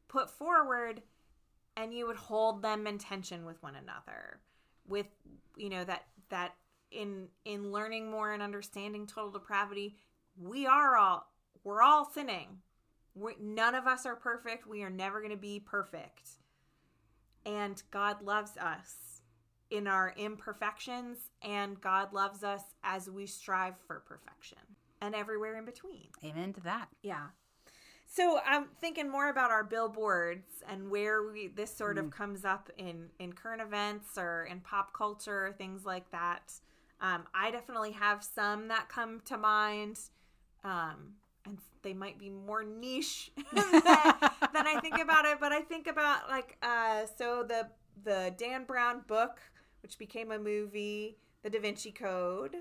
put 0.09 0.29
forward 0.31 1.03
and 1.77 1.95
you 1.95 2.07
would 2.07 2.17
hold 2.17 2.63
them 2.63 2.87
in 2.89 2.99
tension 2.99 3.45
with 3.45 3.63
one 3.63 3.77
another 3.77 4.41
with 4.89 5.07
you 5.57 5.69
know 5.69 5.85
that 5.85 6.05
that 6.31 6.55
in 6.91 7.29
in 7.45 7.71
learning 7.73 8.11
more 8.11 8.33
and 8.33 8.43
understanding 8.43 9.07
total 9.07 9.31
depravity 9.31 9.97
we 10.37 10.67
are 10.67 10.97
all 10.97 11.27
we're 11.65 11.83
all 11.83 12.05
sinning 12.05 12.59
we're, 13.15 13.33
none 13.41 13.75
of 13.75 13.87
us 13.87 14.07
are 14.07 14.17
perfect 14.17 14.67
we 14.67 14.83
are 14.83 14.91
never 14.91 15.21
going 15.21 15.31
to 15.31 15.37
be 15.37 15.61
perfect 15.61 16.31
and 17.45 17.83
god 17.91 18.23
loves 18.23 18.57
us 18.57 19.23
in 19.71 19.87
our 19.87 20.15
imperfections 20.17 21.19
and 21.43 21.81
god 21.81 22.13
loves 22.13 22.43
us 22.43 22.63
as 22.83 23.11
we 23.11 23.27
strive 23.27 23.75
for 23.87 24.01
perfection 24.01 24.59
and 25.01 25.15
everywhere 25.15 25.59
in 25.59 25.65
between 25.65 26.09
Amen 26.25 26.53
to 26.55 26.61
that. 26.61 26.89
yeah. 27.03 27.27
So 28.11 28.41
I'm 28.45 28.67
thinking 28.81 29.11
more 29.11 29.29
about 29.29 29.51
our 29.51 29.63
billboards 29.63 30.63
and 30.67 30.91
where 30.91 31.23
we 31.23 31.49
this 31.49 31.75
sort 31.75 31.99
of 31.99 32.11
comes 32.11 32.45
up 32.45 32.71
in 32.79 33.11
in 33.19 33.35
current 33.35 33.61
events 33.61 34.17
or 34.17 34.49
in 34.51 34.61
pop 34.61 34.95
culture, 34.95 35.55
things 35.59 35.85
like 35.85 36.11
that. 36.11 36.53
Um, 37.01 37.25
I 37.35 37.51
definitely 37.51 37.93
have 37.93 38.25
some 38.25 38.69
that 38.69 38.89
come 38.89 39.21
to 39.27 39.37
mind, 39.37 40.01
um, 40.65 41.13
and 41.45 41.59
they 41.83 41.93
might 41.93 42.19
be 42.19 42.31
more 42.31 42.65
niche 42.65 43.31
than, 43.53 43.73
than 43.73 44.67
I 44.67 44.79
think 44.83 44.99
about 44.99 45.27
it. 45.27 45.39
But 45.39 45.53
I 45.53 45.61
think 45.61 45.87
about 45.87 46.29
like 46.31 46.57
uh, 46.63 47.03
so 47.19 47.45
the 47.47 47.69
the 48.05 48.35
Dan 48.39 48.65
Brown 48.65 49.03
book, 49.07 49.39
which 49.83 49.99
became 49.99 50.33
a 50.33 50.39
movie, 50.39 51.19
The 51.43 51.51
Da 51.51 51.61
Vinci 51.61 51.93
Code. 51.93 52.57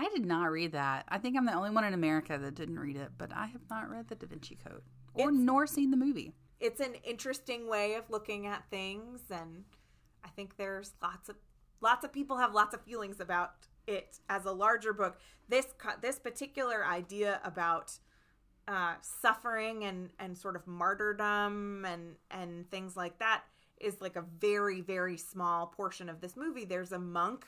I 0.00 0.08
did 0.08 0.24
not 0.24 0.50
read 0.50 0.72
that. 0.72 1.04
I 1.08 1.18
think 1.18 1.36
I'm 1.36 1.44
the 1.44 1.52
only 1.52 1.70
one 1.70 1.84
in 1.84 1.92
America 1.92 2.38
that 2.38 2.54
didn't 2.54 2.78
read 2.78 2.96
it, 2.96 3.10
but 3.18 3.32
I 3.34 3.46
have 3.46 3.60
not 3.68 3.90
read 3.90 4.08
the 4.08 4.14
Da 4.14 4.26
Vinci 4.26 4.56
Code 4.56 4.82
or 5.14 5.28
It's- 5.28 5.34
nor 5.38 5.66
seen 5.66 5.90
the 5.90 5.96
movie. 5.96 6.32
it's 6.58 6.80
an 6.80 6.94
interesting 7.04 7.66
way 7.68 7.94
of 7.94 8.08
looking 8.10 8.46
at 8.46 8.68
things 8.70 9.22
and 9.30 9.64
i 10.22 10.28
think 10.28 10.56
there's 10.58 10.92
lots 11.02 11.28
of 11.30 11.36
lots 11.80 12.04
of 12.04 12.12
people 12.12 12.36
have 12.36 12.52
lots 12.52 12.74
of 12.74 12.82
feelings 12.82 13.18
about 13.18 13.54
it 13.86 14.20
as 14.28 14.44
a 14.44 14.52
larger 14.52 14.92
book 14.92 15.18
this 15.48 15.66
this 16.02 16.18
particular 16.18 16.84
idea 16.86 17.40
about 17.44 17.98
uh, 18.68 18.94
suffering 19.00 19.84
and 19.84 20.10
and 20.18 20.36
sort 20.36 20.54
of 20.54 20.66
martyrdom 20.66 21.84
and 21.86 22.16
and 22.30 22.70
things 22.70 22.94
like 22.96 23.18
that 23.18 23.42
is 23.80 24.00
like 24.02 24.16
a 24.16 24.22
very 24.22 24.80
very 24.82 25.16
small 25.16 25.66
portion 25.66 26.08
of 26.10 26.20
this 26.20 26.36
movie 26.36 26.66
there's 26.66 26.92
a 26.92 26.98
monk 26.98 27.46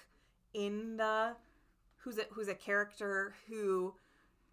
in 0.55 0.97
the 0.97 1.37
who's 2.03 2.19
a 2.19 2.25
who's 2.31 2.49
a 2.49 2.55
character 2.55 3.35
who 3.49 3.95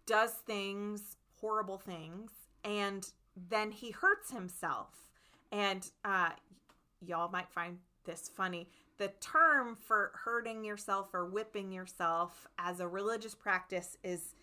does 0.06 0.32
things 0.46 1.16
horrible 1.40 1.78
things 1.78 2.30
and 2.64 3.12
then 3.48 3.70
he 3.70 3.90
hurts 3.90 4.30
himself. 4.30 5.06
And 5.52 5.88
uh 6.04 6.30
y'all 7.04 7.30
might 7.30 7.50
find 7.50 7.78
this 8.04 8.30
funny. 8.34 8.68
The 8.98 9.08
term 9.20 9.76
for 9.76 10.12
hurting 10.24 10.64
yourself 10.64 11.14
or 11.14 11.24
whipping 11.26 11.72
yourself 11.72 12.46
as 12.58 12.80
a 12.80 12.88
religious 12.88 13.34
practice 13.34 13.96
is 14.04 14.34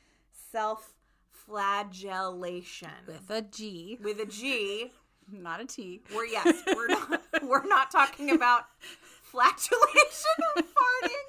self 0.52 0.94
flagellation 1.30 2.90
With 3.06 3.30
a 3.30 3.42
G, 3.42 3.98
with 4.02 4.20
a 4.20 4.26
g. 4.26 4.92
Not 5.32 5.60
a 5.62 5.66
T. 5.66 6.02
we're 6.16 6.26
yes 6.26 6.64
we're 6.74 6.88
not 6.88 7.22
we're 7.44 7.66
not 7.68 7.92
talking 7.92 8.32
about 8.32 8.64
flatulation 9.22 10.38
or 10.56 10.62
farting 10.64 11.27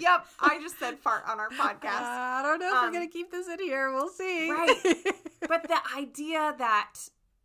yep 0.00 0.26
i 0.40 0.60
just 0.60 0.78
said 0.78 0.98
fart 0.98 1.22
on 1.28 1.38
our 1.40 1.50
podcast 1.50 2.02
I 2.02 2.42
don't 2.42 2.60
know 2.60 2.68
if 2.68 2.74
Um, 2.74 2.84
we're 2.84 2.92
going 2.92 3.08
to 3.08 3.12
keep 3.12 3.30
this 3.30 3.48
in 3.48 3.58
here. 3.60 3.92
We'll 3.92 4.08
see. 4.08 4.50
Right. 4.50 4.76
but 5.48 5.62
the 5.62 5.78
idea 5.96 6.54
that 6.58 6.94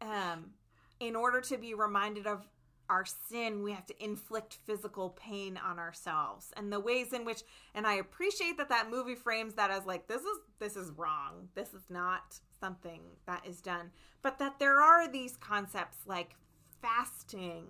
um, 0.01 0.51
in 0.99 1.15
order 1.15 1.39
to 1.41 1.57
be 1.57 1.73
reminded 1.73 2.27
of 2.27 2.47
our 2.89 3.05
sin, 3.29 3.63
we 3.63 3.71
have 3.71 3.85
to 3.85 4.03
inflict 4.03 4.57
physical 4.65 5.11
pain 5.11 5.57
on 5.57 5.79
ourselves. 5.79 6.51
And 6.57 6.71
the 6.73 6.79
ways 6.79 7.13
in 7.13 7.23
which 7.25 7.43
and 7.73 7.87
I 7.87 7.95
appreciate 7.95 8.57
that 8.57 8.69
that 8.69 8.89
movie 8.89 9.15
frames 9.15 9.53
that 9.53 9.71
as 9.71 9.85
like 9.85 10.07
this 10.07 10.21
is 10.21 10.37
this 10.59 10.75
is 10.75 10.91
wrong. 10.97 11.47
This 11.55 11.73
is 11.73 11.83
not 11.89 12.39
something 12.59 13.01
that 13.27 13.45
is 13.47 13.61
done. 13.61 13.91
But 14.21 14.39
that 14.39 14.59
there 14.59 14.81
are 14.81 15.07
these 15.09 15.37
concepts 15.37 15.97
like 16.05 16.35
fasting 16.81 17.65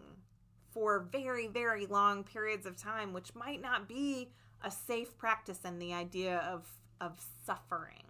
for 0.71 1.07
very 1.11 1.47
very 1.47 1.85
long 1.85 2.23
periods 2.23 2.65
of 2.65 2.77
time 2.77 3.11
which 3.13 3.35
might 3.35 3.61
not 3.61 3.87
be 3.87 4.29
a 4.63 4.71
safe 4.71 5.17
practice 5.17 5.59
and 5.65 5.81
the 5.81 5.93
idea 5.93 6.37
of 6.39 6.67
of 6.99 7.19
suffering. 7.45 8.03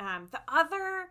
Um, 0.00 0.28
the 0.32 0.40
other 0.48 1.08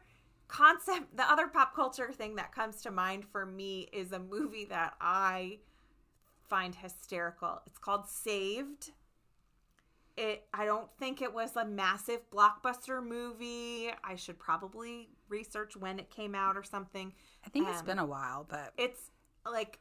concept, 0.47 1.15
the 1.17 1.23
other 1.23 1.47
pop 1.47 1.73
culture 1.75 2.11
thing 2.11 2.35
that 2.35 2.53
comes 2.53 2.81
to 2.81 2.91
mind 2.91 3.25
for 3.31 3.45
me 3.45 3.87
is 3.93 4.11
a 4.11 4.19
movie 4.19 4.65
that 4.65 4.93
I 5.01 5.59
find 6.49 6.75
hysterical. 6.75 7.61
It's 7.65 7.77
called 7.79 8.07
Saved. 8.07 8.91
It 10.17 10.43
I 10.53 10.65
don't 10.65 10.89
think 10.99 11.21
it 11.21 11.33
was 11.33 11.55
a 11.55 11.65
massive 11.65 12.19
blockbuster 12.29 13.01
movie. 13.03 13.89
I 14.03 14.15
should 14.15 14.37
probably 14.37 15.09
research 15.29 15.77
when 15.77 15.99
it 15.99 16.09
came 16.09 16.35
out 16.35 16.57
or 16.57 16.63
something. 16.63 17.13
I 17.45 17.49
think 17.49 17.67
it's 17.69 17.81
been 17.81 17.97
a 17.99 18.05
while, 18.05 18.45
but 18.47 18.73
It's 18.77 19.09
like 19.49 19.79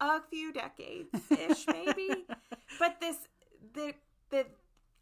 a 0.00 0.20
few 0.28 0.52
decades 0.52 1.08
ish 1.30 1.64
maybe. 1.72 2.26
but 2.78 2.96
this 3.00 3.16
the 3.74 3.94
the 4.30 4.46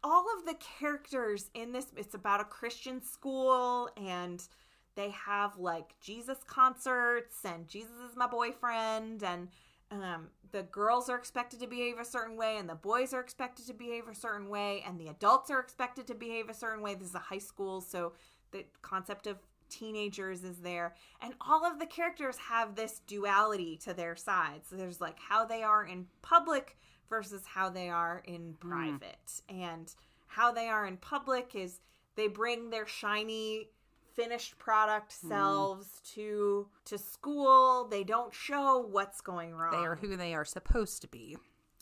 all 0.03 0.25
of 0.37 0.45
the 0.45 0.55
characters 0.79 1.49
in 1.53 1.71
this 1.71 1.87
it's 1.97 2.13
about 2.13 2.41
a 2.41 2.45
Christian 2.45 3.01
school 3.01 3.89
and 3.97 4.47
they 4.95 5.09
have 5.09 5.57
like 5.57 5.99
Jesus 5.99 6.37
concerts 6.47 7.37
and 7.43 7.67
Jesus 7.67 7.95
is 8.09 8.15
my 8.15 8.27
boyfriend 8.27 9.23
and 9.23 9.49
um, 9.91 10.27
the 10.51 10.63
girls 10.63 11.09
are 11.09 11.17
expected 11.17 11.59
to 11.59 11.67
behave 11.67 11.99
a 11.99 12.05
certain 12.05 12.37
way 12.37 12.57
and 12.57 12.69
the 12.69 12.75
boys 12.75 13.13
are 13.13 13.19
expected 13.19 13.67
to 13.67 13.73
behave 13.73 14.07
a 14.07 14.15
certain 14.15 14.49
way 14.49 14.83
and 14.87 14.99
the 14.99 15.07
adults 15.07 15.51
are 15.51 15.59
expected 15.59 16.07
to 16.07 16.15
behave 16.15 16.49
a 16.49 16.53
certain 16.53 16.81
way. 16.81 16.95
This 16.95 17.09
is 17.09 17.15
a 17.15 17.19
high 17.19 17.39
school 17.39 17.81
so 17.81 18.13
the 18.51 18.65
concept 18.81 19.27
of 19.27 19.37
teenagers 19.69 20.43
is 20.43 20.59
there. 20.59 20.95
And 21.21 21.33
all 21.41 21.65
of 21.65 21.79
the 21.79 21.85
characters 21.85 22.37
have 22.37 22.75
this 22.75 23.01
duality 23.07 23.77
to 23.83 23.93
their 23.93 24.15
sides. 24.15 24.69
So 24.69 24.75
there's 24.75 25.01
like 25.01 25.19
how 25.19 25.45
they 25.45 25.63
are 25.63 25.85
in 25.85 26.05
public 26.21 26.77
versus 27.09 27.43
how 27.45 27.69
they 27.69 27.89
are 27.89 28.21
in 28.25 28.55
hmm. 28.59 28.69
private 28.69 29.41
and 29.49 29.93
how 30.27 30.51
they 30.51 30.67
are 30.67 30.85
in 30.85 30.97
public 30.97 31.55
is 31.55 31.79
they 32.15 32.27
bring 32.27 32.69
their 32.69 32.87
shiny 32.87 33.69
finished 34.13 34.57
product 34.57 35.13
hmm. 35.21 35.27
selves 35.27 36.01
to 36.13 36.67
to 36.85 36.97
school 36.97 37.87
they 37.89 38.03
don't 38.03 38.33
show 38.33 38.79
what's 38.79 39.21
going 39.21 39.53
wrong 39.53 39.71
they 39.71 39.85
are 39.85 39.95
who 39.95 40.15
they 40.15 40.33
are 40.33 40.45
supposed 40.45 41.01
to 41.01 41.07
be. 41.07 41.37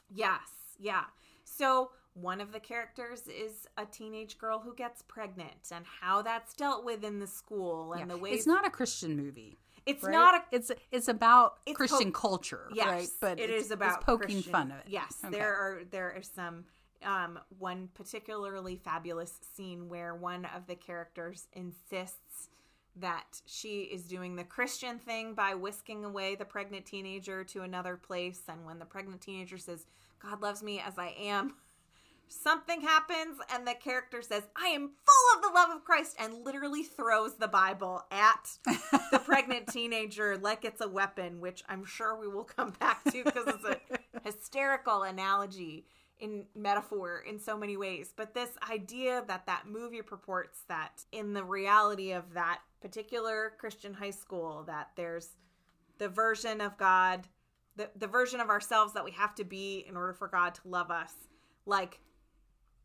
Yes, 0.10 0.76
yeah. 0.80 1.06
So 1.44 1.92
one 2.14 2.42
of 2.42 2.52
the 2.52 2.60
characters 2.60 3.28
is 3.28 3.68
a 3.78 3.86
teenage 3.86 4.38
girl 4.38 4.60
who 4.60 4.76
gets 4.76 5.02
pregnant, 5.02 5.72
and 5.72 5.86
how 6.02 6.22
that's 6.22 6.54
dealt 6.54 6.86
with 6.86 7.04
in 7.04 7.20
the 7.20 7.28
school, 7.28 7.94
and 7.94 8.02
Yeah. 8.02 8.16
the 8.16 8.22
way 8.22 8.32
It's 8.32 8.48
not 8.48 8.68
a 8.68 8.70
Christian 8.70 9.16
movie. 9.18 9.58
It's 9.86 10.04
right? 10.04 10.12
not 10.12 10.36
a 10.36 10.44
It's 10.56 10.72
it's 10.92 11.08
about 11.08 11.60
It's 11.66 11.76
Christian 11.78 12.12
po- 12.12 12.20
culture, 12.20 12.70
yes, 12.74 12.88
right? 12.88 13.10
But 13.20 13.40
it's, 13.40 13.70
about 13.72 13.96
it's 13.98 14.06
poking 14.06 14.28
Christian- 14.28 14.52
fun 14.52 14.72
of 14.72 14.78
it. 14.80 14.86
Yes, 14.88 15.18
Okay. 15.26 15.38
there 15.38 15.54
are 15.56 15.82
there 15.90 16.14
are 16.16 16.22
some 16.22 16.66
um, 17.04 17.38
one 17.60 17.90
particularly 17.94 18.78
fabulous 18.78 19.38
scene 19.56 19.90
where 19.90 20.16
one 20.16 20.46
of 20.56 20.68
the 20.68 20.76
characters 20.76 21.48
insists 21.54 22.48
that 22.96 23.42
she 23.46 23.82
is 23.82 24.04
doing 24.04 24.36
the 24.36 24.44
Christian 24.44 25.00
thing 25.00 25.34
by 25.34 25.54
whisking 25.56 26.06
away 26.06 26.36
the 26.36 26.46
pregnant 26.46 26.86
teenager 26.86 27.44
to 27.44 27.62
another 27.64 27.98
place, 27.98 28.44
and 28.48 28.66
when 28.66 28.80
the 28.80 28.86
pregnant 28.86 29.20
teenager 29.20 29.58
says, 29.58 29.86
"God 30.20 30.42
loves 30.42 30.62
me 30.64 30.80
as 30.80 30.98
I 30.98 31.08
am." 31.20 31.56
Something 32.28 32.82
happens, 32.82 33.38
and 33.54 33.68
the 33.68 33.76
character 33.76 34.22
says, 34.22 34.44
I 34.56 34.68
am 34.68 34.90
full 35.06 35.38
of 35.38 35.42
the 35.42 35.52
love 35.54 35.70
of 35.70 35.86
Christ, 35.86 36.16
and 36.20 36.44
literally 36.44 36.84
throws 36.84 37.36
the 37.36 37.48
Bible 37.48 38.02
at 38.12 38.58
the 39.12 39.20
pregnant 39.26 39.68
teenager 39.68 40.38
like 40.38 40.66
it's 40.66 40.82
a 40.82 40.88
weapon, 40.88 41.40
which 41.40 41.64
I'm 41.70 41.86
sure 41.86 42.20
we 42.20 42.28
will 42.28 42.44
come 42.44 42.74
back 42.80 43.04
to 43.06 43.24
because 43.24 43.48
it's 43.48 43.66
a 43.66 43.80
hysterical 44.24 45.04
analogy 45.04 45.86
in 46.20 46.46
metaphor 46.56 47.24
in 47.28 47.40
so 47.40 47.58
many 47.58 47.78
ways. 47.78 48.14
But 48.16 48.34
this 48.34 48.52
idea 48.72 49.24
that 49.28 49.46
that 49.46 49.68
movie 49.68 50.02
purports 50.02 50.60
that 50.70 51.04
in 51.12 51.34
the 51.34 51.44
reality 51.44 52.14
of 52.14 52.34
that 52.34 52.60
particular 52.82 53.54
Christian 53.58 53.94
high 53.94 54.12
school, 54.12 54.64
that 54.68 54.92
there's 54.96 55.30
the 55.98 56.10
version 56.10 56.62
of 56.62 56.78
God, 56.78 57.28
the, 57.76 57.90
the 57.96 58.08
version 58.08 58.40
of 58.40 58.50
ourselves 58.50 58.94
that 58.94 59.04
we 59.04 59.12
have 59.12 59.36
to 59.36 59.44
be 59.44 59.86
in 59.88 59.98
order 59.98 60.14
for 60.14 60.28
God 60.28 60.56
to 60.56 60.62
love 60.66 60.92
us, 60.92 61.14
like 61.66 62.00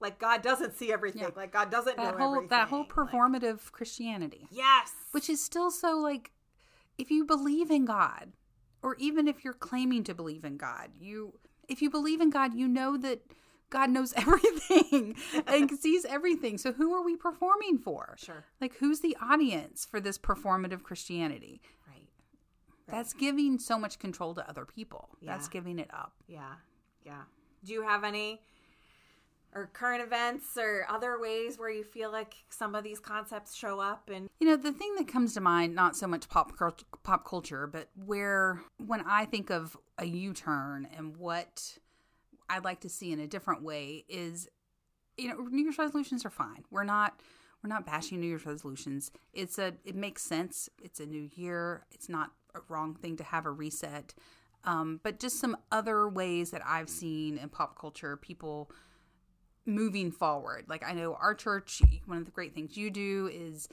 like 0.01 0.18
God 0.18 0.42
doesn't 0.42 0.74
see 0.76 0.92
everything, 0.92 1.22
Yeah. 1.22 1.30
like 1.36 1.53
God 1.53 1.70
doesn't 1.70 1.96
that 1.96 2.12
know 2.16 2.24
whole 2.24 2.34
everything. 2.36 2.49
that 2.51 2.68
whole 2.68 2.80
like- 2.80 2.88
performative 2.90 3.72
Christianity, 3.72 4.46
yes, 4.51 4.92
which 5.12 5.28
is 5.28 5.42
still 5.42 5.70
so 5.70 5.96
like, 5.99 6.30
if 6.99 7.11
you 7.11 7.24
believe 7.24 7.70
in 7.70 7.84
God, 7.84 8.32
or 8.82 8.94
even 8.99 9.26
if 9.28 9.44
you're 9.44 9.55
claiming 9.55 10.05
to 10.05 10.14
believe 10.14 10.44
in 10.44 10.57
God, 10.57 10.90
you 11.01 11.34
if 11.68 11.82
you 11.82 11.90
believe 11.90 12.20
in 12.20 12.30
God, 12.30 12.55
you 12.55 12.66
know 12.68 12.96
that 12.96 13.20
God 13.70 13.90
knows 13.90 14.12
everything 14.16 15.16
and 15.46 15.70
sees 15.78 16.05
everything. 16.07 16.57
So 16.59 16.72
who 16.72 16.94
are 16.94 17.03
we 17.05 17.16
performing 17.16 17.76
for? 17.78 18.14
sure, 18.18 18.44
Like 18.61 18.76
who's 18.76 19.01
the 19.01 19.16
audience 19.20 19.84
for 19.84 20.01
this 20.01 20.16
performative 20.16 20.82
Christianity? 20.82 21.61
right. 21.86 22.07
That's 22.86 23.12
giving 23.12 23.59
so 23.59 23.78
much 23.78 23.99
control 23.99 24.34
to 24.36 24.49
other 24.49 24.64
people. 24.64 25.11
That's 25.20 25.49
giving 25.49 25.78
it 25.78 25.90
up. 25.92 26.14
Yeah. 26.26 26.55
Yeah. 27.05 27.22
Do 27.64 27.72
you 27.74 27.82
have 27.82 28.03
any 28.05 28.40
or 29.55 29.70
current 29.72 30.03
events 30.03 30.57
or 30.57 30.86
other 30.88 31.18
ways 31.18 31.59
where 31.59 31.70
you 31.70 31.82
feel 31.82 32.12
like 32.12 32.34
some 32.51 32.74
of 32.74 32.84
these 32.84 33.01
concepts 33.01 33.55
show 33.55 33.80
up 33.80 34.11
and 34.12 34.28
You 34.40 34.49
know, 34.49 34.57
the 34.57 34.72
thing 34.72 34.94
that 34.96 35.09
comes 35.09 35.34
to 35.34 35.40
mind, 35.40 35.74
not 35.74 35.96
so 35.96 36.07
much 36.07 36.28
pop 36.28 36.53
pop 37.03 37.24
culture, 37.26 37.66
but 37.66 37.88
where 38.05 38.61
when 38.84 39.03
I 39.07 39.24
think 39.24 39.51
of 39.51 39.76
a 39.96 40.05
U-turn 40.05 40.88
and 40.96 41.16
what 41.16 41.78
I'd 42.49 42.64
like 42.64 42.80
to 42.80 42.88
see 42.88 43.12
in 43.12 43.20
a 43.20 43.26
different 43.26 43.62
way 43.62 44.05
is, 44.09 44.49
you 45.16 45.28
know, 45.28 45.36
New 45.36 45.62
Year's 45.62 45.78
resolutions 45.78 46.24
are 46.24 46.30
fine. 46.30 46.64
We're 46.70 46.84
not 46.84 47.20
we're 47.62 47.68
not 47.68 47.86
bashing 47.86 48.20
New 48.20 48.28
Year's 48.28 48.46
resolutions. 48.46 49.11
It's 49.32 49.59
a 49.59 49.74
it 49.84 49.96
makes 49.96 50.22
sense. 50.22 50.68
It's 50.82 51.01
a 51.01 51.07
new 51.07 51.28
year. 51.34 51.86
It's 51.90 52.09
not 52.09 52.32
a 52.55 52.61
wrong 52.68 52.94
thing 52.94 53.16
to 53.16 53.24
have 53.24 53.46
a 53.46 53.51
reset. 53.51 54.14
Um, 54.64 55.01
but 55.03 55.20
just 55.20 55.40
some 55.40 55.57
other 55.70 56.09
ways 56.09 56.51
that 56.51 56.62
I've 56.66 56.88
seen 56.88 57.38
in 57.38 57.49
pop 57.49 57.78
culture, 57.78 58.16
people 58.16 58.70
moving 59.68 60.10
forward. 60.10 60.64
Like 60.68 60.82
I 60.84 60.92
know 60.92 61.14
our 61.20 61.34
church, 61.34 61.82
one 62.06 62.18
of 62.18 62.24
the 62.24 62.30
great 62.30 62.54
things 62.54 62.76
you 62.76 62.90
do 62.90 63.30
is 63.32 63.68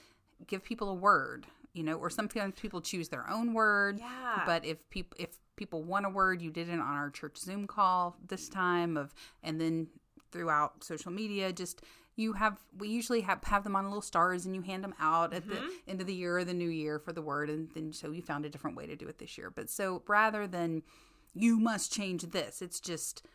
give 0.46 0.64
people 0.64 0.90
a 0.90 0.94
word, 0.94 1.48
you 1.74 1.84
know, 1.84 1.96
or 1.96 2.10
sometimes 2.10 2.60
people 2.60 2.82
choose 2.82 3.10
their 3.10 3.28
own 3.30 3.54
word. 3.54 4.00
Yeah. 4.00 4.44
But 4.46 4.66
if 4.66 4.88
people 4.90 5.18
if 5.20 5.30
people 5.56 5.82
want 5.82 6.06
a 6.06 6.10
word, 6.10 6.42
you 6.42 6.52
did 6.52 6.70
it 6.70 6.74
on 6.74 6.82
our 6.82 7.10
church 7.10 7.38
Zoom 7.38 7.66
call 7.66 8.18
this 8.28 8.50
time 8.50 8.98
of 8.98 9.14
and 9.42 9.60
then 9.60 9.88
throughout 10.32 10.84
social 10.84 11.12
media 11.12 11.54
just 11.54 11.82
you 12.18 12.34
have 12.34 12.58
we 12.78 12.90
usually 12.90 13.22
have 13.22 13.42
have 13.46 13.64
them 13.64 13.76
on 13.76 13.86
little 13.86 14.02
stars 14.02 14.46
and 14.46 14.54
you 14.54 14.62
hand 14.62 14.84
them 14.84 14.94
out 15.00 15.34
at 15.34 15.48
the 15.48 15.56
mm-hmm. 15.56 15.68
end 15.88 16.02
of 16.02 16.08
the 16.08 16.14
year 16.14 16.38
or 16.38 16.44
the 16.44 16.54
new 16.54 16.68
year 16.68 17.00
for 17.00 17.14
the 17.14 17.22
word 17.22 17.50
and 17.50 17.70
then 17.74 17.94
so 17.94 18.12
you 18.12 18.22
found 18.22 18.44
a 18.44 18.50
different 18.50 18.76
way 18.76 18.86
to 18.86 18.98
do 18.98 19.08
it 19.08 19.18
this 19.18 19.38
year 19.38 19.50
but 19.50 19.70
so 19.70 20.02
rather 20.08 20.46
than 20.46 20.82
you 21.34 21.58
must 21.58 21.94
change 21.94 22.24
this 22.24 22.62
it's 22.62 22.82
just 22.82 23.26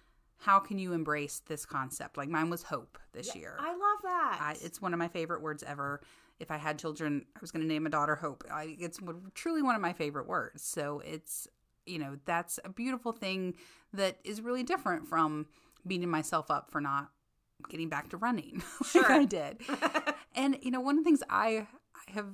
how 0.40 0.58
can 0.58 0.78
you 0.78 0.92
embrace 0.92 1.42
this 1.46 1.64
concept 1.66 2.16
like 2.16 2.28
mine 2.28 2.50
was 2.50 2.62
hope 2.62 2.98
this 3.12 3.34
year 3.34 3.56
I 3.58 3.70
love 3.70 3.98
that. 4.02 4.38
I, 4.40 4.56
it's 4.62 4.80
one 4.80 4.92
of 4.92 4.98
my 4.98 5.08
favorite 5.08 5.42
words 5.42 5.62
ever. 5.62 6.00
If 6.38 6.50
I 6.50 6.56
had 6.56 6.78
children, 6.78 7.26
I 7.36 7.38
was 7.40 7.50
going 7.50 7.60
to 7.62 7.68
name 7.68 7.86
a 7.86 7.90
daughter 7.90 8.16
Hope. 8.16 8.44
I, 8.50 8.74
it's 8.78 8.98
truly 9.34 9.60
one 9.62 9.74
of 9.74 9.82
my 9.82 9.92
favorite 9.92 10.26
words. 10.26 10.62
So 10.62 11.02
it's, 11.04 11.46
you 11.84 11.98
know, 11.98 12.16
that's 12.24 12.58
a 12.64 12.70
beautiful 12.70 13.12
thing 13.12 13.54
that 13.92 14.16
is 14.24 14.40
really 14.40 14.62
different 14.62 15.06
from 15.06 15.46
beating 15.86 16.08
myself 16.08 16.50
up 16.50 16.70
for 16.70 16.80
not 16.80 17.10
getting 17.68 17.90
back 17.90 18.08
to 18.10 18.16
running 18.16 18.62
Sure. 18.86 19.02
like 19.02 19.10
I 19.10 19.24
did. 19.26 19.58
and, 20.34 20.56
you 20.62 20.70
know, 20.70 20.80
one 20.80 20.96
of 20.96 21.04
the 21.04 21.08
things 21.08 21.22
I, 21.28 21.66
I 22.08 22.12
have, 22.12 22.28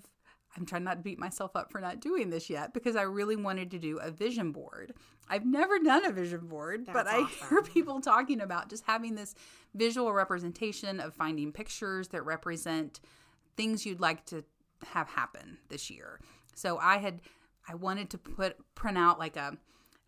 I'm 0.56 0.66
trying 0.66 0.84
not 0.84 0.96
to 0.98 1.02
beat 1.02 1.18
myself 1.18 1.54
up 1.54 1.70
for 1.70 1.80
not 1.80 2.00
doing 2.00 2.30
this 2.30 2.48
yet 2.48 2.72
because 2.72 2.96
I 2.96 3.02
really 3.02 3.36
wanted 3.36 3.70
to 3.72 3.78
do 3.78 3.98
a 3.98 4.10
vision 4.10 4.52
board. 4.52 4.94
I've 5.28 5.44
never 5.44 5.78
done 5.78 6.04
a 6.04 6.12
vision 6.12 6.46
board, 6.46 6.86
but 6.86 7.04
That's 7.04 7.10
I 7.10 7.48
hear 7.48 7.62
people 7.62 8.00
talking 8.00 8.40
about 8.40 8.70
just 8.70 8.84
having 8.86 9.14
this 9.14 9.34
visual 9.74 10.12
representation 10.12 11.00
of 11.00 11.14
finding 11.14 11.52
pictures 11.52 12.08
that 12.08 12.24
represent 12.24 13.00
things 13.56 13.84
you'd 13.84 14.00
like 14.00 14.24
to 14.26 14.44
have 14.84 15.08
happen 15.08 15.58
this 15.68 15.90
year. 15.90 16.20
So 16.54 16.78
I 16.78 16.98
had 16.98 17.20
I 17.68 17.74
wanted 17.74 18.10
to 18.10 18.18
put 18.18 18.56
print 18.74 18.96
out 18.96 19.18
like 19.18 19.36
a 19.36 19.56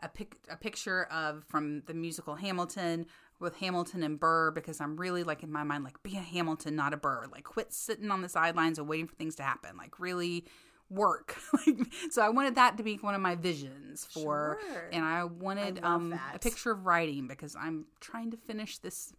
a 0.00 0.08
pic 0.08 0.36
a 0.48 0.56
picture 0.56 1.04
of 1.04 1.44
from 1.48 1.82
the 1.86 1.94
musical 1.94 2.36
Hamilton 2.36 3.06
with 3.40 3.56
Hamilton 3.56 4.02
and 4.02 4.18
Burr 4.18 4.50
because 4.50 4.80
I'm 4.80 4.96
really 4.96 5.22
like 5.24 5.42
in 5.42 5.52
my 5.52 5.62
mind 5.62 5.84
like 5.84 6.02
be 6.02 6.16
a 6.16 6.20
Hamilton 6.20 6.74
not 6.76 6.92
a 6.92 6.96
Burr 6.96 7.26
like 7.30 7.44
quit 7.44 7.72
sitting 7.72 8.10
on 8.10 8.22
the 8.22 8.28
sidelines 8.28 8.78
and 8.78 8.88
waiting 8.88 9.06
for 9.06 9.14
things 9.14 9.36
to 9.36 9.42
happen 9.42 9.76
like 9.76 9.98
really 10.00 10.44
work. 10.90 11.36
like, 11.66 11.76
so 12.10 12.22
I 12.22 12.30
wanted 12.30 12.54
that 12.54 12.76
to 12.78 12.82
be 12.82 12.96
one 12.96 13.14
of 13.14 13.20
my 13.20 13.34
visions 13.34 14.06
for, 14.10 14.58
Sure. 14.72 14.88
and 14.92 15.04
I 15.04 15.24
wanted 15.24 15.80
I 15.82 15.94
um, 15.94 16.18
a 16.34 16.38
picture 16.38 16.70
of 16.70 16.86
writing 16.86 17.26
because 17.26 17.54
I'm 17.56 17.86
trying 18.00 18.30
to 18.30 18.36
finish 18.36 18.78
this 18.78 19.12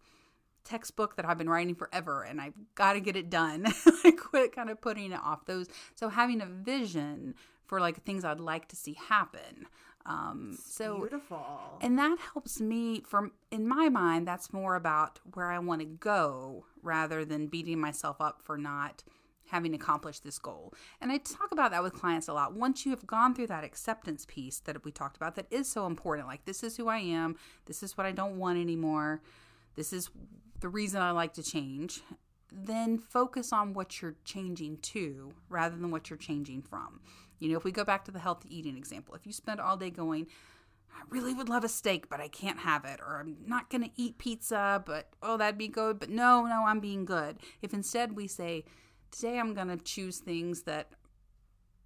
textbook 0.64 1.16
that 1.16 1.24
I've 1.24 1.38
been 1.38 1.48
writing 1.48 1.74
forever 1.74 2.22
and 2.22 2.40
I've 2.40 2.54
got 2.74 2.94
to 2.94 3.00
get 3.00 3.16
it 3.16 3.30
done. 3.30 3.66
I 4.04 4.12
quit 4.18 4.54
kind 4.54 4.68
of 4.68 4.80
putting 4.80 5.12
it 5.12 5.20
off 5.22 5.46
those. 5.46 5.68
So 5.94 6.08
having 6.08 6.40
a 6.40 6.46
vision 6.46 7.34
for 7.66 7.80
like 7.80 8.02
things 8.04 8.24
I'd 8.24 8.40
like 8.40 8.68
to 8.68 8.76
see 8.76 8.96
happen. 9.08 9.66
Um, 10.06 10.56
so 10.64 10.98
Beautiful. 11.00 11.78
and 11.82 11.98
that 11.98 12.18
helps 12.32 12.58
me 12.58 13.02
from 13.06 13.32
in 13.50 13.68
my 13.68 13.90
mind 13.90 14.26
that's 14.26 14.50
more 14.50 14.74
about 14.74 15.20
where 15.34 15.50
I 15.50 15.58
want 15.58 15.82
to 15.82 15.86
go 15.86 16.64
rather 16.82 17.22
than 17.24 17.48
beating 17.48 17.78
myself 17.78 18.16
up 18.18 18.40
for 18.42 18.56
not 18.56 19.04
having 19.50 19.74
accomplished 19.74 20.24
this 20.24 20.38
goal. 20.38 20.72
And 21.00 21.12
I 21.12 21.18
talk 21.18 21.52
about 21.52 21.70
that 21.72 21.82
with 21.82 21.92
clients 21.92 22.28
a 22.28 22.32
lot. 22.32 22.54
Once 22.54 22.86
you 22.86 22.90
have 22.92 23.06
gone 23.06 23.34
through 23.34 23.48
that 23.48 23.64
acceptance 23.64 24.24
piece 24.26 24.60
that 24.60 24.84
we 24.84 24.92
talked 24.92 25.16
about 25.16 25.34
that 25.34 25.46
is 25.50 25.68
so 25.68 25.86
important 25.86 26.28
like 26.28 26.44
this 26.44 26.62
is 26.62 26.76
who 26.76 26.88
I 26.88 26.98
am, 26.98 27.36
this 27.66 27.82
is 27.82 27.98
what 27.98 28.06
I 28.06 28.12
don't 28.12 28.38
want 28.38 28.58
anymore. 28.58 29.20
This 29.74 29.92
is 29.92 30.08
the 30.60 30.68
reason 30.68 31.02
I 31.02 31.10
like 31.10 31.34
to 31.34 31.42
change. 31.42 32.00
Then 32.52 32.98
focus 32.98 33.52
on 33.52 33.74
what 33.74 34.00
you're 34.00 34.16
changing 34.24 34.78
to 34.78 35.32
rather 35.48 35.76
than 35.76 35.90
what 35.90 36.10
you're 36.10 36.16
changing 36.16 36.62
from. 36.62 37.00
You 37.40 37.50
know, 37.50 37.58
if 37.58 37.64
we 37.64 37.72
go 37.72 37.84
back 37.84 38.04
to 38.04 38.12
the 38.12 38.18
healthy 38.18 38.56
eating 38.56 38.76
example, 38.76 39.14
if 39.14 39.26
you 39.26 39.32
spend 39.32 39.60
all 39.60 39.76
day 39.76 39.90
going, 39.90 40.26
I 40.94 41.02
really 41.08 41.34
would 41.34 41.48
love 41.48 41.64
a 41.64 41.68
steak, 41.68 42.08
but 42.08 42.20
I 42.20 42.28
can't 42.28 42.60
have 42.60 42.84
it. 42.84 43.00
Or 43.00 43.20
I'm 43.20 43.36
not 43.46 43.70
going 43.70 43.82
to 43.82 43.90
eat 43.96 44.18
pizza, 44.18 44.82
but 44.86 45.08
oh, 45.22 45.36
that'd 45.36 45.58
be 45.58 45.68
good. 45.68 45.98
But 45.98 46.10
no, 46.10 46.44
no, 46.44 46.64
I'm 46.66 46.80
being 46.80 47.04
good. 47.04 47.38
If 47.62 47.72
instead 47.72 48.16
we 48.16 48.26
say, 48.26 48.64
today 49.10 49.38
I'm 49.38 49.54
going 49.54 49.68
to 49.68 49.76
choose 49.76 50.18
things 50.18 50.62
that 50.62 50.92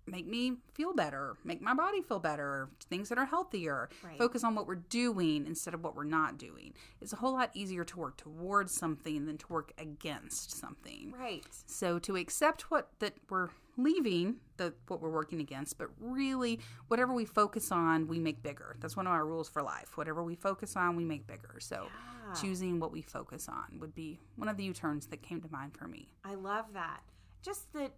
make 0.07 0.27
me 0.27 0.57
feel 0.75 0.93
better, 0.93 1.37
make 1.45 1.61
my 1.63 1.75
body 1.75 2.03
feel 2.03 2.19
better, 2.19 2.69
things 2.91 3.09
that 3.09 3.19
are 3.19 3.25
healthier, 3.25 3.89
Right. 4.05 4.19
focus 4.19 4.45
on 4.45 4.55
what 4.55 4.67
we're 4.67 4.75
doing 4.77 5.47
instead 5.47 5.73
of 5.75 5.83
what 5.83 5.95
we're 5.97 6.05
not 6.05 6.37
doing. 6.39 6.75
It's 7.01 7.13
a 7.13 7.17
whole 7.17 7.33
lot 7.33 7.51
easier 7.55 7.85
to 7.85 7.99
work 7.99 8.17
towards 8.17 8.75
something 8.75 9.27
than 9.27 9.39
to 9.39 9.47
work 9.53 9.73
against 9.79 10.51
something. 10.59 11.13
right. 11.19 11.45
So 11.67 11.99
to 12.01 12.17
accept 12.17 12.71
what 12.71 12.91
that 12.99 13.15
we're 13.31 13.49
leaving, 13.77 14.37
the 14.57 14.73
what 14.89 15.01
we're 15.01 15.11
working 15.11 15.41
against, 15.41 15.79
but 15.79 15.89
really 15.99 16.61
whatever 16.89 17.13
we 17.13 17.25
focus 17.25 17.73
on, 17.73 18.07
we 18.07 18.19
make 18.19 18.43
bigger. 18.43 18.77
That's 18.81 18.97
one 18.97 19.07
of 19.07 19.13
our 19.13 19.27
rules 19.27 19.49
for 19.49 19.63
life. 19.63 19.97
Whatever 19.97 20.23
we 20.23 20.35
focus 20.37 20.77
on, 20.77 20.97
we 20.97 21.05
make 21.05 21.27
bigger. 21.27 21.59
So 21.61 21.89
Yeah. 22.27 22.35
choosing 22.35 22.79
what 22.79 22.93
we 22.93 23.03
focus 23.03 23.49
on 23.49 23.79
would 23.81 23.95
be 23.95 24.21
one 24.37 24.49
of 24.49 24.57
the 24.57 24.65
U-turns 24.65 25.07
that 25.09 25.23
came 25.23 25.41
to 25.41 25.51
mind 25.51 25.77
for 25.77 25.89
me. 25.89 26.09
I 26.25 26.35
love 26.35 26.73
that. 26.75 27.03
Just 27.43 27.73
that 27.73 27.93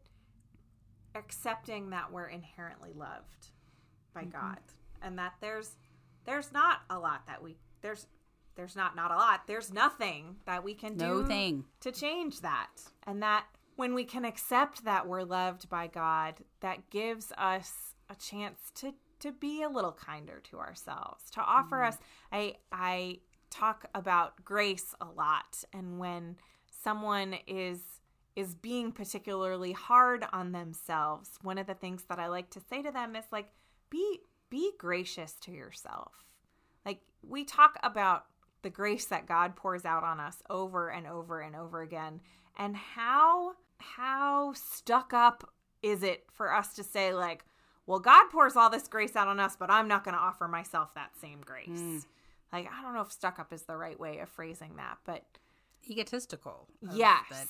accepting 1.16 1.90
that 1.90 2.12
we're 2.12 2.28
inherently 2.28 2.92
loved 2.94 3.48
by 4.14 4.22
Mm-hmm. 4.22 4.30
God 4.30 4.58
and 5.02 5.18
that 5.18 5.34
there's 5.40 5.76
there's 6.24 6.52
not 6.52 6.80
a 6.90 6.98
lot 6.98 7.26
that 7.26 7.42
we 7.42 7.56
there's 7.82 8.06
there's 8.56 8.74
not 8.74 8.96
not 8.96 9.10
a 9.10 9.14
lot. 9.16 9.46
There's 9.46 9.72
nothing 9.72 10.36
that 10.46 10.64
we 10.64 10.74
can 10.74 10.96
No 10.96 11.20
do 11.22 11.28
thing. 11.28 11.64
to 11.80 11.92
change 11.92 12.40
that. 12.40 12.70
And 13.06 13.22
that 13.22 13.44
when 13.76 13.92
we 13.94 14.04
can 14.04 14.24
accept 14.24 14.84
that 14.86 15.06
we're 15.06 15.22
loved 15.24 15.68
by 15.68 15.86
God, 15.86 16.36
that 16.60 16.88
gives 16.90 17.32
us 17.36 17.94
a 18.08 18.14
chance 18.14 18.58
to 18.76 18.94
to 19.20 19.32
be 19.32 19.62
a 19.62 19.68
little 19.68 19.92
kinder 19.92 20.40
to 20.50 20.58
ourselves, 20.58 21.30
to 21.32 21.40
offer 21.42 21.82
us 21.82 21.98
I 22.32 22.54
I 22.72 23.18
talk 23.50 23.84
about 23.94 24.42
grace 24.44 24.94
a 25.00 25.06
lot 25.06 25.62
and 25.72 25.98
when 25.98 26.36
someone 26.82 27.36
is 27.46 27.80
is 28.36 28.54
being 28.54 28.92
particularly 28.92 29.72
hard 29.72 30.24
on 30.32 30.52
themselves, 30.52 31.30
one 31.42 31.56
of 31.58 31.66
the 31.66 31.74
things 31.74 32.04
that 32.08 32.18
I 32.18 32.28
like 32.28 32.50
to 32.50 32.60
say 32.60 32.82
to 32.82 32.92
them 32.92 33.16
is 33.16 33.24
like 33.32 33.48
be 33.90 34.20
be 34.50 34.72
gracious 34.78 35.32
to 35.40 35.50
yourself. 35.50 36.12
Like 36.84 37.00
we 37.26 37.44
talk 37.44 37.78
about 37.82 38.26
the 38.62 38.70
grace 38.70 39.06
that 39.06 39.26
God 39.26 39.56
pours 39.56 39.84
out 39.84 40.04
on 40.04 40.20
us 40.20 40.36
over 40.50 40.90
and 40.90 41.06
over 41.06 41.40
and 41.40 41.56
over 41.56 41.80
again 41.82 42.20
and 42.58 42.76
how 42.76 43.52
how 43.78 44.52
stuck 44.54 45.12
up 45.12 45.52
is 45.82 46.02
it 46.02 46.24
for 46.32 46.52
us 46.52 46.74
to 46.74 46.82
say 46.82 47.12
like 47.14 47.44
well 47.86 47.98
God 48.00 48.28
pours 48.30 48.56
all 48.56 48.70
this 48.70 48.88
grace 48.88 49.14
out 49.16 49.28
on 49.28 49.40
us 49.40 49.56
but 49.58 49.70
I'm 49.70 49.88
not 49.88 50.04
going 50.04 50.16
to 50.16 50.20
offer 50.22 50.48
myself 50.48 50.94
that 50.94 51.16
same 51.20 51.40
grace. 51.44 51.68
Like 52.52 52.68
I 52.72 52.82
don't 52.82 52.94
know 52.94 53.02
if 53.02 53.12
stuck 53.12 53.38
up 53.38 53.52
is 53.52 53.62
the 53.62 53.76
right 53.76 53.98
way 53.98 54.18
of 54.18 54.28
phrasing 54.28 54.76
that, 54.76 54.98
but 55.04 55.24
Egotistical. 55.88 56.66
yes. 56.92 57.24
that 57.30 57.46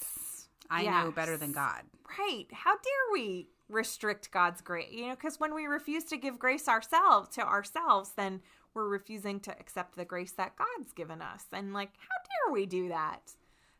I 0.70 0.84
know 0.84 1.10
better 1.10 1.36
than 1.36 1.52
God. 1.52 1.82
Right. 2.18 2.46
How 2.52 2.74
dare 2.74 3.12
we 3.12 3.48
restrict 3.68 4.30
God's 4.30 4.60
grace? 4.60 4.88
You 4.92 5.08
know, 5.08 5.14
because 5.14 5.40
when 5.40 5.54
we 5.54 5.66
refuse 5.66 6.04
to 6.04 6.16
give 6.16 6.38
grace 6.38 6.68
ourselves 6.68 7.28
to 7.36 7.42
ourselves, 7.42 8.12
then 8.16 8.40
we're 8.74 8.88
refusing 8.88 9.40
to 9.40 9.50
accept 9.58 9.96
the 9.96 10.04
grace 10.04 10.32
that 10.32 10.56
God's 10.56 10.92
given 10.92 11.22
us. 11.22 11.44
And 11.52 11.72
like, 11.72 11.90
how 11.98 12.48
dare 12.48 12.52
we 12.52 12.66
do 12.66 12.88
that? 12.88 13.32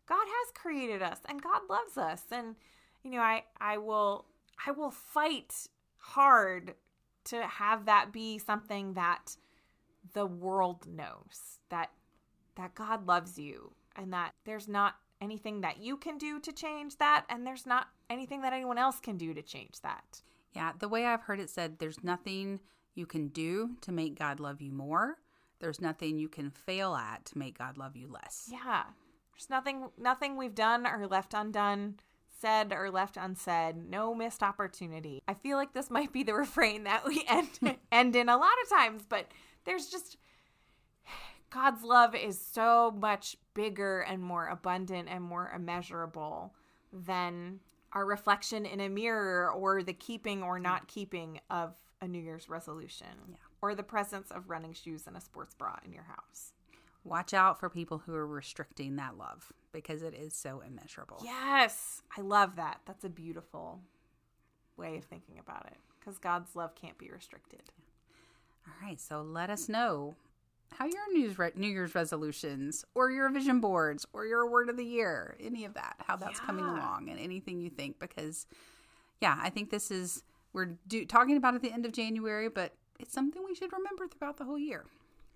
God 0.07 0.25
has 0.25 0.53
created 0.55 1.03
us 1.03 1.19
and 1.29 1.43
God 1.43 1.63
loves 1.69 1.99
us. 1.99 2.23
And 2.31 2.57
you 3.03 3.11
know, 3.11 3.21
I 3.21 3.45
I 3.61 3.79
will 3.79 4.27
I 4.67 4.71
will 4.71 4.91
fight 4.91 5.69
hard 5.99 6.75
to 7.25 7.43
have 7.43 7.87
that 7.87 8.13
be 8.13 8.39
something 8.39 8.95
that 8.95 9.37
the 10.13 10.27
world 10.27 10.87
knows 10.87 11.59
that 11.69 11.91
that 12.57 12.75
God 12.75 13.07
loves 13.07 13.39
you 13.39 13.73
and 13.97 14.13
that 14.13 14.33
there's 14.45 14.69
not 14.69 14.95
anything 15.21 15.63
that 15.63 15.79
you 15.79 15.97
can 15.97 16.19
do 16.19 16.39
to 16.41 16.53
change 16.53 16.99
that 16.99 17.25
and 17.29 17.47
there's 17.47 17.67
not 17.67 17.89
anything 18.11 18.43
that 18.43 18.53
anyone 18.53 18.79
else 18.79 19.01
can 19.01 19.17
do 19.17 19.35
to 19.35 19.43
change 19.43 19.81
that. 19.83 20.23
Yeah, 20.55 20.73
the 20.79 20.89
way 20.89 21.07
I've 21.07 21.23
heard 21.23 21.41
it 21.41 21.51
said, 21.51 21.79
there's 21.79 22.03
nothing 22.03 22.61
you 22.95 23.07
can 23.07 23.29
do 23.29 23.77
to 23.83 23.93
make 23.93 24.19
God 24.19 24.41
love 24.41 24.61
you 24.61 24.73
more. 24.73 25.19
There's 25.61 25.81
nothing 25.81 26.19
you 26.19 26.29
can 26.29 26.51
fail 26.51 26.95
at 26.95 27.25
to 27.27 27.39
make 27.39 27.59
God 27.59 27.79
love 27.79 27.97
you 27.97 28.09
less. 28.09 28.49
Yeah. 28.51 28.85
There's 29.33 29.51
nothing 29.51 29.91
nothing 29.99 30.37
we've 30.37 30.55
done 30.55 30.87
or 30.87 31.07
left 31.07 31.35
undone, 31.35 31.97
said 32.41 32.73
or 32.73 32.91
left 32.91 33.17
unsaid, 33.17 33.77
no 33.77 34.15
missed 34.15 34.43
opportunity. 34.43 35.23
I 35.29 35.35
feel 35.35 35.59
like 35.59 35.75
this 35.75 35.91
might 35.91 36.13
be 36.13 36.23
the 36.23 36.35
refrain 36.35 36.85
that 36.85 37.05
we 37.05 37.25
end 37.29 37.49
end 37.93 38.17
in 38.17 38.29
a 38.29 38.37
lot 38.37 38.51
of 38.63 38.71
times, 38.71 39.03
but 39.09 39.27
there's 39.65 39.89
just 39.89 40.17
God's 41.51 41.83
love 41.83 42.15
is 42.15 42.41
so 42.41 42.91
much 42.97 43.37
bigger 43.55 44.01
and 44.01 44.23
more 44.23 44.49
abundant 44.49 45.09
and 45.09 45.23
more 45.25 45.51
immeasurable 45.55 46.53
than 46.93 47.61
our 47.93 48.05
reflection 48.05 48.67
in 48.67 48.81
a 48.81 48.89
mirror 48.89 49.51
or 49.51 49.83
the 49.83 49.93
keeping 49.93 50.43
or 50.43 50.59
not 50.59 50.89
keeping 50.89 51.41
of 51.49 51.75
a 52.01 52.09
New 52.09 52.19
Year's 52.21 52.49
resolution 52.49 53.07
Yeah. 53.29 53.37
or 53.63 53.75
the 53.75 53.83
presence 53.83 54.31
of 54.31 54.51
running 54.51 54.75
shoes 54.75 55.07
and 55.07 55.17
a 55.17 55.21
sports 55.21 55.55
bra 55.55 55.79
in 55.85 55.93
your 55.93 56.03
house. 56.05 56.53
Watch 57.05 57.33
out 57.33 57.59
for 57.61 57.71
people 57.71 57.99
who 57.99 58.15
are 58.15 58.27
restricting 58.27 58.97
that 58.97 59.17
love 59.17 59.53
because 59.73 60.03
it 60.03 60.13
is 60.13 60.35
so 60.35 60.61
immeasurable. 60.61 61.21
Yes, 61.25 62.03
I 62.17 62.21
love 62.21 62.57
that. 62.57 62.81
That's 62.85 63.05
a 63.05 63.09
beautiful 63.09 63.81
way 64.77 64.97
of 64.99 65.05
thinking 65.05 65.39
about 65.39 65.67
it 65.67 65.79
because 65.99 66.19
God's 66.19 66.55
love 66.57 66.75
can't 66.75 66.99
be 66.99 67.09
restricted. 67.11 67.63
All 68.67 68.75
right, 68.87 69.01
so 69.01 69.23
let 69.23 69.49
us 69.51 69.69
know 69.69 70.17
how 70.73 70.87
your 70.87 71.13
New 71.13 71.21
Year's, 71.21 71.39
re- 71.39 71.53
New 71.55 71.69
Year's 71.69 71.95
resolutions 71.95 72.85
or 72.95 73.11
your 73.11 73.29
vision 73.31 73.61
boards 73.61 74.07
or 74.13 74.27
your 74.27 74.51
word 74.51 74.69
of 74.69 74.77
the 74.77 74.85
year, 74.85 75.37
any 75.41 75.65
of 75.65 75.75
that, 75.75 75.97
how 76.07 76.17
that's 76.17 76.41
coming 76.41 76.65
along 76.65 77.09
and 77.09 77.19
anything 77.19 77.61
you 77.61 77.71
think. 77.71 77.99
Because, 77.99 78.47
yeah, 79.21 79.39
I 79.41 79.51
think 79.51 79.71
this 79.71 79.91
is, 79.91 80.23
we're 80.53 80.77
do, 80.87 81.05
talking 81.05 81.37
about 81.37 81.55
at 81.55 81.63
the 81.63 81.73
end 81.73 81.87
of 81.87 81.93
January, 81.93 82.49
but 82.49 82.73
it's 82.99 83.13
something 83.13 83.43
we 83.47 83.55
should 83.55 83.73
remember 83.73 84.07
throughout 84.09 84.37
the 84.37 84.45
whole 84.45 84.59
year. 84.59 84.85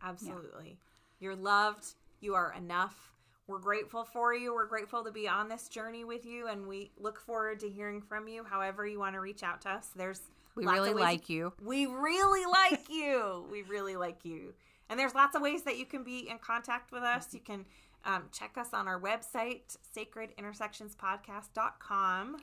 Absolutely. 0.03 0.79
You're 1.19 1.37
loved. 1.37 1.95
You 2.21 2.35
are 2.35 2.55
enough. 2.57 3.13
We're 3.47 3.59
grateful 3.59 4.05
for 4.05 4.33
you. 4.33 4.55
We're 4.55 4.67
grateful 4.67 5.03
to 5.05 5.11
be 5.11 5.27
on 5.27 5.49
this 5.49 5.69
journey 5.69 6.05
with 6.05 6.25
you, 6.25 6.47
and 6.47 6.67
we 6.67 6.91
look 6.99 7.19
forward 7.19 7.61
to 7.61 7.69
hearing 7.69 8.01
from 8.01 8.29
you. 8.29 8.45
However, 8.45 8.87
you 8.87 8.99
want 8.99 9.15
to 9.15 9.21
reach 9.21 9.43
out 9.43 9.61
to 9.63 9.71
us, 9.71 9.89
there's 9.97 10.21
We 10.55 10.67
really 10.67 10.95
like 10.95 11.29
you. 11.29 11.53
We 11.63 11.87
really 11.87 12.47
like 12.47 12.89
you. 12.89 13.47
We 13.51 13.63
really 13.63 13.97
like 13.97 14.25
you. 14.25 14.55
And 14.91 14.99
there's 14.99 15.15
lots 15.15 15.35
of 15.37 15.43
ways 15.43 15.63
that 15.63 15.79
you 15.79 15.87
can 15.87 16.05
be 16.05 16.29
in 16.29 16.37
contact 16.39 16.93
with 16.93 17.05
us. 17.05 17.33
You 17.33 17.41
can 17.41 17.65
um, 18.05 18.25
check 18.33 18.59
us 18.59 18.75
on 18.75 18.89
our 18.89 19.01
website, 19.01 19.77
sacredintersectionspodcast.com. 19.97 22.37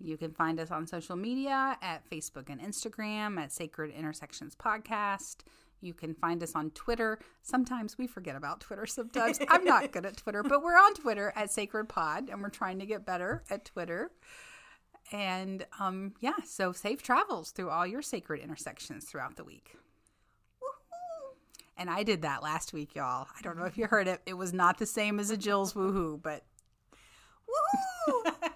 You 0.00 0.16
can 0.16 0.32
find 0.32 0.58
us 0.58 0.72
on 0.72 0.88
social 0.88 1.14
media 1.14 1.78
at 1.80 2.02
Facebook 2.10 2.50
and 2.50 2.60
Instagram 2.60 3.38
at 3.38 3.52
Sacred 3.52 3.92
Intersections 3.92 4.56
Podcast. 4.56 5.42
You 5.80 5.94
can 5.94 6.14
find 6.14 6.42
us 6.42 6.56
on 6.56 6.70
Twitter. 6.70 7.20
Sometimes 7.42 7.96
we 7.98 8.08
forget 8.08 8.34
about 8.34 8.58
Twitter. 8.60 8.86
Sometimes 8.86 9.38
I'm 9.48 9.64
not 9.64 9.92
good 9.92 10.04
at 10.04 10.16
Twitter, 10.16 10.42
but 10.42 10.60
we're 10.62 10.78
on 10.78 10.94
Twitter 10.94 11.32
at 11.36 11.52
Sacred 11.52 11.88
Pod, 11.88 12.30
and 12.30 12.42
we're 12.42 12.48
trying 12.48 12.80
to 12.80 12.86
get 12.86 13.06
better 13.06 13.44
at 13.48 13.64
Twitter. 13.64 14.10
And 15.12 15.64
um, 15.78 16.14
yeah, 16.20 16.42
so 16.44 16.72
safe 16.72 17.00
travels 17.02 17.52
through 17.52 17.70
all 17.70 17.86
your 17.86 18.02
sacred 18.02 18.40
intersections 18.40 19.04
throughout 19.04 19.36
the 19.36 19.44
week. 19.44 19.76
And 21.76 21.88
I 21.90 22.02
did 22.02 22.22
that 22.22 22.42
last 22.42 22.72
week, 22.72 22.94
y'all. 22.94 23.26
I 23.36 23.42
don't 23.42 23.58
know 23.58 23.64
if 23.64 23.78
you 23.78 23.86
heard 23.86 24.06
it. 24.06 24.20
It 24.26 24.34
was 24.34 24.52
not 24.52 24.78
the 24.78 24.86
same 24.86 25.18
as 25.18 25.30
a 25.30 25.36
Jill's 25.36 25.72
woohoo, 25.72 26.20
but 26.22 26.44
woohoo! 27.48 28.32